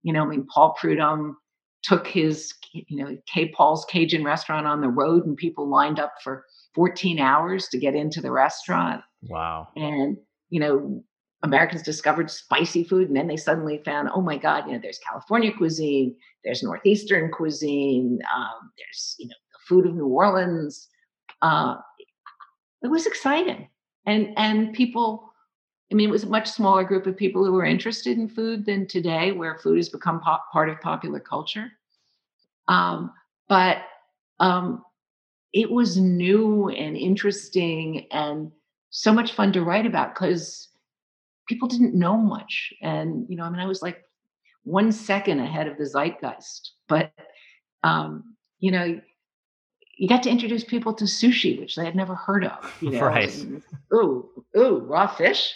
You 0.04 0.12
know, 0.12 0.22
I 0.22 0.26
mean, 0.26 0.46
Paul 0.46 0.76
Prudhomme 0.78 1.36
took 1.84 2.06
his, 2.06 2.52
you 2.72 2.96
know, 2.96 3.16
K. 3.32 3.50
Paul's 3.50 3.84
Cajun 3.84 4.24
restaurant 4.24 4.66
on 4.66 4.80
the 4.80 4.88
road, 4.88 5.26
and 5.26 5.36
people 5.36 5.68
lined 5.68 6.00
up 6.00 6.14
for 6.22 6.44
14 6.74 7.20
hours 7.20 7.68
to 7.68 7.78
get 7.78 7.94
into 7.94 8.20
the 8.20 8.32
restaurant. 8.32 9.02
Wow. 9.22 9.68
And, 9.76 10.16
you 10.48 10.60
know, 10.60 11.04
Americans 11.44 11.82
discovered 11.82 12.30
spicy 12.30 12.84
food 12.84 13.08
and 13.08 13.16
then 13.16 13.28
they 13.28 13.36
suddenly 13.36 13.80
found, 13.84 14.08
oh 14.14 14.22
my 14.22 14.38
God, 14.38 14.66
you 14.66 14.72
know, 14.72 14.78
there's 14.82 14.98
California 14.98 15.52
cuisine, 15.52 16.16
there's 16.42 16.62
Northeastern 16.62 17.30
cuisine, 17.30 18.18
um, 18.34 18.70
there's, 18.78 19.14
you 19.18 19.26
know, 19.26 19.34
the 19.52 19.58
food 19.68 19.86
of 19.86 19.94
New 19.94 20.06
Orleans. 20.06 20.88
Uh, 21.42 21.76
it 22.82 22.88
was 22.88 23.06
exciting. 23.06 23.68
And, 24.06 24.28
and 24.38 24.72
people, 24.72 25.33
I 25.92 25.94
mean, 25.94 26.08
it 26.08 26.12
was 26.12 26.24
a 26.24 26.28
much 26.28 26.48
smaller 26.48 26.82
group 26.82 27.06
of 27.06 27.16
people 27.16 27.44
who 27.44 27.52
were 27.52 27.64
interested 27.64 28.18
in 28.18 28.28
food 28.28 28.64
than 28.64 28.86
today, 28.86 29.32
where 29.32 29.58
food 29.58 29.76
has 29.76 29.88
become 29.88 30.20
pop, 30.20 30.50
part 30.52 30.68
of 30.68 30.80
popular 30.80 31.20
culture. 31.20 31.70
Um, 32.68 33.12
but 33.48 33.78
um, 34.40 34.82
it 35.52 35.70
was 35.70 35.96
new 35.96 36.68
and 36.70 36.96
interesting 36.96 38.06
and 38.10 38.50
so 38.90 39.12
much 39.12 39.32
fun 39.32 39.52
to 39.52 39.62
write 39.62 39.86
about 39.86 40.14
because 40.14 40.68
people 41.48 41.68
didn't 41.68 41.94
know 41.94 42.16
much. 42.16 42.72
And, 42.80 43.26
you 43.28 43.36
know, 43.36 43.44
I 43.44 43.50
mean, 43.50 43.60
I 43.60 43.66
was 43.66 43.82
like 43.82 44.02
one 44.62 44.90
second 44.92 45.40
ahead 45.40 45.68
of 45.68 45.76
the 45.76 45.84
zeitgeist. 45.84 46.72
But, 46.88 47.12
um, 47.82 48.34
you 48.58 48.70
know, 48.70 49.00
you 49.96 50.08
got 50.08 50.22
to 50.24 50.30
introduce 50.30 50.64
people 50.64 50.94
to 50.94 51.04
sushi, 51.04 51.60
which 51.60 51.76
they 51.76 51.84
had 51.84 51.94
never 51.94 52.14
heard 52.14 52.44
of. 52.44 52.74
You 52.80 52.90
know, 52.92 53.02
right. 53.02 53.46
ooh, 53.92 54.28
ooh, 54.56 54.78
raw 54.78 55.06
fish. 55.06 55.54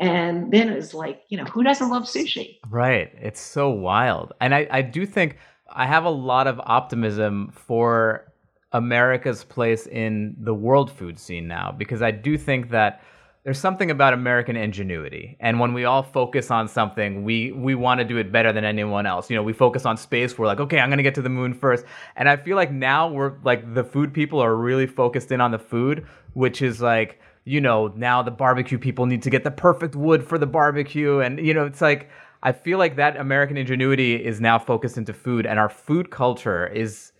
And 0.00 0.52
then 0.52 0.68
it 0.68 0.76
was 0.76 0.94
like, 0.94 1.22
you 1.28 1.36
know, 1.36 1.44
who 1.44 1.62
doesn't 1.62 1.90
love 1.90 2.04
sushi? 2.04 2.58
Right. 2.70 3.12
It's 3.20 3.40
so 3.40 3.70
wild. 3.70 4.32
And 4.40 4.54
I, 4.54 4.68
I 4.70 4.82
do 4.82 5.04
think 5.04 5.38
I 5.70 5.86
have 5.86 6.04
a 6.04 6.10
lot 6.10 6.46
of 6.46 6.60
optimism 6.64 7.52
for 7.52 8.32
America's 8.72 9.44
place 9.44 9.86
in 9.86 10.36
the 10.38 10.54
world 10.54 10.90
food 10.90 11.18
scene 11.18 11.48
now 11.48 11.74
because 11.76 12.02
I 12.02 12.10
do 12.10 12.38
think 12.38 12.70
that 12.70 13.02
there's 13.44 13.58
something 13.58 13.90
about 13.90 14.12
American 14.12 14.56
ingenuity. 14.56 15.36
And 15.40 15.58
when 15.58 15.72
we 15.72 15.84
all 15.84 16.02
focus 16.02 16.50
on 16.50 16.68
something, 16.68 17.24
we 17.24 17.52
we 17.52 17.74
want 17.74 17.98
to 17.98 18.04
do 18.04 18.18
it 18.18 18.30
better 18.30 18.52
than 18.52 18.64
anyone 18.64 19.06
else. 19.06 19.30
You 19.30 19.36
know, 19.36 19.42
we 19.42 19.54
focus 19.54 19.86
on 19.86 19.96
space, 19.96 20.36
we're 20.36 20.46
like, 20.46 20.60
okay, 20.60 20.78
I'm 20.78 20.90
gonna 20.90 21.02
get 21.02 21.14
to 21.14 21.22
the 21.22 21.30
moon 21.30 21.54
first. 21.54 21.86
And 22.16 22.28
I 22.28 22.36
feel 22.36 22.56
like 22.56 22.70
now 22.70 23.08
we're 23.08 23.38
like 23.44 23.74
the 23.74 23.84
food 23.84 24.12
people 24.12 24.40
are 24.40 24.54
really 24.54 24.86
focused 24.86 25.32
in 25.32 25.40
on 25.40 25.50
the 25.50 25.58
food, 25.58 26.06
which 26.34 26.60
is 26.60 26.82
like, 26.82 27.20
you 27.48 27.60
know, 27.60 27.88
now 27.96 28.22
the 28.22 28.30
barbecue 28.30 28.78
people 28.78 29.06
need 29.06 29.22
to 29.22 29.30
get 29.30 29.42
the 29.42 29.50
perfect 29.50 29.96
wood 29.96 30.22
for 30.22 30.36
the 30.36 30.46
barbecue. 30.46 31.20
And, 31.20 31.38
you 31.44 31.54
know, 31.54 31.64
it's 31.64 31.80
like 31.80 32.10
I 32.42 32.52
feel 32.52 32.78
like 32.78 32.96
that 32.96 33.16
American 33.16 33.56
ingenuity 33.56 34.14
is 34.14 34.40
now 34.40 34.58
focused 34.58 34.98
into 34.98 35.12
food 35.12 35.46
and 35.46 35.58
our 35.58 35.68
food 35.68 36.10
culture 36.10 36.66
is 36.66 37.12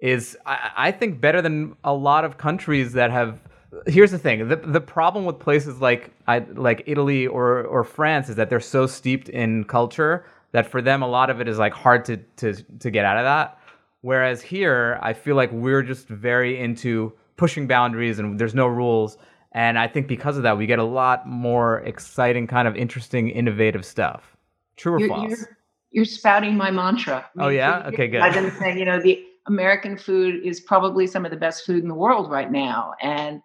is 0.00 0.36
I, 0.46 0.70
I 0.76 0.90
think 0.90 1.20
better 1.20 1.40
than 1.40 1.76
a 1.84 1.94
lot 1.94 2.24
of 2.24 2.38
countries 2.38 2.94
that 2.94 3.10
have 3.10 3.40
here's 3.86 4.10
the 4.10 4.18
thing 4.18 4.48
the, 4.48 4.56
the 4.56 4.80
problem 4.80 5.24
with 5.24 5.38
places 5.38 5.80
like 5.80 6.12
I, 6.26 6.38
like 6.54 6.82
italy 6.86 7.26
or, 7.26 7.64
or 7.64 7.84
france 7.84 8.28
is 8.28 8.36
that 8.36 8.50
they're 8.50 8.60
so 8.60 8.86
steeped 8.86 9.28
in 9.28 9.64
culture 9.64 10.26
that 10.52 10.66
for 10.66 10.82
them 10.82 11.02
a 11.02 11.08
lot 11.08 11.30
of 11.30 11.40
it 11.40 11.48
is 11.48 11.58
like 11.58 11.72
hard 11.72 12.04
to, 12.06 12.16
to, 12.36 12.54
to 12.80 12.90
get 12.90 13.04
out 13.04 13.16
of 13.16 13.24
that 13.24 13.58
whereas 14.00 14.42
here 14.42 14.98
i 15.02 15.12
feel 15.12 15.36
like 15.36 15.50
we're 15.52 15.82
just 15.82 16.08
very 16.08 16.58
into 16.60 17.12
pushing 17.36 17.66
boundaries 17.66 18.18
and 18.18 18.38
there's 18.38 18.54
no 18.54 18.66
rules 18.66 19.16
and 19.54 19.78
i 19.78 19.88
think 19.88 20.06
because 20.06 20.36
of 20.36 20.42
that 20.42 20.58
we 20.58 20.66
get 20.66 20.78
a 20.78 20.84
lot 20.84 21.26
more 21.26 21.78
exciting 21.80 22.46
kind 22.46 22.68
of 22.68 22.76
interesting 22.76 23.30
innovative 23.30 23.84
stuff 23.84 24.36
true 24.76 24.94
or 24.94 25.00
you're, 25.00 25.08
false 25.08 25.30
you're, 25.30 25.58
you're 25.90 26.04
spouting 26.04 26.56
my 26.56 26.70
mantra 26.70 27.24
oh 27.38 27.48
yeah 27.48 27.86
okay 27.86 28.08
good 28.08 28.20
i've 28.20 28.34
been 28.34 28.50
saying 28.58 28.78
you 28.78 28.84
know 28.84 29.00
the 29.00 29.24
American 29.46 29.96
food 29.96 30.44
is 30.44 30.60
probably 30.60 31.06
some 31.06 31.24
of 31.24 31.30
the 31.30 31.36
best 31.36 31.66
food 31.66 31.82
in 31.82 31.88
the 31.88 31.94
world 31.94 32.30
right 32.30 32.50
now. 32.50 32.94
And, 33.00 33.40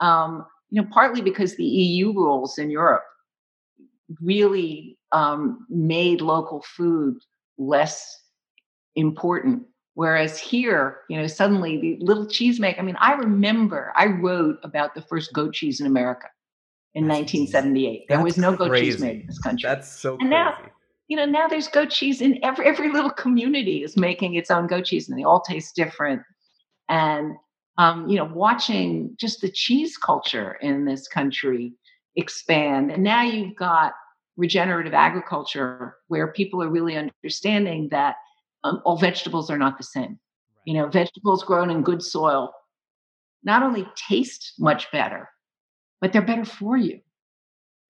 um, 0.00 0.46
you 0.70 0.80
know, 0.80 0.88
partly 0.90 1.20
because 1.20 1.56
the 1.56 1.64
EU 1.64 2.12
rules 2.12 2.58
in 2.58 2.70
Europe 2.70 3.04
really 4.20 4.98
um, 5.12 5.66
made 5.68 6.20
local 6.20 6.62
food 6.62 7.16
less 7.58 8.18
important. 8.96 9.64
Whereas 9.94 10.38
here, 10.38 11.00
you 11.08 11.18
know, 11.18 11.26
suddenly 11.26 11.78
the 11.78 11.98
little 12.00 12.26
cheese 12.26 12.58
maker, 12.58 12.80
I 12.80 12.82
mean, 12.82 12.96
I 12.98 13.12
remember 13.12 13.92
I 13.94 14.06
wrote 14.06 14.58
about 14.62 14.94
the 14.94 15.02
first 15.02 15.32
goat 15.32 15.52
cheese 15.52 15.80
in 15.80 15.86
America 15.86 16.28
in 16.94 17.06
That's 17.08 17.20
1978. 17.20 18.06
There 18.08 18.22
was 18.22 18.38
no 18.38 18.56
goat 18.56 18.70
crazy. 18.70 18.92
cheese 18.92 19.00
made 19.00 19.20
in 19.20 19.26
this 19.26 19.38
country. 19.38 19.68
That's 19.68 19.90
so 19.90 20.12
and 20.12 20.20
crazy. 20.20 20.30
Now, 20.30 20.58
you 21.08 21.16
know, 21.16 21.26
now 21.26 21.46
there's 21.46 21.68
goat 21.68 21.90
cheese 21.90 22.22
in 22.22 22.42
every 22.42 22.64
every 22.66 22.90
little 22.90 23.10
community 23.10 23.82
is 23.82 23.96
making 23.96 24.34
its 24.34 24.50
own 24.50 24.66
goat 24.66 24.86
cheese, 24.86 25.08
and 25.08 25.18
they 25.18 25.24
all 25.24 25.40
taste 25.40 25.76
different. 25.76 26.22
And 26.88 27.34
um, 27.76 28.08
you 28.08 28.16
know, 28.16 28.24
watching 28.24 29.14
just 29.18 29.42
the 29.42 29.50
cheese 29.50 29.98
culture 29.98 30.54
in 30.62 30.86
this 30.86 31.06
country 31.08 31.74
expand, 32.16 32.90
and 32.92 33.02
now 33.02 33.22
you've 33.22 33.56
got 33.56 33.92
regenerative 34.38 34.94
agriculture 34.94 35.96
where 36.08 36.32
people 36.32 36.62
are 36.62 36.70
really 36.70 36.96
understanding 36.96 37.88
that 37.90 38.16
um, 38.64 38.80
all 38.84 38.96
vegetables 38.96 39.50
are 39.50 39.58
not 39.58 39.78
the 39.78 39.84
same. 39.84 40.18
You 40.64 40.74
know, 40.74 40.88
vegetables 40.88 41.42
grown 41.42 41.70
in 41.70 41.82
good 41.82 42.02
soil 42.02 42.52
not 43.44 43.64
only 43.64 43.88
taste 43.96 44.52
much 44.60 44.90
better, 44.92 45.28
but 46.00 46.12
they're 46.12 46.22
better 46.22 46.44
for 46.44 46.76
you. 46.76 47.00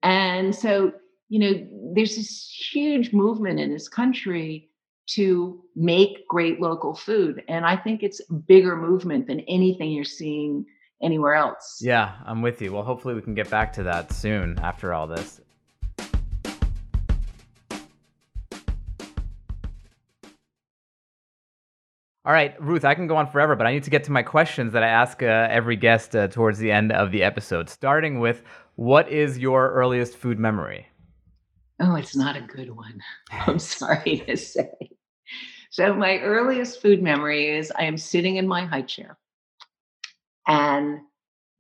And 0.03 0.55
so 0.55 0.93
you 1.33 1.39
know, 1.39 1.67
there's 1.95 2.17
this 2.17 2.47
huge 2.73 3.15
movement 3.15 3.59
in 3.59 3.73
this 3.73 3.89
country 3.89 4.69
to 5.07 5.65
make 5.75 6.29
great 6.29 6.61
local 6.61 6.95
food. 6.95 7.43
And 7.49 7.65
I 7.65 7.75
think 7.75 8.03
it's 8.03 8.21
a 8.29 8.35
bigger 8.35 8.77
movement 8.77 9.29
than 9.29 9.41
anything 9.49 9.93
you're 9.93 10.05
seeing 10.05 10.67
anywhere 11.03 11.33
else. 11.33 11.79
Yeah, 11.81 12.17
I'm 12.27 12.43
with 12.43 12.61
you. 12.61 12.75
Well, 12.75 12.83
hopefully 12.83 13.15
we 13.15 13.23
can 13.23 13.33
get 13.33 13.49
back 13.49 13.73
to 13.73 13.83
that 13.85 14.13
soon 14.13 14.59
after 14.59 14.93
all 14.93 15.07
this. 15.07 15.41
All 22.25 22.33
right, 22.33 22.55
Ruth, 22.63 22.85
I 22.85 22.95
can 22.95 23.09
go 23.09 23.17
on 23.17 23.27
forever, 23.27 23.57
but 23.57 23.67
I 23.67 23.73
need 23.73 23.83
to 23.83 23.91
get 23.91 24.05
to 24.05 24.13
my 24.13 24.23
questions 24.23 24.73
that 24.75 24.85
I 24.85 24.89
ask 24.89 25.25
uh, 25.25 25.49
every 25.51 25.75
guest 25.75 26.15
uh, 26.15 26.29
towards 26.29 26.61
the 26.61 26.71
end 26.71 26.93
of 26.93 27.11
the 27.11 27.25
episode, 27.25 27.69
starting 27.69 28.21
with 28.21 28.45
what 28.77 29.11
is 29.11 29.39
your 29.39 29.73
earliest 29.73 30.17
food 30.17 30.39
memory? 30.39 30.87
Oh, 31.81 31.97
it's 31.97 32.15
not 32.15 32.37
a 32.37 32.41
good 32.41 32.71
one. 32.77 33.01
I'm 33.33 33.59
sorry 33.59 34.23
to 34.29 34.37
say. 34.37 34.71
So, 35.71 35.95
my 35.95 36.19
earliest 36.19 36.81
food 36.81 37.03
memory 37.03 37.49
is 37.49 37.73
I 37.73 37.85
am 37.85 37.99
sitting 37.99 38.37
in 38.37 38.47
my 38.47 38.67
high 38.67 38.83
chair 38.83 39.19
and 40.47 41.01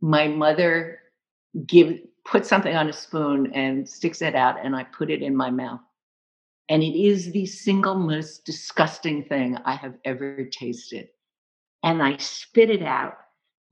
my 0.00 0.28
mother 0.28 1.00
give 1.66 1.98
put 2.24 2.46
something 2.46 2.76
on 2.76 2.88
a 2.88 2.92
spoon 2.92 3.52
and 3.52 3.88
sticks 3.88 4.22
it 4.22 4.36
out 4.36 4.64
and 4.64 4.76
I 4.76 4.84
put 4.84 5.10
it 5.10 5.22
in 5.22 5.34
my 5.34 5.50
mouth. 5.50 5.80
And 6.72 6.82
it 6.82 6.98
is 6.98 7.32
the 7.32 7.44
single 7.44 7.96
most 7.96 8.46
disgusting 8.46 9.24
thing 9.24 9.58
I 9.66 9.74
have 9.74 9.98
ever 10.06 10.46
tasted. 10.46 11.10
And 11.82 12.02
I 12.02 12.16
spit 12.16 12.70
it 12.70 12.80
out. 12.80 13.18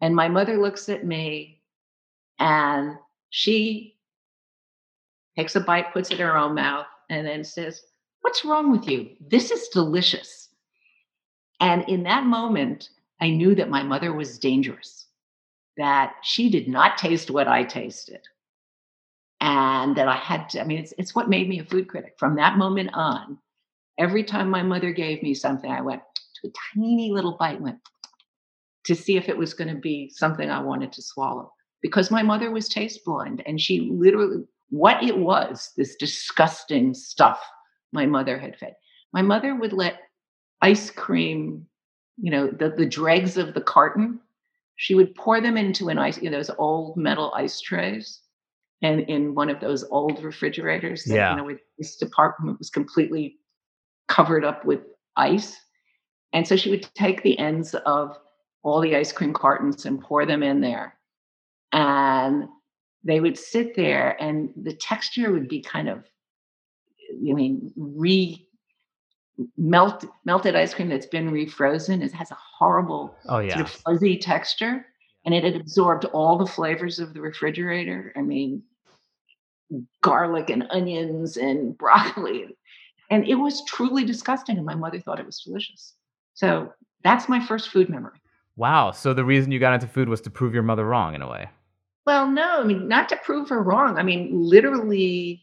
And 0.03 0.15
my 0.15 0.29
mother 0.29 0.61
looks 0.61 0.91
at 0.91 1.07
me 1.07 1.63
and 2.39 2.99
she 3.31 3.97
takes 5.35 5.57
a 5.57 5.61
bite, 5.61 5.95
puts 5.95 6.11
it 6.11 6.21
in 6.21 6.27
her 6.27 6.37
own 6.37 6.55
mouth, 6.55 6.85
and 7.09 7.27
then 7.27 7.43
says, 7.43 7.81
What's 8.21 8.45
wrong 8.45 8.71
with 8.71 8.87
you? 8.87 9.17
This 9.19 9.51
is 9.51 9.69
delicious. 9.69 10.51
And 11.59 11.89
in 11.89 12.03
that 12.03 12.27
moment, 12.27 12.91
I 13.19 13.31
knew 13.31 13.55
that 13.55 13.71
my 13.71 13.83
mother 13.83 14.13
was 14.13 14.39
dangerous, 14.39 15.07
that 15.79 16.17
she 16.23 16.51
did 16.51 16.69
not 16.69 16.99
taste 16.99 17.31
what 17.31 17.49
I 17.49 17.65
tasted. 17.65 18.21
And 19.41 19.97
that 19.97 20.09
I 20.09 20.17
had 20.17 20.49
to, 20.51 20.61
I 20.61 20.65
mean, 20.65 20.79
it's, 20.79 20.93
it's 20.99 21.15
what 21.15 21.31
made 21.31 21.49
me 21.49 21.61
a 21.61 21.65
food 21.65 21.89
critic. 21.89 22.15
From 22.19 22.37
that 22.37 22.59
moment 22.59 22.91
on, 22.93 23.39
every 23.99 24.23
time 24.23 24.51
my 24.51 24.63
mother 24.63 24.93
gave 24.93 25.23
me 25.23 25.35
something, 25.35 25.71
I 25.71 25.81
went 25.81 26.03
to 26.43 26.49
a 26.49 26.53
tiny 26.75 27.11
little 27.11 27.37
bite, 27.39 27.61
went 27.61 27.79
to 28.85 28.95
see 28.95 29.17
if 29.17 29.29
it 29.29 29.37
was 29.37 29.55
going 29.55 29.75
to 29.75 29.81
be 29.81 30.11
something 30.11 30.51
I 30.51 30.61
wanted 30.61 30.93
to 30.93 31.03
swallow. 31.03 31.53
Because 31.81 32.11
my 32.11 32.23
mother 32.23 32.51
was 32.51 32.69
taste 32.69 33.05
blind 33.05 33.43
and 33.47 33.61
she 33.61 33.81
literally 33.81 34.45
what 34.71 35.03
it 35.03 35.17
was, 35.17 35.73
this 35.77 35.97
disgusting 35.97 36.95
stuff 36.95 37.41
my 37.93 38.07
mother 38.07 38.39
had 38.39 38.57
fed. 38.57 38.77
My 39.13 39.23
mother 39.23 39.55
would 39.55 39.73
let 39.73 40.01
ice 40.63 40.91
cream, 40.91 41.67
you 42.19 42.31
know, 42.31 42.47
the, 42.49 42.71
the 42.71 42.87
dregs 42.87 43.37
of 43.37 43.55
the 43.55 43.61
carton, 43.61 44.21
she 44.77 44.95
would 44.95 45.15
pour 45.15 45.41
them 45.41 45.57
into 45.57 45.89
an 45.89 45.99
ice, 45.99 46.23
you 46.23 46.31
know, 46.31 46.37
those 46.37 46.51
old 46.59 46.97
metal 46.97 47.33
ice 47.35 47.61
trays 47.61 48.21
and 48.83 49.01
in 49.01 49.35
one 49.35 49.51
of 49.51 49.61
those 49.61 49.85
old 49.91 50.23
refrigerators 50.23 51.05
that, 51.05 51.15
yeah. 51.15 51.31
you 51.31 51.37
know, 51.37 51.57
this 51.79 51.97
department 51.97 52.59
was 52.59 52.71
completely 52.71 53.37
covered 54.09 54.45
up 54.45 54.65
with 54.65 54.81
ice. 55.17 55.57
And 56.33 56.47
so 56.47 56.57
she 56.57 56.71
would 56.71 56.89
take 56.95 57.23
the 57.23 57.39
ends 57.39 57.75
of 57.75 58.17
all 58.63 58.81
the 58.81 58.97
ice 58.97 59.13
cream 59.13 59.33
cartons 59.33 59.85
and 59.85 60.01
pour 60.01 60.25
them 60.25 60.43
in 60.43 60.61
there. 60.61 60.95
And 61.73 62.45
they 63.05 63.21
would 63.21 63.39
sit 63.39 63.77
there 63.77 64.21
and 64.23 64.51
the 64.57 64.75
texture 64.75 65.33
would 65.33 65.49
be 65.49 65.63
kind 65.63 65.89
of 65.89 66.05
i 67.11 67.33
mean 67.33 67.73
re 67.77 68.47
melt 69.57 70.05
melted 70.27 70.55
ice 70.55 70.75
cream 70.75 70.91
that's 70.91 71.07
been 71.07 71.31
refrozen 71.31 72.05
it 72.05 72.13
has 72.13 72.31
a 72.31 72.37
horrible 72.59 73.17
oh 73.31 73.39
yeah 73.39 73.55
sort 73.55 73.67
of 73.67 73.73
fuzzy 73.73 74.19
texture 74.19 74.85
and 75.25 75.35
it 75.35 75.45
had 75.45 75.57
absorbed 75.57 76.05
all 76.07 76.39
the 76.39 76.47
flavors 76.47 76.99
of 76.99 77.13
the 77.15 77.21
refrigerator. 77.21 78.13
I 78.17 78.23
mean, 78.23 78.63
garlic 80.03 80.51
and 80.51 80.67
onions 80.71 81.37
and 81.37 81.77
broccoli. 81.79 82.57
And 83.11 83.27
it 83.27 83.35
was 83.35 83.65
truly 83.67 84.05
disgusting. 84.05 84.57
And 84.57 84.67
my 84.67 84.75
mother 84.75 85.01
thought 85.01 85.21
it 85.21 85.27
was 85.27 85.41
delicious. 85.41 85.95
So 86.35 86.73
that's 87.03 87.29
my 87.29 87.45
first 87.45 87.69
food 87.69 87.89
memory. 87.89 88.19
Wow. 88.57 88.93
So 88.93 89.15
the 89.15 89.25
reason 89.25 89.53
you 89.53 89.59
got 89.59 89.75
into 89.75 89.87
food 89.87 90.09
was 90.09 90.21
to 90.23 90.31
prove 90.31 90.55
your 90.55 90.63
mother 90.63 90.85
wrong 90.85 91.15
in 91.15 91.23
a 91.23 91.31
way. 91.31 91.49
Well, 92.07 92.31
no, 92.31 92.61
I 92.61 92.65
mean, 92.65 92.89
not 92.89 93.09
to 93.11 93.17
prove 93.17 93.49
her 93.49 93.63
wrong. 93.63 93.99
I 93.99 94.03
mean, 94.03 94.31
literally 94.33 95.43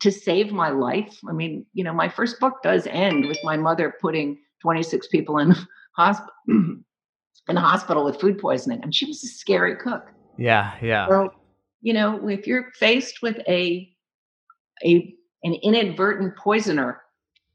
to 0.00 0.10
save 0.12 0.52
my 0.52 0.70
life. 0.70 1.18
I 1.28 1.32
mean, 1.32 1.66
you 1.72 1.82
know, 1.82 1.92
my 1.92 2.08
first 2.08 2.38
book 2.38 2.62
does 2.62 2.86
end 2.86 3.26
with 3.26 3.38
my 3.42 3.56
mother 3.56 3.94
putting 4.00 4.38
26 4.62 5.08
people 5.08 5.38
in 5.38 5.54
hospital 5.96 6.32
in 6.48 6.84
the 7.54 7.60
hospital 7.60 8.04
with 8.04 8.20
food 8.20 8.38
poisoning. 8.38 8.80
And 8.82 8.94
she 8.94 9.06
was 9.06 9.22
a 9.24 9.26
scary 9.26 9.76
cook. 9.76 10.06
Yeah, 10.38 10.74
yeah. 10.80 11.08
So, 11.08 11.30
you 11.80 11.92
know, 11.92 12.28
if 12.28 12.46
you're 12.46 12.70
faced 12.78 13.22
with 13.22 13.38
a 13.48 13.90
a 14.84 15.14
an 15.42 15.54
inadvertent 15.62 16.36
poisoner, 16.36 17.02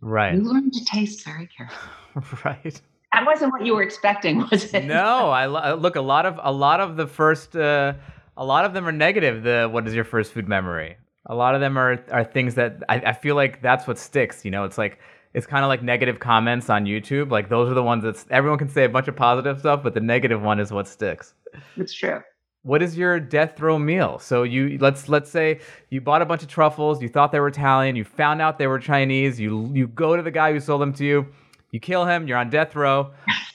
right. 0.01 0.35
you 0.35 0.41
learn 0.41 0.71
to 0.71 0.85
taste 0.85 1.23
very 1.23 1.47
carefully. 1.57 2.39
right. 2.43 2.81
That 3.13 3.25
wasn't 3.25 3.53
what 3.53 3.65
you 3.65 3.75
were 3.75 3.83
expecting, 3.83 4.45
was 4.51 4.73
it? 4.73 4.85
No, 4.85 5.29
I 5.29 5.45
lo- 5.45 5.75
look 5.75 5.95
a 5.95 6.01
lot 6.01 6.25
of 6.25 6.39
a 6.43 6.51
lot 6.51 6.81
of 6.81 6.97
the 6.97 7.07
first 7.07 7.55
uh, 7.55 7.93
a 8.35 8.45
lot 8.45 8.65
of 8.65 8.73
them 8.73 8.87
are 8.87 8.91
negative. 8.91 9.43
The 9.43 9.69
what 9.71 9.87
is 9.87 9.93
your 9.93 10.03
first 10.03 10.33
food 10.33 10.47
memory? 10.47 10.97
A 11.27 11.35
lot 11.35 11.55
of 11.55 11.61
them 11.61 11.77
are 11.77 12.03
are 12.11 12.23
things 12.23 12.55
that 12.55 12.83
I, 12.89 12.95
I 12.97 13.13
feel 13.13 13.35
like 13.35 13.61
that's 13.61 13.87
what 13.87 13.97
sticks. 13.97 14.43
You 14.43 14.51
know, 14.51 14.65
it's 14.65 14.77
like 14.77 14.99
it's 15.33 15.45
kind 15.45 15.63
of 15.63 15.69
like 15.69 15.81
negative 15.81 16.19
comments 16.19 16.69
on 16.69 16.85
YouTube. 16.85 17.31
Like 17.31 17.49
those 17.49 17.69
are 17.69 17.73
the 17.73 17.83
ones 17.83 18.03
that 18.03 18.23
everyone 18.31 18.57
can 18.57 18.69
say 18.69 18.83
a 18.83 18.89
bunch 18.89 19.07
of 19.07 19.15
positive 19.15 19.59
stuff, 19.59 19.83
but 19.83 19.93
the 19.93 20.01
negative 20.01 20.41
one 20.41 20.59
is 20.59 20.71
what 20.71 20.87
sticks. 20.87 21.33
It's 21.77 21.93
true. 21.93 22.21
What 22.65 22.81
is 22.81 22.97
your 22.97 23.19
death 23.19 23.59
row 23.59 23.77
meal? 23.77 24.17
So 24.17 24.41
you 24.41 24.79
let's 24.79 25.07
let's 25.07 25.29
say 25.29 25.59
you 25.91 26.01
bought 26.01 26.23
a 26.23 26.25
bunch 26.25 26.41
of 26.41 26.47
truffles, 26.47 26.99
you 26.99 27.07
thought 27.07 27.31
they 27.31 27.39
were 27.39 27.49
Italian, 27.49 27.95
you 27.95 28.03
found 28.03 28.41
out 28.41 28.57
they 28.57 28.65
were 28.65 28.79
Chinese, 28.79 29.39
you 29.39 29.69
you 29.71 29.85
go 29.85 30.15
to 30.15 30.23
the 30.23 30.31
guy 30.31 30.51
who 30.51 30.59
sold 30.59 30.81
them 30.81 30.91
to 30.93 31.05
you, 31.05 31.27
you 31.69 31.79
kill 31.79 32.05
him, 32.05 32.27
you're 32.27 32.39
on 32.39 32.49
death 32.49 32.75
row. 32.75 33.11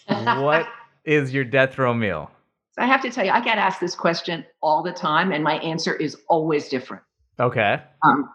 what 0.07 0.69
is 1.05 1.35
your 1.35 1.43
death 1.43 1.77
row 1.77 1.93
meal? 1.93 2.31
So 2.71 2.83
I 2.83 2.87
have 2.87 3.03
to 3.03 3.11
tell 3.11 3.25
you, 3.25 3.33
I 3.33 3.41
get 3.41 3.59
asked 3.59 3.81
this 3.81 3.97
question 3.97 4.47
all 4.63 4.85
the 4.85 4.93
time, 4.93 5.33
and 5.33 5.43
my 5.43 5.55
answer 5.55 5.93
is 5.93 6.17
always 6.29 6.69
different. 6.69 7.03
Okay. 7.41 7.83
Um, 8.05 8.33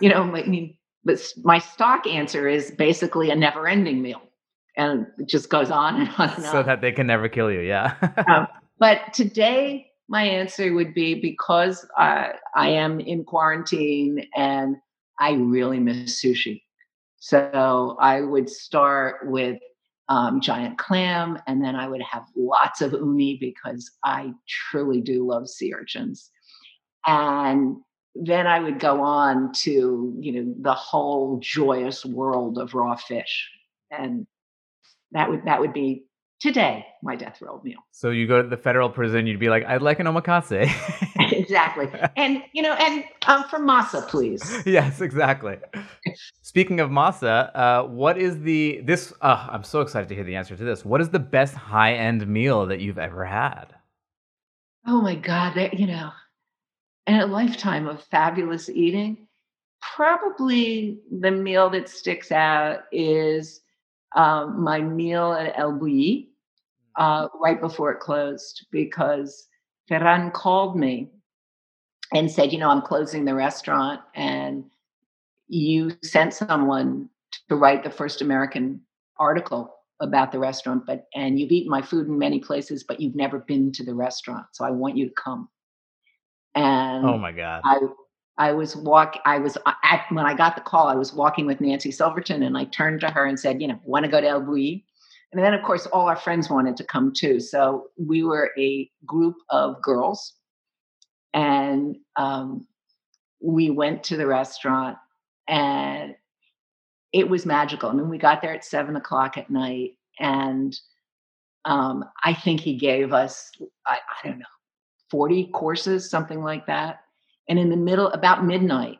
you 0.00 0.08
know, 0.08 0.22
I 0.22 0.44
mean, 0.44 0.76
but 1.04 1.24
my 1.44 1.58
stock 1.58 2.08
answer 2.08 2.48
is 2.48 2.72
basically 2.72 3.30
a 3.30 3.36
never-ending 3.36 4.02
meal, 4.02 4.22
and 4.76 5.06
it 5.18 5.28
just 5.28 5.50
goes 5.50 5.70
on 5.70 6.00
and 6.00 6.10
on 6.18 6.30
and 6.30 6.42
so 6.42 6.58
on. 6.58 6.66
that 6.66 6.80
they 6.80 6.90
can 6.90 7.06
never 7.06 7.28
kill 7.28 7.52
you. 7.52 7.60
Yeah. 7.60 7.94
um, 8.26 8.48
but 8.80 9.12
today, 9.12 9.89
my 10.10 10.24
answer 10.24 10.74
would 10.74 10.92
be 10.92 11.14
because 11.14 11.86
I, 11.96 12.32
I 12.56 12.70
am 12.70 12.98
in 12.98 13.22
quarantine 13.22 14.26
and 14.34 14.76
I 15.20 15.34
really 15.34 15.78
miss 15.78 16.20
sushi. 16.20 16.62
So 17.20 17.96
I 18.00 18.22
would 18.22 18.50
start 18.50 19.30
with 19.30 19.60
um, 20.08 20.40
giant 20.40 20.78
clam, 20.78 21.38
and 21.46 21.62
then 21.62 21.76
I 21.76 21.86
would 21.86 22.02
have 22.02 22.24
lots 22.36 22.80
of 22.80 22.92
uni 22.92 23.38
because 23.40 23.88
I 24.04 24.32
truly 24.48 25.00
do 25.00 25.24
love 25.24 25.48
sea 25.48 25.72
urchins. 25.72 26.28
And 27.06 27.76
then 28.16 28.48
I 28.48 28.58
would 28.58 28.80
go 28.80 29.02
on 29.02 29.52
to, 29.60 30.16
you 30.18 30.32
know, 30.32 30.54
the 30.60 30.74
whole 30.74 31.38
joyous 31.40 32.04
world 32.04 32.58
of 32.58 32.74
raw 32.74 32.96
fish. 32.96 33.48
And 33.92 34.26
that 35.12 35.30
would 35.30 35.44
that 35.44 35.60
would 35.60 35.72
be 35.72 36.06
today 36.40 36.86
my 37.02 37.16
death 37.16 37.40
row 37.40 37.60
meal. 37.62 37.78
So 37.92 38.10
you 38.10 38.26
go 38.26 38.42
to 38.42 38.48
the 38.48 38.56
federal 38.56 38.88
prison, 38.88 39.26
you'd 39.26 39.40
be 39.40 39.48
like, 39.48 39.64
I'd 39.64 39.82
like 39.82 40.00
an 40.00 40.06
omakase. 40.06 40.70
exactly. 41.32 41.88
And 42.16 42.42
you 42.52 42.62
know, 42.62 42.74
and 42.74 43.04
um, 43.26 43.44
for 43.44 43.58
masa, 43.58 44.06
please. 44.06 44.62
yes, 44.66 45.00
exactly. 45.00 45.58
Speaking 46.42 46.80
of 46.80 46.90
masa, 46.90 47.54
uh, 47.54 47.84
what 47.84 48.18
is 48.18 48.40
the 48.40 48.80
this? 48.84 49.12
Uh, 49.20 49.48
I'm 49.50 49.64
so 49.64 49.80
excited 49.80 50.08
to 50.08 50.14
hear 50.14 50.24
the 50.24 50.36
answer 50.36 50.56
to 50.56 50.64
this. 50.64 50.84
What 50.84 51.00
is 51.00 51.10
the 51.10 51.18
best 51.18 51.54
high 51.54 51.94
end 51.94 52.26
meal 52.26 52.66
that 52.66 52.80
you've 52.80 52.98
ever 52.98 53.24
had? 53.24 53.74
Oh 54.86 55.00
my 55.00 55.14
God! 55.14 55.54
That 55.54 55.78
you 55.78 55.86
know, 55.86 56.10
in 57.06 57.16
a 57.16 57.26
lifetime 57.26 57.86
of 57.86 58.02
fabulous 58.04 58.68
eating, 58.68 59.28
probably 59.82 61.00
the 61.10 61.30
meal 61.30 61.70
that 61.70 61.88
sticks 61.88 62.32
out 62.32 62.80
is 62.92 63.60
um, 64.16 64.62
my 64.62 64.80
meal 64.80 65.32
at 65.32 65.58
El 65.58 65.72
Bulli 65.72 66.29
uh, 66.96 67.28
right 67.40 67.60
before 67.60 67.92
it 67.92 68.00
closed 68.00 68.66
because 68.70 69.48
Ferran 69.90 70.32
called 70.32 70.76
me 70.76 71.10
and 72.12 72.30
said, 72.30 72.52
you 72.52 72.58
know, 72.58 72.70
I'm 72.70 72.82
closing 72.82 73.24
the 73.24 73.34
restaurant 73.34 74.00
and 74.14 74.64
you 75.48 75.92
sent 76.02 76.34
someone 76.34 77.08
to 77.48 77.56
write 77.56 77.84
the 77.84 77.90
first 77.90 78.22
American 78.22 78.80
article 79.18 79.74
about 80.00 80.32
the 80.32 80.38
restaurant, 80.38 80.86
but 80.86 81.06
and 81.14 81.38
you've 81.38 81.52
eaten 81.52 81.70
my 81.70 81.82
food 81.82 82.06
in 82.06 82.18
many 82.18 82.40
places, 82.40 82.84
but 82.84 83.00
you've 83.00 83.14
never 83.14 83.40
been 83.40 83.70
to 83.72 83.84
the 83.84 83.94
restaurant. 83.94 84.46
So 84.52 84.64
I 84.64 84.70
want 84.70 84.96
you 84.96 85.06
to 85.06 85.14
come. 85.14 85.48
And 86.54 87.04
oh 87.04 87.18
my 87.18 87.32
God. 87.32 87.60
I 87.64 87.78
I 88.38 88.52
was 88.52 88.74
walk 88.74 89.18
I 89.26 89.38
was 89.38 89.58
uh, 89.66 89.72
at 89.84 90.06
when 90.10 90.24
I 90.24 90.34
got 90.34 90.56
the 90.56 90.62
call, 90.62 90.88
I 90.88 90.94
was 90.94 91.12
walking 91.12 91.46
with 91.46 91.60
Nancy 91.60 91.90
Silverton 91.90 92.42
and 92.42 92.56
I 92.56 92.64
turned 92.64 93.00
to 93.00 93.10
her 93.10 93.26
and 93.26 93.38
said, 93.38 93.60
you 93.60 93.68
know, 93.68 93.78
want 93.84 94.04
to 94.04 94.10
go 94.10 94.20
to 94.20 94.26
El 94.26 94.42
Bulli? 94.42 94.84
And 95.32 95.42
then 95.42 95.54
of 95.54 95.62
course 95.62 95.86
all 95.86 96.08
our 96.08 96.16
friends 96.16 96.50
wanted 96.50 96.76
to 96.76 96.84
come 96.84 97.12
too. 97.12 97.40
So 97.40 97.88
we 97.96 98.24
were 98.24 98.50
a 98.58 98.90
group 99.06 99.36
of 99.50 99.80
girls 99.82 100.34
and 101.32 101.96
um, 102.16 102.66
we 103.40 103.70
went 103.70 104.02
to 104.04 104.16
the 104.16 104.26
restaurant 104.26 104.96
and 105.48 106.14
it 107.12 107.28
was 107.28 107.46
magical. 107.46 107.90
I 107.90 107.92
mean, 107.92 108.08
we 108.08 108.18
got 108.18 108.40
there 108.40 108.54
at 108.54 108.64
seven 108.64 108.96
o'clock 108.96 109.36
at 109.36 109.50
night, 109.50 109.96
and 110.18 110.78
um, 111.64 112.04
I 112.24 112.34
think 112.34 112.60
he 112.60 112.76
gave 112.76 113.12
us, 113.12 113.50
I, 113.86 113.96
I, 113.96 114.28
don't 114.28 114.38
know, 114.38 114.44
40 115.10 115.46
courses, 115.48 116.08
something 116.08 116.42
like 116.42 116.66
that. 116.66 117.00
And 117.48 117.58
in 117.58 117.68
the 117.68 117.76
middle, 117.76 118.08
about 118.08 118.44
midnight, 118.44 118.98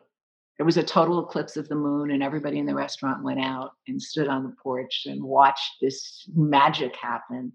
there 0.57 0.65
was 0.65 0.77
a 0.77 0.83
total 0.83 1.23
eclipse 1.23 1.57
of 1.57 1.67
the 1.67 1.75
moon, 1.75 2.11
and 2.11 2.21
everybody 2.21 2.59
in 2.59 2.65
the 2.65 2.75
restaurant 2.75 3.23
went 3.23 3.39
out 3.39 3.71
and 3.87 4.01
stood 4.01 4.27
on 4.27 4.43
the 4.43 4.55
porch 4.61 5.03
and 5.05 5.23
watched 5.23 5.77
this 5.81 6.29
magic 6.35 6.95
happen. 6.95 7.51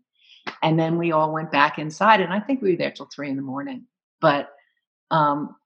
And 0.62 0.78
then 0.78 0.98
we 0.98 1.12
all 1.12 1.32
went 1.32 1.52
back 1.52 1.78
inside, 1.78 2.20
and 2.20 2.32
I 2.32 2.40
think 2.40 2.62
we 2.62 2.72
were 2.72 2.78
there 2.78 2.90
till 2.90 3.08
three 3.14 3.30
in 3.30 3.36
the 3.36 3.42
morning. 3.42 3.84
But 4.20 4.50
um, 5.10 5.56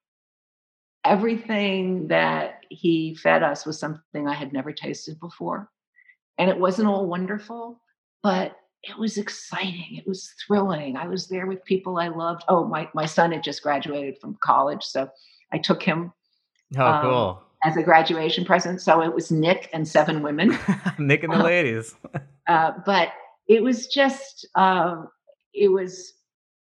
everything 1.04 2.08
that 2.08 2.60
he 2.68 3.14
fed 3.14 3.42
us 3.42 3.64
was 3.64 3.78
something 3.78 4.26
I 4.26 4.34
had 4.34 4.52
never 4.52 4.72
tasted 4.72 5.18
before. 5.20 5.70
And 6.38 6.50
it 6.50 6.58
wasn't 6.58 6.88
all 6.88 7.06
wonderful, 7.06 7.80
but 8.22 8.56
it 8.82 8.98
was 8.98 9.18
exciting. 9.18 9.96
It 9.96 10.08
was 10.08 10.32
thrilling. 10.46 10.96
I 10.96 11.06
was 11.06 11.28
there 11.28 11.46
with 11.46 11.64
people 11.64 11.98
I 11.98 12.08
loved. 12.08 12.44
Oh, 12.48 12.64
my, 12.66 12.88
my 12.94 13.06
son 13.06 13.32
had 13.32 13.44
just 13.44 13.62
graduated 13.62 14.18
from 14.18 14.38
college. 14.42 14.82
So 14.82 15.08
I 15.52 15.58
took 15.58 15.82
him. 15.82 16.12
Oh, 16.76 16.84
um, 16.84 17.02
cool. 17.02 17.42
As 17.64 17.76
a 17.76 17.82
graduation 17.82 18.44
present. 18.44 18.80
So 18.80 19.02
it 19.02 19.14
was 19.14 19.30
Nick 19.30 19.68
and 19.72 19.86
seven 19.86 20.22
women. 20.22 20.58
Nick 20.98 21.24
and 21.24 21.32
the 21.32 21.38
ladies. 21.38 21.94
uh, 22.48 22.72
but 22.86 23.08
it 23.48 23.62
was 23.62 23.86
just, 23.86 24.46
uh, 24.54 25.02
it 25.52 25.68
was 25.68 26.14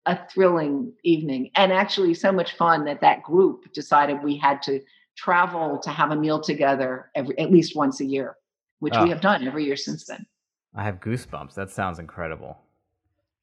a 0.07 0.18
thrilling 0.28 0.93
evening 1.05 1.51
and 1.55 1.72
actually 1.72 2.14
so 2.14 2.32
much 2.32 2.57
fun 2.57 2.84
that 2.84 3.01
that 3.01 3.22
group 3.22 3.72
decided 3.72 4.22
we 4.22 4.36
had 4.36 4.61
to 4.62 4.80
travel 5.16 5.78
to 5.78 5.90
have 5.90 6.11
a 6.11 6.16
meal 6.16 6.40
together 6.40 7.11
every 7.14 7.38
at 7.38 7.51
least 7.51 7.76
once 7.76 8.01
a 8.01 8.05
year 8.05 8.36
which 8.80 8.95
oh. 8.97 9.05
we 9.05 9.11
have 9.11 9.20
done 9.20 9.47
every 9.47 9.64
year 9.64 9.76
since 9.76 10.05
then 10.07 10.26
i 10.74 10.82
have 10.82 10.99
goosebumps 11.01 11.55
that 11.55 11.70
sounds 11.70 11.99
incredible 11.99 12.59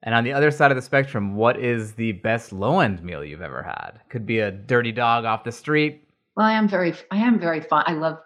and 0.03 0.13
on 0.13 0.23
the 0.23 0.33
other 0.33 0.51
side 0.51 0.71
of 0.71 0.75
the 0.75 0.81
spectrum 0.81 1.35
what 1.35 1.57
is 1.57 1.93
the 1.93 2.11
best 2.13 2.51
low 2.51 2.79
end 2.79 3.01
meal 3.03 3.23
you've 3.23 3.41
ever 3.41 3.63
had 3.63 4.01
could 4.09 4.25
be 4.25 4.39
a 4.39 4.51
dirty 4.51 4.91
dog 4.91 5.23
off 5.23 5.45
the 5.45 5.51
street 5.51 6.08
well 6.35 6.45
i 6.45 6.53
am 6.53 6.67
very 6.67 6.93
i 7.11 7.17
am 7.17 7.39
very 7.39 7.61
fond. 7.61 7.85
i 7.87 7.93
love 7.93 8.17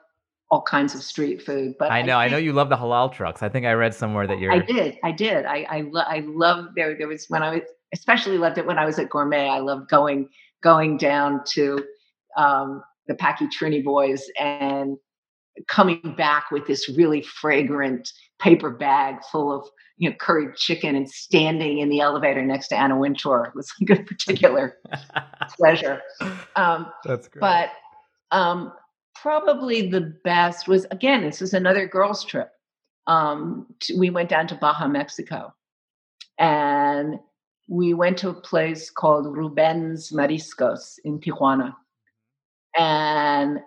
all 0.53 0.61
kinds 0.61 0.93
of 0.93 1.01
street 1.01 1.41
food. 1.41 1.73
But 1.79 1.91
I 1.91 2.03
know, 2.03 2.15
I, 2.15 2.25
I, 2.25 2.27
know 2.27 2.37
you 2.37 2.53
love 2.53 2.69
the 2.69 2.77
halal 2.77 3.11
trucks. 3.11 3.41
I 3.41 3.49
think 3.49 3.65
I 3.65 3.73
read 3.73 3.95
somewhere 3.95 4.27
that 4.27 4.37
you're. 4.37 4.51
I 4.51 4.59
did, 4.59 4.99
I 5.03 5.11
did. 5.11 5.45
I 5.47 5.65
I, 5.67 5.81
lo- 5.81 6.05
I 6.05 6.19
love 6.27 6.67
there. 6.75 6.95
There 6.95 7.07
was 7.07 7.25
when 7.27 7.41
I 7.41 7.55
was 7.55 7.63
especially 7.91 8.37
loved 8.37 8.59
it 8.59 8.67
when 8.67 8.77
I 8.77 8.85
was 8.85 8.99
at 8.99 9.09
Gourmet. 9.09 9.49
I 9.49 9.59
loved 9.59 9.89
going 9.89 10.29
going 10.61 10.97
down 10.97 11.41
to 11.53 11.83
um, 12.37 12.83
the 13.07 13.15
Paqui 13.15 13.49
Trini 13.49 13.83
Boys 13.83 14.23
and 14.39 14.97
coming 15.67 16.13
back 16.15 16.51
with 16.51 16.67
this 16.67 16.87
really 16.87 17.23
fragrant 17.23 18.11
paper 18.39 18.69
bag 18.69 19.17
full 19.31 19.51
of 19.51 19.67
you 19.97 20.07
know 20.07 20.15
curried 20.19 20.55
chicken 20.55 20.95
and 20.95 21.09
standing 21.09 21.79
in 21.79 21.89
the 21.89 21.99
elevator 21.99 22.43
next 22.43 22.67
to 22.67 22.77
Anna 22.77 22.95
Wintour 22.97 23.51
was 23.55 23.71
like 23.81 23.99
a 23.99 24.03
particular 24.03 24.77
pleasure. 25.57 25.99
Um, 26.55 26.91
That's 27.05 27.27
great. 27.27 27.41
But 27.41 27.69
um, 28.33 28.73
probably 29.15 29.87
the 29.89 30.13
best 30.23 30.67
was 30.67 30.85
again 30.91 31.21
this 31.21 31.39
was 31.39 31.53
another 31.53 31.87
girls 31.87 32.25
trip. 32.25 32.51
Um, 33.07 33.67
to, 33.81 33.97
we 33.97 34.09
went 34.09 34.29
down 34.29 34.47
to 34.47 34.55
Baja, 34.55 34.87
Mexico, 34.87 35.53
and 36.39 37.19
we 37.69 37.93
went 37.93 38.17
to 38.19 38.29
a 38.29 38.33
place 38.33 38.89
called 38.89 39.37
Ruben's 39.37 40.11
Mariscos 40.11 40.95
in 41.05 41.19
Tijuana, 41.19 41.75
and 42.77 43.59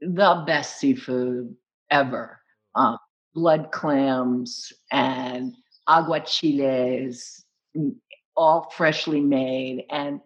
the 0.00 0.42
best 0.46 0.78
seafood 0.78 1.54
ever. 1.90 2.40
Um, 2.74 2.98
blood 3.34 3.70
clams 3.72 4.72
and 4.90 5.54
aguachiles, 5.88 7.42
mm, 7.76 7.94
all 8.36 8.72
freshly 8.76 9.20
made, 9.20 9.84
and 9.90 10.20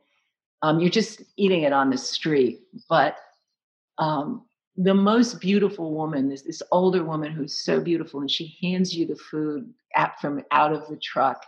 um, 0.63 0.79
you're 0.79 0.91
just 0.91 1.23
eating 1.37 1.63
it 1.63 1.73
on 1.73 1.91
the 1.91 1.99
street. 1.99 2.61
But 2.89 3.17
um, 3.99 4.45
the 4.77 4.95
most 4.95 5.41
beautiful 5.41 5.93
woman 5.93 6.31
is 6.31 6.45
this 6.45 6.63
older 6.71 7.05
woman 7.05 7.33
who's 7.33 7.65
so 7.65 7.81
beautiful, 7.81 8.21
and 8.21 8.31
she 8.31 8.57
hands 8.63 8.95
you 8.95 9.07
the 9.07 9.17
food 9.17 9.73
at, 9.97 10.21
from 10.21 10.43
out 10.53 10.73
of 10.73 10.89
the 10.89 10.97
truck, 10.97 11.45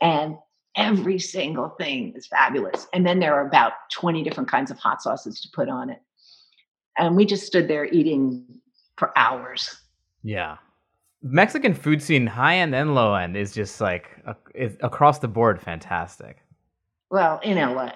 and 0.00 0.36
every 0.76 1.18
single 1.18 1.70
thing 1.70 2.12
is 2.14 2.26
fabulous. 2.26 2.86
And 2.92 3.04
then 3.04 3.18
there 3.18 3.34
are 3.34 3.46
about 3.46 3.72
20 3.92 4.22
different 4.22 4.48
kinds 4.48 4.70
of 4.70 4.78
hot 4.78 5.02
sauces 5.02 5.40
to 5.40 5.48
put 5.52 5.68
on 5.68 5.90
it. 5.90 6.00
And 6.96 7.16
we 7.16 7.24
just 7.24 7.46
stood 7.46 7.66
there 7.66 7.86
eating 7.86 8.44
for 8.96 9.16
hours. 9.18 9.80
Yeah. 10.22 10.58
Mexican 11.22 11.74
food 11.74 12.02
scene, 12.02 12.26
high 12.26 12.56
end 12.56 12.74
and 12.74 12.94
low 12.94 13.14
end, 13.14 13.36
is 13.36 13.52
just 13.52 13.80
like 13.80 14.24
is 14.54 14.76
across 14.80 15.18
the 15.18 15.28
board 15.28 15.60
fantastic. 15.60 16.38
Well, 17.10 17.40
in 17.42 17.56
LA. 17.58 17.92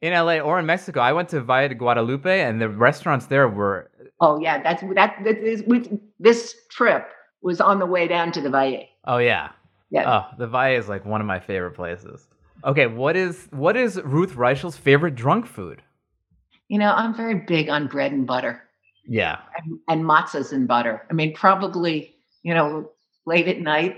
In 0.00 0.12
LA 0.12 0.38
or 0.38 0.58
in 0.60 0.66
Mexico, 0.66 1.00
I 1.00 1.12
went 1.12 1.28
to 1.30 1.40
Valle 1.40 1.68
de 1.68 1.74
Guadalupe, 1.74 2.40
and 2.40 2.60
the 2.60 2.68
restaurants 2.68 3.26
there 3.26 3.48
were. 3.48 3.90
Oh 4.20 4.38
yeah, 4.40 4.62
that's 4.62 4.82
that. 4.94 5.16
that 5.24 5.38
is, 5.38 5.62
with 5.64 5.88
this 6.20 6.54
trip 6.70 7.08
was 7.42 7.60
on 7.60 7.78
the 7.78 7.86
way 7.86 8.06
down 8.06 8.30
to 8.32 8.40
the 8.40 8.50
Valle. 8.50 8.84
Oh 9.06 9.18
yeah, 9.18 9.50
Yeah. 9.90 10.04
Oh, 10.30 10.36
the 10.38 10.46
Valle 10.46 10.76
is 10.78 10.88
like 10.88 11.04
one 11.04 11.20
of 11.20 11.26
my 11.26 11.40
favorite 11.40 11.72
places. 11.72 12.28
Okay, 12.64 12.86
what 12.86 13.16
is 13.16 13.48
what 13.50 13.76
is 13.76 14.00
Ruth 14.04 14.34
Reichl's 14.34 14.76
favorite 14.76 15.14
drunk 15.16 15.46
food? 15.46 15.82
You 16.68 16.78
know, 16.78 16.92
I'm 16.92 17.14
very 17.16 17.34
big 17.34 17.68
on 17.68 17.86
bread 17.88 18.12
and 18.12 18.26
butter 18.26 18.62
Yeah, 19.06 19.38
and, 19.56 19.78
and 19.88 20.04
matzahs 20.04 20.52
and 20.52 20.68
butter. 20.68 21.06
I 21.10 21.12
mean, 21.14 21.34
probably 21.34 22.14
you 22.42 22.54
know 22.54 22.90
late 23.26 23.48
at 23.48 23.60
night, 23.60 23.96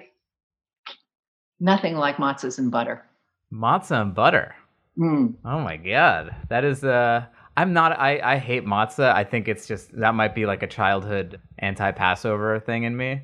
nothing 1.58 1.96
like 1.96 2.16
matzahs 2.16 2.58
and 2.58 2.70
butter. 2.70 3.04
matzah 3.52 4.00
and 4.02 4.14
butter. 4.14 4.54
Mm. 4.98 5.34
Oh 5.44 5.60
my 5.60 5.76
god, 5.76 6.34
that 6.48 6.64
is 6.64 6.84
uh. 6.84 7.26
I'm 7.56 7.72
not. 7.72 7.98
I 7.98 8.20
I 8.22 8.38
hate 8.38 8.64
matzah. 8.64 9.12
I 9.12 9.24
think 9.24 9.48
it's 9.48 9.66
just 9.66 9.90
that 9.98 10.14
might 10.14 10.34
be 10.34 10.46
like 10.46 10.62
a 10.62 10.66
childhood 10.66 11.40
anti-Passover 11.58 12.60
thing 12.60 12.84
in 12.84 12.96
me. 12.96 13.22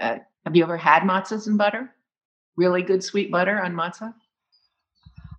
Uh, 0.00 0.16
have 0.44 0.56
you 0.56 0.62
ever 0.62 0.76
had 0.76 1.02
matzahs 1.02 1.46
and 1.46 1.56
butter? 1.56 1.94
Really 2.56 2.82
good 2.82 3.04
sweet 3.04 3.30
butter 3.30 3.62
on 3.62 3.74
matzah? 3.74 4.12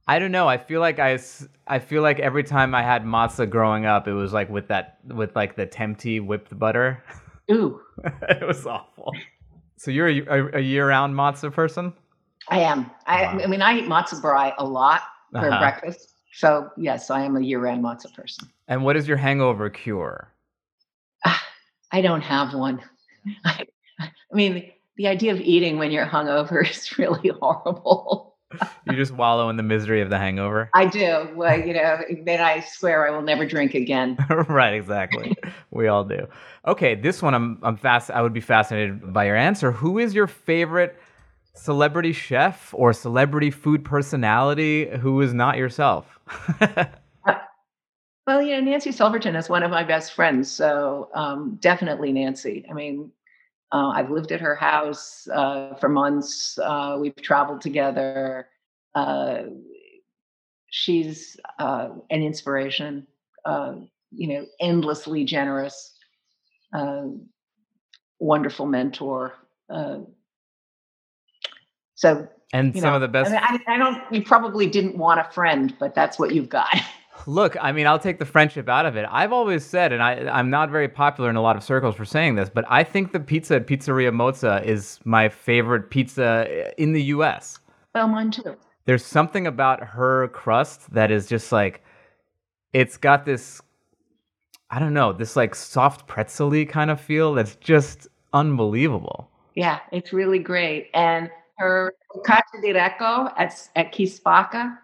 I 0.07 0.19
don't 0.19 0.32
know. 0.32 0.47
I 0.47 0.57
feel 0.57 0.82
like 0.82 0.99
I, 0.99 1.19
I 1.67 1.79
feel 1.79 2.01
like 2.01 2.19
every 2.19 2.43
time 2.43 2.73
I 2.73 2.82
had 2.82 3.03
matzah 3.03 3.49
growing 3.49 3.86
up, 3.86 4.07
it 4.07 4.13
was 4.13 4.34
like 4.34 4.49
with 4.49 4.67
that 4.69 4.99
with 5.05 5.36
like 5.36 5.55
the 5.55 5.67
tempty 5.67 6.25
whipped 6.25 6.57
butter. 6.57 7.03
Ooh, 7.51 7.79
it 8.29 8.45
was 8.45 8.65
awful. 8.65 9.11
So 9.77 9.91
you're 9.91 10.07
a, 10.07 10.19
a, 10.21 10.57
a 10.57 10.59
year-round 10.59 11.15
matzah 11.15 11.51
person? 11.51 11.93
I 12.49 12.59
am. 12.59 12.89
I, 13.05 13.23
Wow. 13.23 13.39
I 13.43 13.47
mean, 13.47 13.61
I 13.61 13.79
eat 13.79 13.86
matzah 13.86 14.21
brei 14.21 14.53
a 14.57 14.65
lot 14.65 15.01
for 15.32 15.47
Uh-huh. 15.49 15.59
breakfast. 15.59 16.13
So 16.34 16.69
yes, 16.77 17.09
I 17.09 17.23
am 17.23 17.36
a 17.36 17.41
year-round 17.41 17.84
matzah 17.84 18.13
person. 18.13 18.47
And 18.67 18.84
what 18.86 18.95
is 18.95 19.07
your 19.07 19.17
hangover 19.17 19.69
cure? 19.69 20.32
I 21.93 22.01
don't 22.01 22.21
have 22.21 22.53
one. 22.53 22.82
I, 23.45 23.65
I 23.99 24.09
mean, 24.34 24.71
the 24.95 25.07
idea 25.07 25.34
of 25.34 25.41
eating 25.41 25.77
when 25.77 25.91
you're 25.91 26.05
hungover 26.05 26.65
is 26.69 26.97
really 26.97 27.29
horrible. 27.41 28.29
You 28.86 28.97
just 28.97 29.13
wallow 29.13 29.47
in 29.49 29.55
the 29.55 29.63
misery 29.63 30.01
of 30.01 30.09
the 30.09 30.17
hangover. 30.17 30.69
I 30.73 30.86
do. 30.86 31.29
Well, 31.36 31.57
you 31.57 31.73
know, 31.73 31.99
then 32.25 32.41
I 32.41 32.59
swear 32.59 33.07
I 33.07 33.11
will 33.11 33.21
never 33.21 33.45
drink 33.45 33.73
again. 33.75 34.17
right, 34.49 34.73
exactly. 34.73 35.34
we 35.71 35.88
all 35.88 36.03
do. 36.03 36.27
Okay, 36.67 36.95
this 36.95 37.21
one 37.21 37.34
I'm 37.34 37.59
I'm 37.63 37.77
fast. 37.77 38.11
I 38.11 38.21
would 38.21 38.34
be 38.34 38.41
fascinated 38.41 39.13
by 39.13 39.23
your 39.25 39.38
answer. 39.38 39.71
Who 39.71 39.97
is 39.99 40.13
your 40.13 40.27
favorite 40.27 40.99
celebrity 41.54 42.14
chef 42.14 42.74
or 42.74 42.93
celebrity 42.93 43.52
food 43.52 43.84
personality 43.84 44.89
who 44.99 45.22
is 45.22 45.34
not 45.34 45.58
yourself? 45.58 46.20
Well, 48.28 48.41
you 48.41 48.54
know, 48.54 48.62
Nancy 48.72 48.91
Silverton 48.91 49.36
is 49.36 49.49
one 49.49 49.64
of 49.64 49.72
my 49.72 49.84
best 49.84 50.14
friends, 50.14 50.49
so 50.49 51.10
um, 51.16 51.58
definitely 51.60 52.12
Nancy. 52.12 52.66
I 52.70 52.74
mean, 52.74 53.12
uh, 53.72 53.89
I've 53.89 54.12
lived 54.12 54.32
at 54.32 54.39
her 54.39 54.56
house 54.56 55.28
uh, 55.34 55.76
for 55.76 55.89
months. 55.89 56.60
Uh, 56.60 56.97
we've 56.99 57.16
traveled 57.16 57.62
together. 57.62 58.47
Uh, 58.93 59.43
she's 60.70 61.36
uh, 61.58 61.89
an 62.12 62.22
inspiration. 62.22 63.08
Uh, 63.43 63.76
you 64.12 64.28
know, 64.28 64.45
endlessly 64.60 65.24
generous, 65.24 65.93
uh, 66.74 67.08
wonderful 68.20 68.68
mentor. 68.68 69.34
So, 72.02 72.28
and 72.52 72.74
some 72.74 72.82
know, 72.82 72.95
of 72.95 73.02
the 73.02 73.08
best. 73.08 73.30
I, 73.30 73.52
mean, 73.52 73.62
I, 73.68 73.76
I 73.76 73.78
don't. 73.78 74.02
You 74.12 74.24
probably 74.24 74.66
didn't 74.66 74.97
want 74.97 75.20
a 75.20 75.24
friend, 75.26 75.72
but 75.80 75.93
that's 75.93 76.18
what 76.18 76.34
you've 76.34 76.49
got. 76.49 76.76
Look, 77.28 77.56
I 77.62 77.72
mean, 77.72 77.86
I'll 77.86 77.99
take 77.99 78.18
the 78.18 78.26
friendship 78.26 78.68
out 78.68 78.88
of 78.88 78.95
it. 78.95 79.06
I've 79.12 79.32
always 79.32 79.64
said, 79.64 79.93
and 79.93 80.02
I, 80.02 80.28
I'm 80.28 80.49
not 80.49 80.72
very 80.72 80.88
popular 80.88 81.30
in 81.30 81.36
a 81.36 81.41
lot 81.43 81.56
of 81.56 81.64
circles 81.64 81.95
for 81.95 82.04
saying 82.04 82.34
this, 82.34 82.49
but 82.49 82.66
I 82.68 82.84
think 82.84 83.12
the 83.12 83.20
pizza 83.20 83.58
at 83.58 83.68
Pizzeria 83.68 84.12
Mozza 84.12 84.66
is 84.66 84.99
my 85.04 85.30
favorite 85.30 85.91
pizza 85.91 86.47
eh, 86.49 86.72
in 86.80 86.93
the 86.93 87.04
U.S. 87.04 87.60
well, 87.93 88.06
oh, 88.06 88.08
mine 88.08 88.32
too. 88.32 88.58
There's 88.86 89.06
something 89.06 89.45
about 89.45 89.84
her 89.84 90.30
crust 90.30 90.91
that 90.95 91.12
is 91.12 91.28
just 91.28 91.52
like, 91.52 91.84
it's 92.74 92.97
got 92.97 93.26
this, 93.28 93.62
I 94.72 94.80
don't 94.80 94.95
know, 94.95 95.14
this 95.14 95.36
like 95.36 95.54
soft 95.54 96.08
pretzel 96.08 96.66
kind 96.66 96.89
of 96.89 96.99
feel 96.99 97.36
that's 97.36 97.58
just 97.58 98.08
unbelievable. 98.34 99.30
Yeah, 99.54 99.82
it's 99.91 100.12
really 100.12 100.39
great. 100.39 100.89
And 100.95 101.30
her 101.62 101.93
focaccia 102.14 102.62
di 102.62 102.74
recco 102.74 103.32
at, 103.38 103.70
at 103.76 103.91
Chi 103.91 104.03
Spacca 104.03 104.78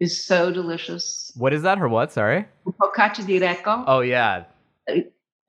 is 0.00 0.24
so 0.24 0.50
delicious. 0.50 1.32
What 1.36 1.52
is 1.52 1.62
that? 1.62 1.78
Her 1.78 1.88
what? 1.88 2.12
Sorry. 2.12 2.46
Focaccia 2.80 3.26
di 3.26 3.38
recco 3.38 3.84
Oh 3.86 4.00
yeah, 4.00 4.44
uh, 4.88 5.00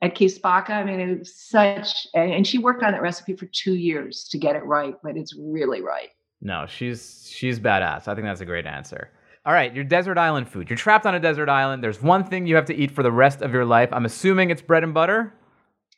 at 0.02 0.16
Chi 0.16 0.26
Spacca. 0.26 0.72
I 0.72 0.84
mean, 0.84 1.00
it 1.00 1.20
was 1.20 1.34
such, 1.34 2.08
and, 2.14 2.32
and 2.32 2.48
she 2.48 2.58
worked 2.58 2.84
on 2.84 2.92
that 2.92 3.02
recipe 3.02 3.36
for 3.36 3.46
two 3.48 3.76
years 3.76 4.28
to 4.32 4.38
get 4.38 4.56
it 4.56 4.66
right, 4.66 4.96
but 5.02 5.16
it's 5.16 5.36
really 5.38 5.82
right. 5.82 6.10
No, 6.42 6.66
she's 6.68 7.30
she's 7.34 7.60
badass. 7.60 8.08
I 8.08 8.16
think 8.16 8.26
that's 8.26 8.42
a 8.42 8.46
great 8.46 8.66
answer. 8.66 9.10
All 9.46 9.54
right, 9.54 9.74
your 9.74 9.86
desert 9.86 10.18
island 10.18 10.50
food. 10.50 10.70
You're 10.70 10.78
trapped 10.78 11.06
on 11.06 11.16
a 11.16 11.20
desert 11.20 11.50
island. 11.50 11.84
There's 11.84 12.02
one 12.02 12.24
thing 12.24 12.46
you 12.46 12.56
have 12.56 12.66
to 12.66 12.76
eat 12.76 12.92
for 12.92 13.04
the 13.04 13.12
rest 13.12 13.42
of 13.42 13.54
your 13.54 13.66
life. 13.66 13.90
I'm 13.92 14.06
assuming 14.06 14.50
it's 14.50 14.62
bread 14.62 14.84
and 14.84 14.94
butter. 14.94 15.34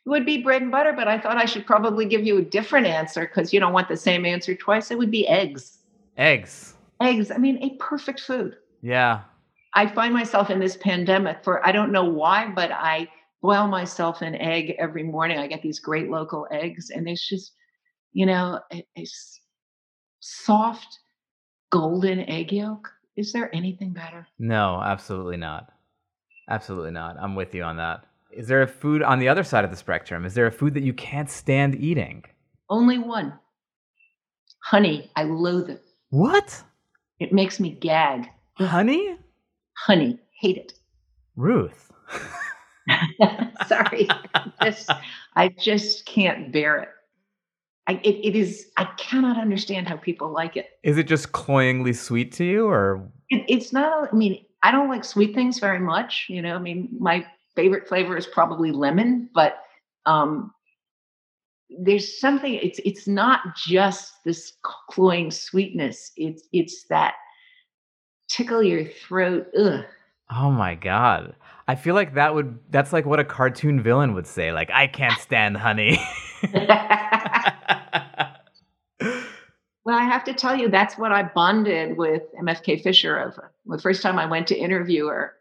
It 0.06 0.10
would 0.10 0.26
be 0.26 0.42
bread 0.42 0.64
and 0.64 0.72
butter, 0.72 0.94
but 0.94 1.08
I 1.08 1.20
thought 1.20 1.38
I 1.38 1.46
should 1.46 1.66
probably 1.66 2.06
give 2.06 2.26
you 2.26 2.38
a 2.40 2.42
different 2.42 2.88
answer 2.88 3.22
because 3.22 3.54
you 3.54 3.60
don't 3.60 3.74
want 3.74 3.88
the 3.88 3.98
same 3.98 4.26
answer 4.26 4.56
twice. 4.56 4.90
It 4.90 4.98
would 4.98 5.12
be 5.12 5.28
eggs. 5.28 5.80
Eggs. 6.18 6.76
Eggs, 7.02 7.32
I 7.32 7.38
mean, 7.38 7.62
a 7.64 7.76
perfect 7.78 8.20
food. 8.20 8.58
Yeah. 8.82 9.22
I 9.74 9.88
find 9.88 10.14
myself 10.14 10.50
in 10.50 10.60
this 10.60 10.76
pandemic 10.78 11.44
for 11.44 11.66
I 11.66 11.72
don't 11.72 11.92
know 11.92 12.04
why, 12.04 12.52
but 12.54 12.72
I 12.72 13.08
boil 13.42 13.68
myself 13.68 14.22
an 14.22 14.36
egg 14.36 14.76
every 14.80 15.04
morning. 15.04 15.38
I 15.38 15.48
get 15.48 15.62
these 15.62 15.80
great 15.80 16.10
local 16.10 16.48
eggs, 16.52 16.90
and 16.90 17.08
it's 17.08 17.28
just, 17.28 17.54
you 18.12 18.26
know, 18.26 18.60
a, 18.74 18.86
a 18.98 19.06
soft 20.20 21.00
golden 21.72 22.22
egg 22.30 22.52
yolk. 22.52 22.92
Is 23.16 23.34
there 23.34 23.54
anything 23.56 23.92
better? 23.94 24.28
No, 24.40 24.82
absolutely 24.82 25.38
not. 25.38 25.72
Absolutely 26.50 26.92
not. 26.92 27.18
I'm 27.20 27.36
with 27.36 27.54
you 27.56 27.64
on 27.64 27.78
that. 27.78 28.06
Is 28.34 28.48
there 28.48 28.62
a 28.62 28.68
food 28.68 29.04
on 29.04 29.20
the 29.20 29.28
other 29.28 29.44
side 29.44 29.66
of 29.66 29.72
the 29.72 29.78
spectrum? 29.78 30.26
Is 30.26 30.34
there 30.34 30.48
a 30.48 30.52
food 30.52 30.74
that 30.76 30.84
you 30.84 30.94
can't 30.94 31.30
stand 31.30 31.76
eating? 31.76 32.24
Only 32.70 32.98
one. 32.98 33.34
Honey. 34.64 35.10
I 35.16 35.24
loathe 35.24 35.70
it. 35.70 35.84
What? 36.10 36.64
It 37.20 37.34
makes 37.34 37.60
me 37.60 37.72
gag. 37.72 38.30
Honey? 38.54 39.18
Honey. 39.78 40.20
Hate 40.40 40.58
it. 40.58 40.74
Ruth. 41.36 41.92
Sorry. 43.68 44.08
just, 44.64 44.90
I 45.36 45.50
just 45.50 46.06
can't 46.06 46.52
bear 46.52 46.82
it. 46.84 46.90
I, 47.88 47.94
it. 48.04 48.16
It 48.24 48.36
is. 48.36 48.68
I 48.78 48.86
cannot 48.98 49.38
understand 49.38 49.90
how 49.90 49.98
people 49.98 50.32
like 50.32 50.56
it. 50.56 50.68
Is 50.84 50.98
it 50.98 51.08
just 51.08 51.32
cloyingly 51.32 51.94
sweet 51.94 52.32
to 52.34 52.44
you 52.44 52.68
or 52.68 53.10
It, 53.30 53.44
it's 53.48 53.74
not. 53.74 54.14
I 54.14 54.16
mean, 54.16 54.46
I 54.64 54.72
don't 54.72 54.88
like 54.88 55.04
sweet 55.04 55.34
things 55.34 55.60
very 55.60 55.80
much. 55.80 56.28
You 56.30 56.42
know, 56.42 56.56
I 56.56 56.60
mean, 56.60 56.90
my 57.00 57.26
favorite 57.56 57.88
flavor 57.88 58.18
is 58.18 58.26
probably 58.26 58.72
lemon, 58.72 59.30
but 59.34 59.58
um, 60.06 60.52
there's 61.70 62.20
something. 62.20 62.54
It's 62.54 62.80
it's 62.86 63.08
not 63.08 63.56
just 63.56 64.14
this 64.26 64.54
cloying 64.90 65.32
sweetness. 65.32 66.12
It's 66.18 66.48
it's 66.52 66.86
that 66.90 67.16
tickle 68.28 68.64
your 68.64 68.86
throat. 68.86 69.48
Ugh. 69.58 69.84
Oh 70.34 70.52
my 70.52 70.76
god. 70.76 71.36
I 71.68 71.76
feel 71.76 71.96
like 71.96 72.16
that 72.16 72.34
would 72.34 72.60
that's 72.70 72.94
like 72.94 73.06
what 73.06 73.20
a 73.20 73.24
cartoon 73.24 73.82
villain 73.82 74.14
would 74.14 74.28
say. 74.28 74.52
Like, 74.52 74.72
I 74.72 74.88
can't 74.88 75.20
stand 75.20 75.58
honey. 75.58 76.00
well, 79.86 79.98
I 79.98 80.04
have 80.04 80.24
to 80.26 80.34
tell 80.34 80.56
you, 80.56 80.70
that's 80.70 80.98
what 80.98 81.12
I 81.12 81.24
bonded 81.24 81.98
with 81.98 82.24
MFK 82.42 82.82
Fisher 82.82 83.20
over. 83.20 83.52
The 83.66 83.80
first 83.80 84.02
time 84.02 84.18
I 84.18 84.26
went 84.26 84.48
to 84.48 84.58
interview 84.58 85.08
her, 85.08 85.34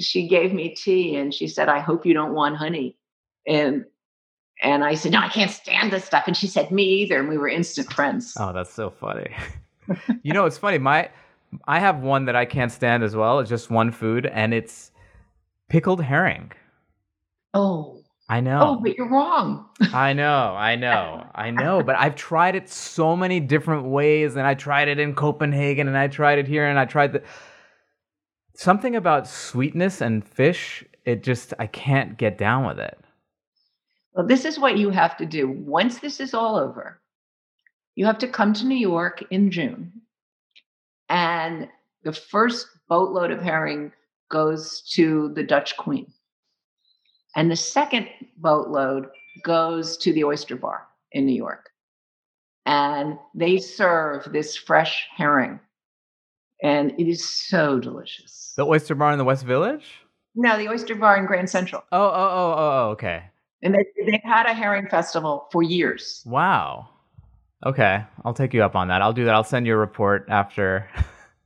she 0.00 0.28
gave 0.28 0.52
me 0.52 0.74
tea 0.74 1.16
and 1.16 1.32
she 1.32 1.48
said, 1.48 1.68
I 1.68 1.80
hope 1.80 2.06
you 2.06 2.14
don't 2.14 2.34
want 2.34 2.56
honey. 2.56 2.96
And 3.46 3.84
and 4.62 4.84
I 4.84 4.94
said, 4.94 5.12
No, 5.12 5.20
I 5.20 5.28
can't 5.28 5.50
stand 5.50 5.92
this 5.92 6.04
stuff. 6.04 6.24
And 6.26 6.36
she 6.36 6.46
said, 6.46 6.70
Me 6.70 6.84
either. 6.84 7.18
And 7.18 7.28
we 7.28 7.38
were 7.38 7.48
instant 7.48 7.92
friends. 7.92 8.34
Oh, 8.38 8.52
that's 8.52 8.72
so 8.72 8.90
funny. 8.90 9.34
you 10.22 10.32
know, 10.32 10.46
it's 10.46 10.58
funny. 10.58 10.78
My 10.78 11.10
I 11.66 11.78
have 11.78 12.00
one 12.00 12.24
that 12.26 12.36
I 12.36 12.44
can't 12.44 12.72
stand 12.72 13.02
as 13.02 13.14
well. 13.14 13.38
It's 13.38 13.50
just 13.50 13.70
one 13.70 13.92
food, 13.92 14.26
and 14.26 14.52
it's 14.52 14.90
pickled 15.68 16.02
herring. 16.02 16.52
Oh. 17.54 18.02
I 18.28 18.40
know. 18.40 18.60
Oh, 18.60 18.80
but 18.82 18.96
you're 18.96 19.08
wrong. 19.08 19.66
I 19.94 20.12
know, 20.12 20.52
I 20.56 20.74
know, 20.74 21.24
I 21.32 21.52
know. 21.52 21.84
But 21.84 21.94
I've 21.94 22.16
tried 22.16 22.56
it 22.56 22.68
so 22.68 23.14
many 23.14 23.38
different 23.38 23.84
ways, 23.84 24.34
and 24.34 24.44
I 24.44 24.54
tried 24.54 24.88
it 24.88 24.98
in 24.98 25.14
Copenhagen, 25.14 25.86
and 25.86 25.96
I 25.96 26.08
tried 26.08 26.40
it 26.40 26.48
here, 26.48 26.66
and 26.66 26.76
I 26.76 26.86
tried 26.86 27.12
the 27.12 27.22
something 28.56 28.96
about 28.96 29.28
sweetness 29.28 30.00
and 30.00 30.26
fish. 30.26 30.84
It 31.04 31.22
just 31.22 31.54
I 31.58 31.66
can't 31.66 32.18
get 32.18 32.38
down 32.38 32.66
with 32.66 32.78
it. 32.78 32.98
Well, 34.14 34.26
this 34.26 34.44
is 34.44 34.58
what 34.58 34.78
you 34.78 34.90
have 34.90 35.16
to 35.18 35.26
do. 35.26 35.48
Once 35.48 35.98
this 35.98 36.20
is 36.20 36.34
all 36.34 36.56
over, 36.56 37.00
you 37.94 38.06
have 38.06 38.18
to 38.18 38.28
come 38.28 38.52
to 38.54 38.66
New 38.66 38.76
York 38.76 39.22
in 39.30 39.50
June, 39.50 39.92
and 41.08 41.68
the 42.02 42.12
first 42.12 42.66
boatload 42.88 43.30
of 43.30 43.42
herring 43.42 43.92
goes 44.30 44.82
to 44.92 45.32
the 45.34 45.42
Dutch 45.42 45.76
Queen. 45.76 46.12
And 47.36 47.50
the 47.50 47.56
second 47.56 48.08
boatload 48.38 49.08
goes 49.44 49.96
to 49.98 50.12
the 50.12 50.24
Oyster 50.24 50.56
Bar 50.56 50.86
in 51.12 51.26
New 51.26 51.34
York. 51.34 51.70
And 52.64 53.18
they 53.34 53.58
serve 53.58 54.32
this 54.32 54.56
fresh 54.56 55.06
herring. 55.14 55.60
And 56.62 56.92
it 56.98 57.08
is 57.08 57.24
so 57.28 57.78
delicious. 57.78 58.54
The 58.56 58.66
Oyster 58.66 58.94
Bar 58.94 59.12
in 59.12 59.18
the 59.18 59.24
West 59.24 59.44
Village? 59.44 59.84
No, 60.34 60.56
the 60.56 60.68
Oyster 60.68 60.94
Bar 60.94 61.18
in 61.18 61.26
Grand 61.26 61.48
Central. 61.50 61.82
Oh, 61.92 61.98
oh, 61.98 62.12
oh, 62.12 62.54
oh, 62.56 62.56
oh 62.58 62.90
okay. 62.90 63.24
And 63.62 63.74
they, 63.74 63.86
they've 64.04 64.20
had 64.22 64.46
a 64.46 64.54
herring 64.54 64.88
festival 64.88 65.48
for 65.50 65.62
years. 65.62 66.22
Wow. 66.26 66.88
Okay, 67.64 68.04
I'll 68.24 68.34
take 68.34 68.52
you 68.52 68.62
up 68.62 68.76
on 68.76 68.88
that. 68.88 69.00
I'll 69.02 69.14
do 69.14 69.24
that. 69.24 69.34
I'll 69.34 69.44
send 69.44 69.66
you 69.66 69.74
a 69.74 69.78
report 69.78 70.26
after. 70.28 70.88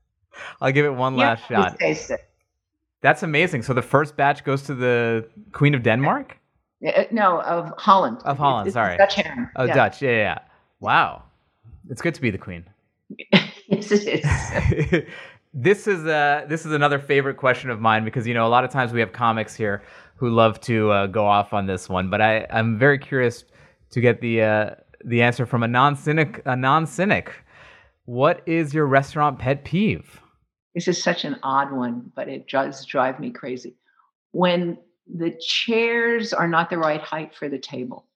I'll 0.61 0.73
give 0.73 0.85
it 0.85 0.91
one 0.91 1.17
Yeah, 1.17 1.31
last 1.31 1.49
shot. 1.49 1.79
Taste 1.79 2.11
it. 2.11 2.21
That's 3.01 3.23
amazing. 3.23 3.63
So 3.63 3.73
the 3.73 3.83
first 3.83 4.17
batch 4.17 4.45
goes 4.45 4.63
to 4.63 4.75
the 4.75 5.29
Queen 5.53 5.75
of 5.75 5.83
Denmark? 5.83 6.37
Uh, 6.87 7.05
No, 7.11 7.41
of 7.43 7.73
Holland. 7.79 8.19
Of 8.25 8.39
Holland, 8.39 8.67
It's 8.67 8.75
sorry. 8.75 8.97
Dutch 8.97 9.15
herring. 9.15 9.49
Oh, 9.57 9.65
yeah. 9.65 9.75
Dutch. 9.75 10.03
Yeah, 10.03 10.11
yeah, 10.11 10.17
yeah. 10.17 10.39
Wow. 10.81 11.23
It's 11.89 12.03
good 12.03 12.15
to 12.15 12.21
be 12.21 12.31
the 12.31 12.39
queen. 12.39 12.65
yes, 13.91 14.73
it 14.73 14.93
is. 14.93 15.09
this 15.55 15.87
is 15.87 16.07
uh 16.07 16.45
this 16.49 16.65
is 16.65 16.73
another 16.73 16.99
favorite 16.99 17.37
question 17.37 17.71
of 17.71 17.81
mine 17.81 18.05
because 18.05 18.27
you 18.27 18.35
know 18.35 18.47
a 18.47 18.49
lot 18.49 18.65
of 18.65 18.71
times 18.71 18.93
we 18.93 19.01
have 19.01 19.13
comics 19.13 19.55
here 19.55 19.83
who 20.17 20.29
love 20.31 20.61
to 20.61 20.91
uh, 20.91 21.07
go 21.07 21.27
off 21.27 21.53
on 21.53 21.67
this 21.67 21.89
one, 21.89 22.11
but 22.11 22.21
I 22.21 22.47
I'm 22.51 22.79
very 22.79 22.99
curious 22.99 23.45
to 23.91 24.01
get 24.01 24.21
the 24.21 24.43
uh, 24.43 24.71
the 25.05 25.23
answer 25.23 25.47
from 25.47 25.63
a 25.63 25.69
non 25.69 25.97
cynic 25.97 26.43
a 26.45 26.57
non 26.57 26.87
cynic. 26.87 27.33
What 28.05 28.43
is 28.47 28.75
your 28.75 28.87
restaurant 28.87 29.39
pet 29.39 29.65
peeve? 29.65 30.21
This 30.75 30.89
is 30.89 31.03
such 31.03 31.25
an 31.25 31.37
odd 31.43 31.73
one, 31.73 32.13
but 32.15 32.29
it 32.29 32.49
does 32.49 32.85
drive 32.85 33.19
me 33.19 33.31
crazy. 33.31 33.77
When 34.33 34.79
the 35.15 35.37
chairs 35.41 36.33
are 36.33 36.49
not 36.49 36.71
the 36.71 36.79
right 36.79 37.01
height 37.01 37.35
for 37.35 37.49
the 37.49 37.59
table. 37.59 38.07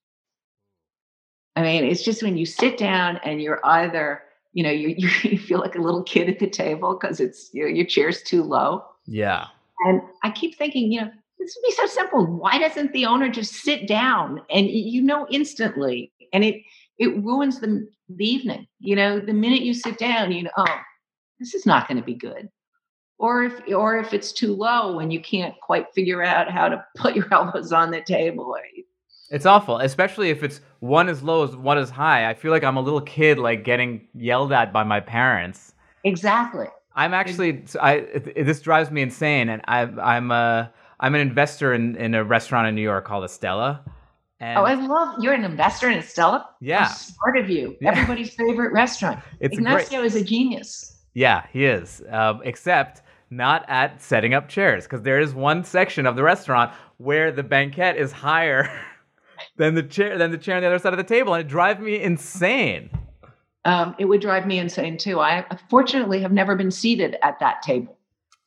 I 1.56 1.62
mean, 1.62 1.84
it's 1.84 2.02
just 2.02 2.22
when 2.22 2.36
you 2.36 2.46
sit 2.46 2.78
down 2.78 3.20
and 3.24 3.40
you're 3.40 3.64
either, 3.64 4.22
you 4.54 4.62
know, 4.62 4.70
you, 4.70 4.94
you, 4.96 5.10
you 5.30 5.38
feel 5.38 5.58
like 5.58 5.74
a 5.74 5.82
little 5.82 6.02
kid 6.02 6.30
at 6.30 6.38
the 6.38 6.48
table 6.48 6.96
because 6.98 7.20
it's 7.20 7.50
your, 7.52 7.68
your 7.68 7.84
chair's 7.84 8.22
too 8.22 8.42
low. 8.42 8.82
Yeah. 9.06 9.46
And 9.86 10.00
I 10.22 10.30
keep 10.30 10.56
thinking, 10.56 10.90
you 10.90 11.02
know, 11.02 11.10
this 11.38 11.56
would 11.56 11.68
be 11.68 11.74
so 11.74 11.86
simple. 11.86 12.24
Why 12.24 12.58
doesn't 12.58 12.92
the 12.92 13.04
owner 13.04 13.28
just 13.28 13.52
sit 13.52 13.86
down 13.86 14.40
and 14.48 14.66
you 14.66 15.02
know 15.02 15.26
instantly? 15.30 16.10
And 16.32 16.42
it 16.42 16.62
it 16.96 17.08
ruins 17.22 17.60
the, 17.60 17.86
the 18.08 18.24
evening. 18.24 18.66
You 18.78 18.96
know, 18.96 19.20
the 19.20 19.34
minute 19.34 19.62
you 19.62 19.74
sit 19.74 19.98
down, 19.98 20.32
you 20.32 20.44
know, 20.44 20.50
oh, 20.56 20.80
this 21.40 21.54
is 21.54 21.66
not 21.66 21.88
going 21.88 21.98
to 21.98 22.04
be 22.04 22.14
good. 22.14 22.48
Or 23.18 23.44
if 23.44 23.60
or 23.74 23.98
if 23.98 24.14
it's 24.14 24.32
too 24.32 24.54
low 24.54 25.00
and 25.00 25.12
you 25.12 25.20
can't 25.20 25.54
quite 25.60 25.92
figure 25.92 26.22
out 26.22 26.50
how 26.50 26.68
to 26.68 26.84
put 26.96 27.16
your 27.16 27.26
elbows 27.32 27.72
on 27.72 27.90
the 27.90 28.00
table. 28.00 28.54
It's 29.34 29.46
awful, 29.46 29.78
especially 29.78 30.30
if 30.30 30.44
it's 30.44 30.60
one 30.78 31.08
as 31.08 31.20
low 31.20 31.42
as 31.42 31.56
one 31.56 31.76
as 31.76 31.90
high. 31.90 32.30
I 32.30 32.34
feel 32.34 32.52
like 32.52 32.62
I'm 32.62 32.76
a 32.76 32.80
little 32.80 33.00
kid 33.00 33.36
like 33.36 33.64
getting 33.64 34.06
yelled 34.14 34.52
at 34.52 34.72
by 34.72 34.84
my 34.84 35.00
parents. 35.00 35.74
Exactly. 36.04 36.66
I'm 36.94 37.12
actually 37.12 37.64
I 37.80 37.94
it- 37.94 38.46
this 38.46 38.60
drives 38.60 38.92
me 38.92 39.02
insane, 39.02 39.48
and 39.48 39.60
I, 39.66 39.80
I'm 39.80 40.30
a 40.30 40.72
I'm 41.00 41.16
an 41.16 41.20
investor 41.20 41.74
in, 41.74 41.96
in 41.96 42.14
a 42.14 42.22
restaurant 42.22 42.68
in 42.68 42.76
New 42.76 42.82
York 42.82 43.04
called 43.06 43.24
Estela. 43.24 43.80
And 44.38 44.56
Oh, 44.56 44.62
I 44.62 44.74
love 44.74 45.16
you're 45.20 45.32
an 45.32 45.44
investor 45.44 45.90
in 45.90 45.98
Estela. 45.98 46.44
Yeah. 46.60 46.84
How 46.84 46.92
smart 46.92 47.36
of 47.36 47.50
you. 47.50 47.76
Yeah. 47.80 47.90
Everybody's 47.90 48.32
favorite 48.34 48.72
restaurant. 48.72 49.18
it's 49.40 49.58
a 49.58 49.60
great. 49.60 49.72
Ignacio 49.72 50.04
is 50.04 50.14
a 50.14 50.22
genius. 50.22 51.00
Yeah, 51.14 51.44
he 51.52 51.64
is. 51.64 52.04
Um, 52.08 52.40
except 52.44 53.02
not 53.30 53.64
at 53.68 54.00
setting 54.00 54.32
up 54.32 54.48
chairs, 54.48 54.84
because 54.84 55.02
there 55.02 55.18
is 55.18 55.34
one 55.34 55.64
section 55.64 56.06
of 56.06 56.14
the 56.14 56.22
restaurant 56.22 56.72
where 56.98 57.32
the 57.32 57.42
banquette 57.42 57.96
is 57.96 58.12
higher 58.12 58.70
than 59.56 59.74
the 59.74 59.82
chair 59.82 60.16
than 60.18 60.30
the 60.30 60.38
chair 60.38 60.56
on 60.56 60.62
the 60.62 60.68
other 60.68 60.78
side 60.78 60.92
of 60.92 60.98
the 60.98 61.04
table, 61.04 61.34
and 61.34 61.40
it 61.42 61.48
drives 61.48 61.80
me 61.80 62.00
insane. 62.00 62.90
Um, 63.64 63.94
it 63.98 64.04
would 64.06 64.20
drive 64.20 64.46
me 64.46 64.58
insane 64.58 64.98
too. 64.98 65.20
I 65.20 65.46
fortunately 65.70 66.20
have 66.20 66.32
never 66.32 66.54
been 66.56 66.70
seated 66.70 67.16
at 67.22 67.38
that 67.40 67.62
table. 67.62 67.96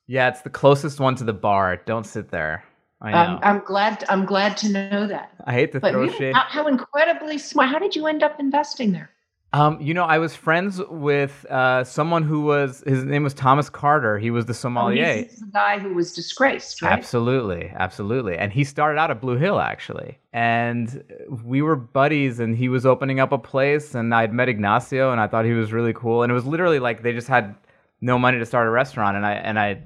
Yeah, 0.06 0.28
it's 0.30 0.42
the 0.42 0.50
closest 0.50 1.00
one 1.00 1.16
to 1.16 1.24
the 1.24 1.34
bar. 1.34 1.76
Don't 1.86 2.06
sit 2.06 2.30
there. 2.30 2.64
I 3.02 3.12
know. 3.12 3.18
Um, 3.18 3.40
I'm 3.44 3.60
glad. 3.66 4.04
I'm 4.10 4.26
glad 4.26 4.58
to 4.58 4.70
know 4.72 5.08
that. 5.08 5.32
I 5.46 5.54
hate 5.54 5.72
to 5.74 5.80
But 5.80 5.92
throw 5.92 6.04
you- 6.04 6.12
shade. 6.14 6.36
how, 6.36 6.44
how 6.48 6.68
incredibly 6.68 7.38
smart! 7.38 7.70
How 7.70 7.80
did 7.80 7.96
you 7.96 8.08
end 8.08 8.24
up 8.24 8.40
investing 8.40 8.92
there? 8.92 9.10
Um, 9.54 9.80
you 9.80 9.94
know, 9.94 10.04
I 10.04 10.18
was 10.18 10.36
friends 10.36 10.82
with 10.90 11.46
uh, 11.50 11.84
someone 11.86 12.24
who 12.24 12.42
was 12.42 12.84
his 12.86 13.06
name 13.06 13.24
was 13.24 13.34
Thomas 13.34 13.70
Carter. 13.70 14.20
He 14.20 14.30
was 14.30 14.46
the 14.46 14.52
Oh, 14.52 14.54
sommelier. 14.54 15.16
he's 15.24 15.40
the 15.40 15.46
guy 15.48 15.80
who 15.80 15.94
was 15.94 16.14
disgraced, 16.14 16.82
right? 16.82 16.92
Absolutely, 16.92 17.72
absolutely. 17.76 18.38
And 18.38 18.52
he 18.52 18.66
started 18.66 19.00
out 19.00 19.10
at 19.10 19.22
Blue 19.22 19.38
Hill 19.38 19.60
actually. 19.60 20.20
And 20.34 21.02
we 21.46 21.62
were 21.62 21.78
buddies 21.78 22.40
and 22.42 22.58
he 22.58 22.68
was 22.68 22.86
opening 22.86 23.22
up 23.22 23.32
a 23.32 23.38
place 23.38 23.96
and 23.96 24.14
I'd 24.14 24.34
met 24.34 24.50
Ignacio 24.50 25.12
and 25.14 25.22
I 25.22 25.28
thought 25.28 25.46
he 25.46 25.54
was 25.54 25.72
really 25.72 25.94
cool. 25.94 26.24
And 26.24 26.32
it 26.32 26.36
was 26.36 26.46
literally 26.46 26.80
like 26.80 27.02
they 27.02 27.14
just 27.14 27.30
had 27.30 27.56
no 28.02 28.20
money 28.20 28.38
to 28.40 28.46
start 28.46 28.68
a 28.68 28.70
restaurant 28.70 29.16
and 29.16 29.26
I 29.26 29.32
and 29.34 29.58
I 29.58 29.82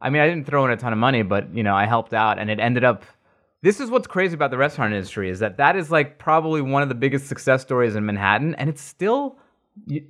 I 0.00 0.08
mean 0.08 0.22
I 0.22 0.28
didn't 0.28 0.46
throw 0.46 0.64
in 0.66 0.70
a 0.70 0.76
ton 0.76 0.92
of 0.92 0.98
money, 1.00 1.22
but 1.22 1.52
you 1.52 1.64
know, 1.64 1.74
I 1.74 1.84
helped 1.86 2.14
out 2.14 2.38
and 2.38 2.48
it 2.48 2.60
ended 2.60 2.84
up 2.84 3.02
this 3.62 3.80
is 3.80 3.90
what's 3.90 4.06
crazy 4.06 4.34
about 4.34 4.50
the 4.50 4.58
restaurant 4.58 4.92
industry 4.92 5.28
is 5.28 5.38
that 5.40 5.58
that 5.58 5.76
is 5.76 5.90
like 5.90 6.18
probably 6.18 6.62
one 6.62 6.82
of 6.82 6.88
the 6.88 6.94
biggest 6.94 7.26
success 7.26 7.62
stories 7.62 7.94
in 7.94 8.06
Manhattan 8.06 8.54
and 8.56 8.68
it's 8.68 8.82
still 8.82 9.38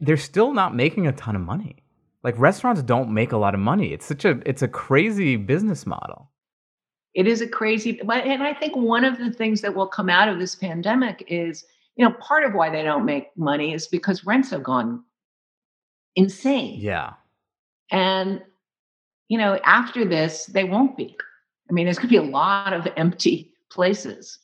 they're 0.01 0.17
still 0.17 0.53
not 0.53 0.75
making 0.75 1.07
a 1.07 1.13
ton 1.13 1.37
of 1.37 1.43
money. 1.43 1.77
Like 2.23 2.39
restaurants 2.39 2.83
don't 2.83 3.13
make 3.13 3.33
a 3.33 3.37
lot 3.37 3.55
of 3.55 3.61
money. 3.61 3.93
It's 3.93 4.07
such 4.07 4.25
a 4.25 4.41
it's 4.47 4.63
a 4.63 4.69
crazy 4.69 5.37
business 5.37 5.87
model. 5.87 6.31
It 7.15 7.27
is 7.27 7.41
a 7.41 7.49
crazy, 7.49 8.01
but 8.05 8.25
and 8.25 8.43
I 8.43 8.55
think 8.55 8.77
one 8.77 9.05
of 9.05 9.19
the 9.19 9.33
things 9.33 9.63
that 9.63 9.75
will 9.75 9.89
come 9.89 10.09
out 10.09 10.29
of 10.29 10.39
this 10.39 10.55
pandemic 10.55 11.25
is, 11.27 11.65
you 11.97 12.05
know, 12.05 12.15
part 12.21 12.45
of 12.45 12.55
why 12.55 12.71
they 12.71 12.83
don't 12.83 13.05
make 13.05 13.37
money 13.37 13.75
is 13.75 13.89
because 13.89 14.25
rents 14.25 14.51
have 14.51 14.63
gone 14.63 15.03
insane. 16.15 16.79
Yeah. 16.81 17.15
And, 17.91 18.43
you 19.29 19.39
know, 19.39 19.59
after 19.65 20.05
this, 20.05 20.47
they 20.47 20.63
won't 20.63 20.97
be. 20.97 21.17
I 21.71 21.73
mean, 21.73 21.87
there's 21.87 21.99
going 21.99 22.09
to 22.09 22.21
be 22.21 22.29
a 22.29 22.31
lot 22.31 22.73
of 22.73 22.89
empty 22.97 23.53
places. 23.71 24.39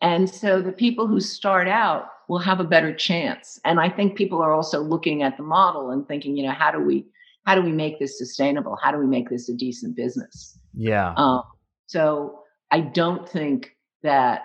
And 0.00 0.28
so 0.28 0.62
the 0.62 0.72
people 0.72 1.06
who 1.06 1.20
start 1.20 1.68
out 1.68 2.06
will 2.28 2.38
have 2.38 2.60
a 2.60 2.64
better 2.64 2.94
chance. 2.94 3.60
And 3.64 3.78
I 3.78 3.90
think 3.90 4.16
people 4.16 4.40
are 4.40 4.54
also 4.54 4.80
looking 4.80 5.22
at 5.22 5.36
the 5.36 5.42
model 5.42 5.90
and 5.90 6.08
thinking, 6.08 6.36
you 6.36 6.44
know, 6.44 6.52
how 6.52 6.70
do 6.70 6.80
we 6.80 7.06
how 7.44 7.56
do 7.56 7.62
we 7.62 7.72
make 7.72 7.98
this 7.98 8.18
sustainable? 8.18 8.78
How 8.80 8.92
do 8.92 8.98
we 8.98 9.06
make 9.06 9.28
this 9.28 9.48
a 9.48 9.54
decent 9.54 9.96
business? 9.96 10.58
Yeah. 10.74 11.12
Um, 11.16 11.42
so 11.86 12.40
I 12.70 12.80
don't 12.80 13.28
think 13.28 13.76
that 14.04 14.42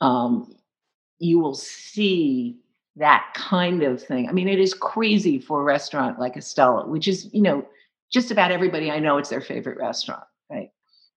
um, 0.00 0.54
you 1.18 1.40
will 1.40 1.54
see 1.54 2.58
that 2.96 3.32
kind 3.34 3.82
of 3.82 4.02
thing. 4.02 4.28
I 4.28 4.32
mean, 4.32 4.48
it 4.48 4.60
is 4.60 4.74
crazy 4.74 5.40
for 5.40 5.60
a 5.60 5.64
restaurant 5.64 6.20
like 6.20 6.34
Estela, 6.34 6.86
which 6.86 7.08
is, 7.08 7.28
you 7.32 7.42
know, 7.42 7.66
just 8.12 8.30
about 8.30 8.52
everybody 8.52 8.90
I 8.90 8.98
know 8.98 9.18
it's 9.18 9.30
their 9.30 9.40
favorite 9.40 9.78
restaurant, 9.78 10.24
right? 10.50 10.70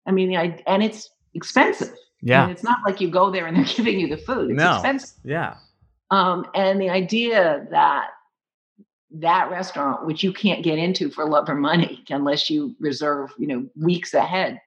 I 0.07 0.13
mean, 0.13 0.37
I, 0.37 0.63
and 0.67 0.83
it's 0.83 1.11
expensive. 1.35 1.89
I 1.93 1.97
yeah. 2.23 2.43
mean, 2.43 2.51
it's 2.53 2.63
not 2.65 2.79
like 2.87 3.01
you 3.01 3.09
go 3.11 3.31
there 3.31 3.47
and 3.47 3.57
they're 3.57 3.65
giving 3.77 3.99
you 4.01 4.09
the 4.09 4.17
food. 4.19 4.51
It's 4.53 4.59
No. 4.59 4.73
expensive. 4.75 5.17
Yeah. 5.25 5.57
Um, 6.11 6.47
and 6.55 6.81
the 6.81 6.91
idea 6.91 7.67
that 7.71 8.09
that 9.17 9.51
restaurant, 9.51 10.07
which 10.07 10.23
you 10.25 10.33
can't 10.33 10.63
get 10.65 10.79
into 10.79 11.11
for 11.11 11.25
love 11.29 11.49
or 11.49 11.55
money 11.55 12.05
unless 12.11 12.51
you 12.51 12.75
reserve, 12.81 13.31
you 13.39 13.47
know, 13.47 13.67
weeks 13.77 14.13
ahead, 14.15 14.61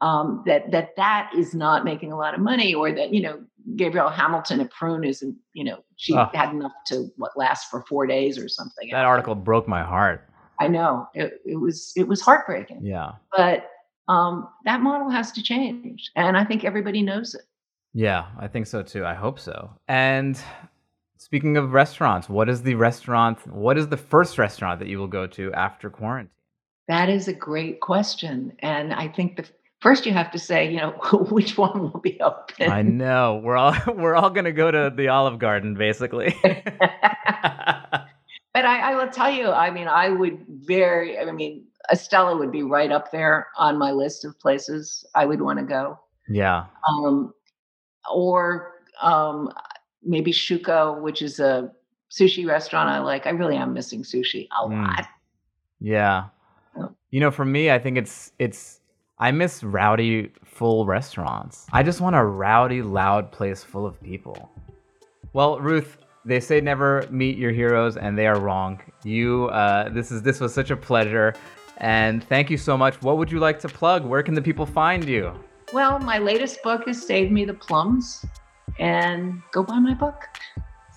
um, 0.00 0.42
that 0.46 0.70
that 0.70 0.94
that 0.96 1.30
is 1.36 1.54
not 1.54 1.84
making 1.84 2.12
a 2.12 2.16
lot 2.16 2.32
of 2.34 2.40
money, 2.40 2.72
or 2.72 2.92
that 2.92 3.12
you 3.12 3.20
know 3.20 3.40
Gabrielle 3.76 4.10
Hamilton 4.10 4.60
at 4.60 4.70
Prune 4.70 5.02
isn't, 5.02 5.36
you 5.54 5.64
know, 5.64 5.82
she 5.96 6.14
Oh. 6.14 6.28
had 6.32 6.50
enough 6.50 6.70
to 6.86 7.08
what 7.16 7.36
last 7.36 7.68
for 7.68 7.82
four 7.88 8.06
days 8.06 8.38
or 8.38 8.48
something. 8.48 8.88
That 8.92 9.04
article 9.04 9.34
broke 9.34 9.66
my 9.66 9.82
heart. 9.82 10.28
I 10.60 10.68
know 10.68 11.08
it, 11.14 11.40
it 11.44 11.56
was 11.56 11.92
it 11.96 12.06
was 12.06 12.20
heartbreaking, 12.20 12.84
Yeah. 12.84 13.12
but 13.36 13.68
um, 14.08 14.48
that 14.64 14.80
model 14.80 15.10
has 15.10 15.32
to 15.32 15.42
change, 15.42 16.10
and 16.16 16.36
I 16.36 16.44
think 16.44 16.64
everybody 16.64 17.02
knows 17.02 17.34
it. 17.34 17.42
Yeah, 17.92 18.26
I 18.38 18.48
think 18.48 18.66
so 18.66 18.82
too. 18.82 19.04
I 19.04 19.14
hope 19.14 19.38
so. 19.38 19.70
And 19.88 20.40
speaking 21.16 21.56
of 21.56 21.72
restaurants, 21.72 22.28
what 22.28 22.48
is 22.48 22.62
the 22.62 22.74
restaurant? 22.74 23.46
What 23.46 23.78
is 23.78 23.88
the 23.88 23.96
first 23.96 24.38
restaurant 24.38 24.78
that 24.80 24.88
you 24.88 24.98
will 24.98 25.08
go 25.08 25.26
to 25.28 25.52
after 25.52 25.90
quarantine? 25.90 26.30
That 26.88 27.08
is 27.08 27.28
a 27.28 27.34
great 27.34 27.80
question, 27.80 28.52
and 28.60 28.92
I 28.92 29.08
think 29.08 29.36
the 29.36 29.44
first 29.80 30.06
you 30.06 30.12
have 30.12 30.30
to 30.32 30.38
say, 30.38 30.70
you 30.70 30.78
know, 30.78 30.90
which 31.30 31.58
one 31.58 31.80
will 31.80 32.00
be 32.00 32.20
open. 32.20 32.70
I 32.70 32.82
know 32.82 33.40
we're 33.44 33.56
all 33.56 33.76
we're 33.94 34.14
all 34.14 34.30
gonna 34.30 34.52
go 34.52 34.70
to 34.70 34.92
the 34.94 35.08
Olive 35.08 35.38
Garden, 35.38 35.74
basically. 35.74 36.34
But 38.58 38.64
I, 38.64 38.90
I 38.90 38.94
will 38.96 39.08
tell 39.12 39.30
you, 39.30 39.52
I 39.52 39.70
mean, 39.70 39.86
I 39.86 40.08
would 40.08 40.44
very, 40.48 41.16
I 41.16 41.30
mean, 41.30 41.67
Estela 41.92 42.38
would 42.38 42.52
be 42.52 42.62
right 42.62 42.90
up 42.92 43.10
there 43.10 43.48
on 43.56 43.78
my 43.78 43.90
list 43.92 44.24
of 44.24 44.38
places 44.38 45.04
I 45.14 45.24
would 45.26 45.40
want 45.40 45.58
to 45.58 45.64
go. 45.64 45.98
yeah, 46.28 46.66
Um, 46.88 47.32
or 48.12 48.72
um, 49.00 49.50
maybe 50.02 50.32
Shuko, 50.32 51.00
which 51.00 51.22
is 51.22 51.40
a 51.40 51.70
sushi 52.10 52.46
restaurant 52.46 52.88
I 52.88 52.98
like. 53.00 53.26
I 53.26 53.30
really 53.30 53.56
am 53.56 53.72
missing 53.72 54.02
sushi 54.02 54.48
a 54.60 54.66
Mm. 54.68 54.86
lot. 54.86 55.06
yeah. 55.80 56.24
Oh. 56.76 56.90
You 57.10 57.20
know, 57.20 57.30
for 57.30 57.44
me, 57.44 57.70
I 57.70 57.78
think 57.78 57.96
it's 57.96 58.32
it's 58.38 58.80
I 59.18 59.30
miss 59.32 59.64
rowdy, 59.64 60.30
full 60.44 60.86
restaurants. 60.86 61.66
I 61.72 61.82
just 61.82 62.00
want 62.00 62.14
a 62.16 62.24
rowdy, 62.24 62.82
loud 62.82 63.32
place 63.32 63.64
full 63.64 63.84
of 63.86 64.00
people. 64.02 64.50
Well, 65.32 65.58
Ruth, 65.60 65.98
they 66.24 66.40
say 66.40 66.60
never 66.60 67.04
meet 67.10 67.36
your 67.36 67.50
heroes, 67.52 67.96
and 67.96 68.16
they 68.18 68.26
are 68.26 68.38
wrong. 68.38 68.80
You, 69.04 69.46
uh, 69.46 69.88
this 69.88 70.10
is 70.12 70.22
this 70.22 70.38
was 70.40 70.52
such 70.54 70.70
a 70.70 70.76
pleasure, 70.76 71.34
and 71.78 72.22
thank 72.24 72.50
you 72.50 72.56
so 72.56 72.76
much. 72.76 73.00
What 73.02 73.18
would 73.18 73.32
you 73.32 73.40
like 73.40 73.58
to 73.60 73.68
plug? 73.68 74.04
Where 74.04 74.22
can 74.22 74.34
the 74.34 74.42
people 74.42 74.66
find 74.66 75.04
you? 75.04 75.32
Well, 75.72 75.98
my 75.98 76.18
latest 76.18 76.62
book 76.62 76.86
is 76.86 77.04
Save 77.04 77.30
Me 77.30 77.44
the 77.44 77.54
Plums, 77.54 78.24
and 78.78 79.42
go 79.52 79.62
buy 79.62 79.78
my 79.78 79.94
book. 79.94 80.24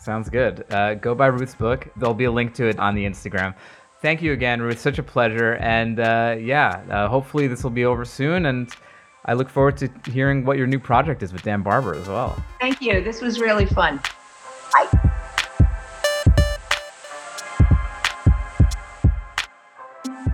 Sounds 0.01 0.29
good. 0.29 0.65
Uh, 0.71 0.95
go 0.95 1.13
buy 1.13 1.27
Ruth's 1.27 1.55
book. 1.55 1.87
There'll 1.97 2.15
be 2.15 2.25
a 2.25 2.31
link 2.31 2.53
to 2.55 2.67
it 2.67 2.79
on 2.79 2.95
the 2.95 3.05
Instagram. 3.05 3.53
Thank 4.01 4.23
you 4.23 4.33
again, 4.33 4.61
Ruth. 4.61 4.79
Such 4.79 4.97
a 4.97 5.03
pleasure. 5.03 5.53
And 5.57 5.99
uh, 5.99 6.35
yeah, 6.39 6.81
uh, 6.89 7.07
hopefully 7.07 7.47
this 7.47 7.63
will 7.63 7.69
be 7.69 7.85
over 7.85 8.03
soon. 8.03 8.47
And 8.47 8.73
I 9.25 9.33
look 9.33 9.47
forward 9.47 9.77
to 9.77 9.89
hearing 10.09 10.43
what 10.43 10.57
your 10.57 10.65
new 10.65 10.79
project 10.79 11.21
is 11.21 11.31
with 11.31 11.43
Dan 11.43 11.61
Barber 11.61 11.93
as 11.93 12.07
well. 12.07 12.43
Thank 12.59 12.81
you. 12.81 13.03
This 13.03 13.21
was 13.21 13.39
really 13.39 13.67
fun. 13.67 14.01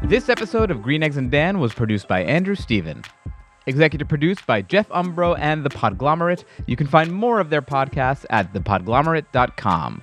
This 0.08 0.30
episode 0.30 0.72
of 0.72 0.82
Green 0.82 1.04
Eggs 1.04 1.18
and 1.18 1.30
Dan 1.30 1.60
was 1.60 1.74
produced 1.74 2.08
by 2.08 2.24
Andrew 2.24 2.56
Steven. 2.56 3.04
Executive 3.66 4.08
produced 4.08 4.48
by 4.48 4.62
Jeff 4.62 4.88
Umbro 4.88 5.38
and 5.38 5.66
The 5.66 5.70
Podglomerate. 5.70 6.46
You 6.66 6.78
can 6.78 6.88
find 6.88 7.12
more 7.12 7.42
of 7.42 7.50
their 7.50 7.62
podcasts 7.62 8.26
at 8.30 8.54
thepodglomerate.com. 8.54 10.02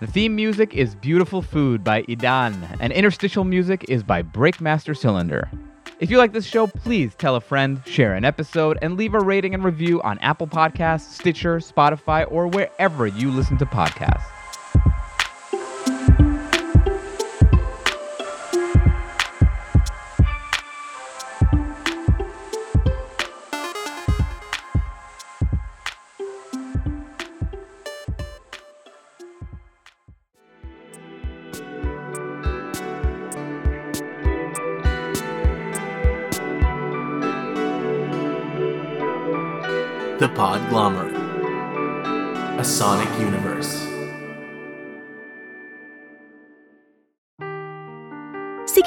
The 0.00 0.06
theme 0.06 0.36
music 0.36 0.74
is 0.74 0.94
Beautiful 0.94 1.40
Food 1.40 1.82
by 1.82 2.02
Idan, 2.02 2.76
and 2.80 2.92
interstitial 2.92 3.44
music 3.44 3.86
is 3.88 4.02
by 4.02 4.22
Breakmaster 4.22 4.94
Cylinder. 4.94 5.50
If 6.00 6.10
you 6.10 6.18
like 6.18 6.34
this 6.34 6.44
show, 6.44 6.66
please 6.66 7.14
tell 7.14 7.36
a 7.36 7.40
friend, 7.40 7.80
share 7.86 8.12
an 8.12 8.26
episode, 8.26 8.78
and 8.82 8.98
leave 8.98 9.14
a 9.14 9.20
rating 9.20 9.54
and 9.54 9.64
review 9.64 10.02
on 10.02 10.18
Apple 10.18 10.48
Podcasts, 10.48 11.12
Stitcher, 11.14 11.60
Spotify, 11.60 12.30
or 12.30 12.46
wherever 12.46 13.06
you 13.06 13.30
listen 13.30 13.56
to 13.56 13.64
podcasts. 13.64 14.35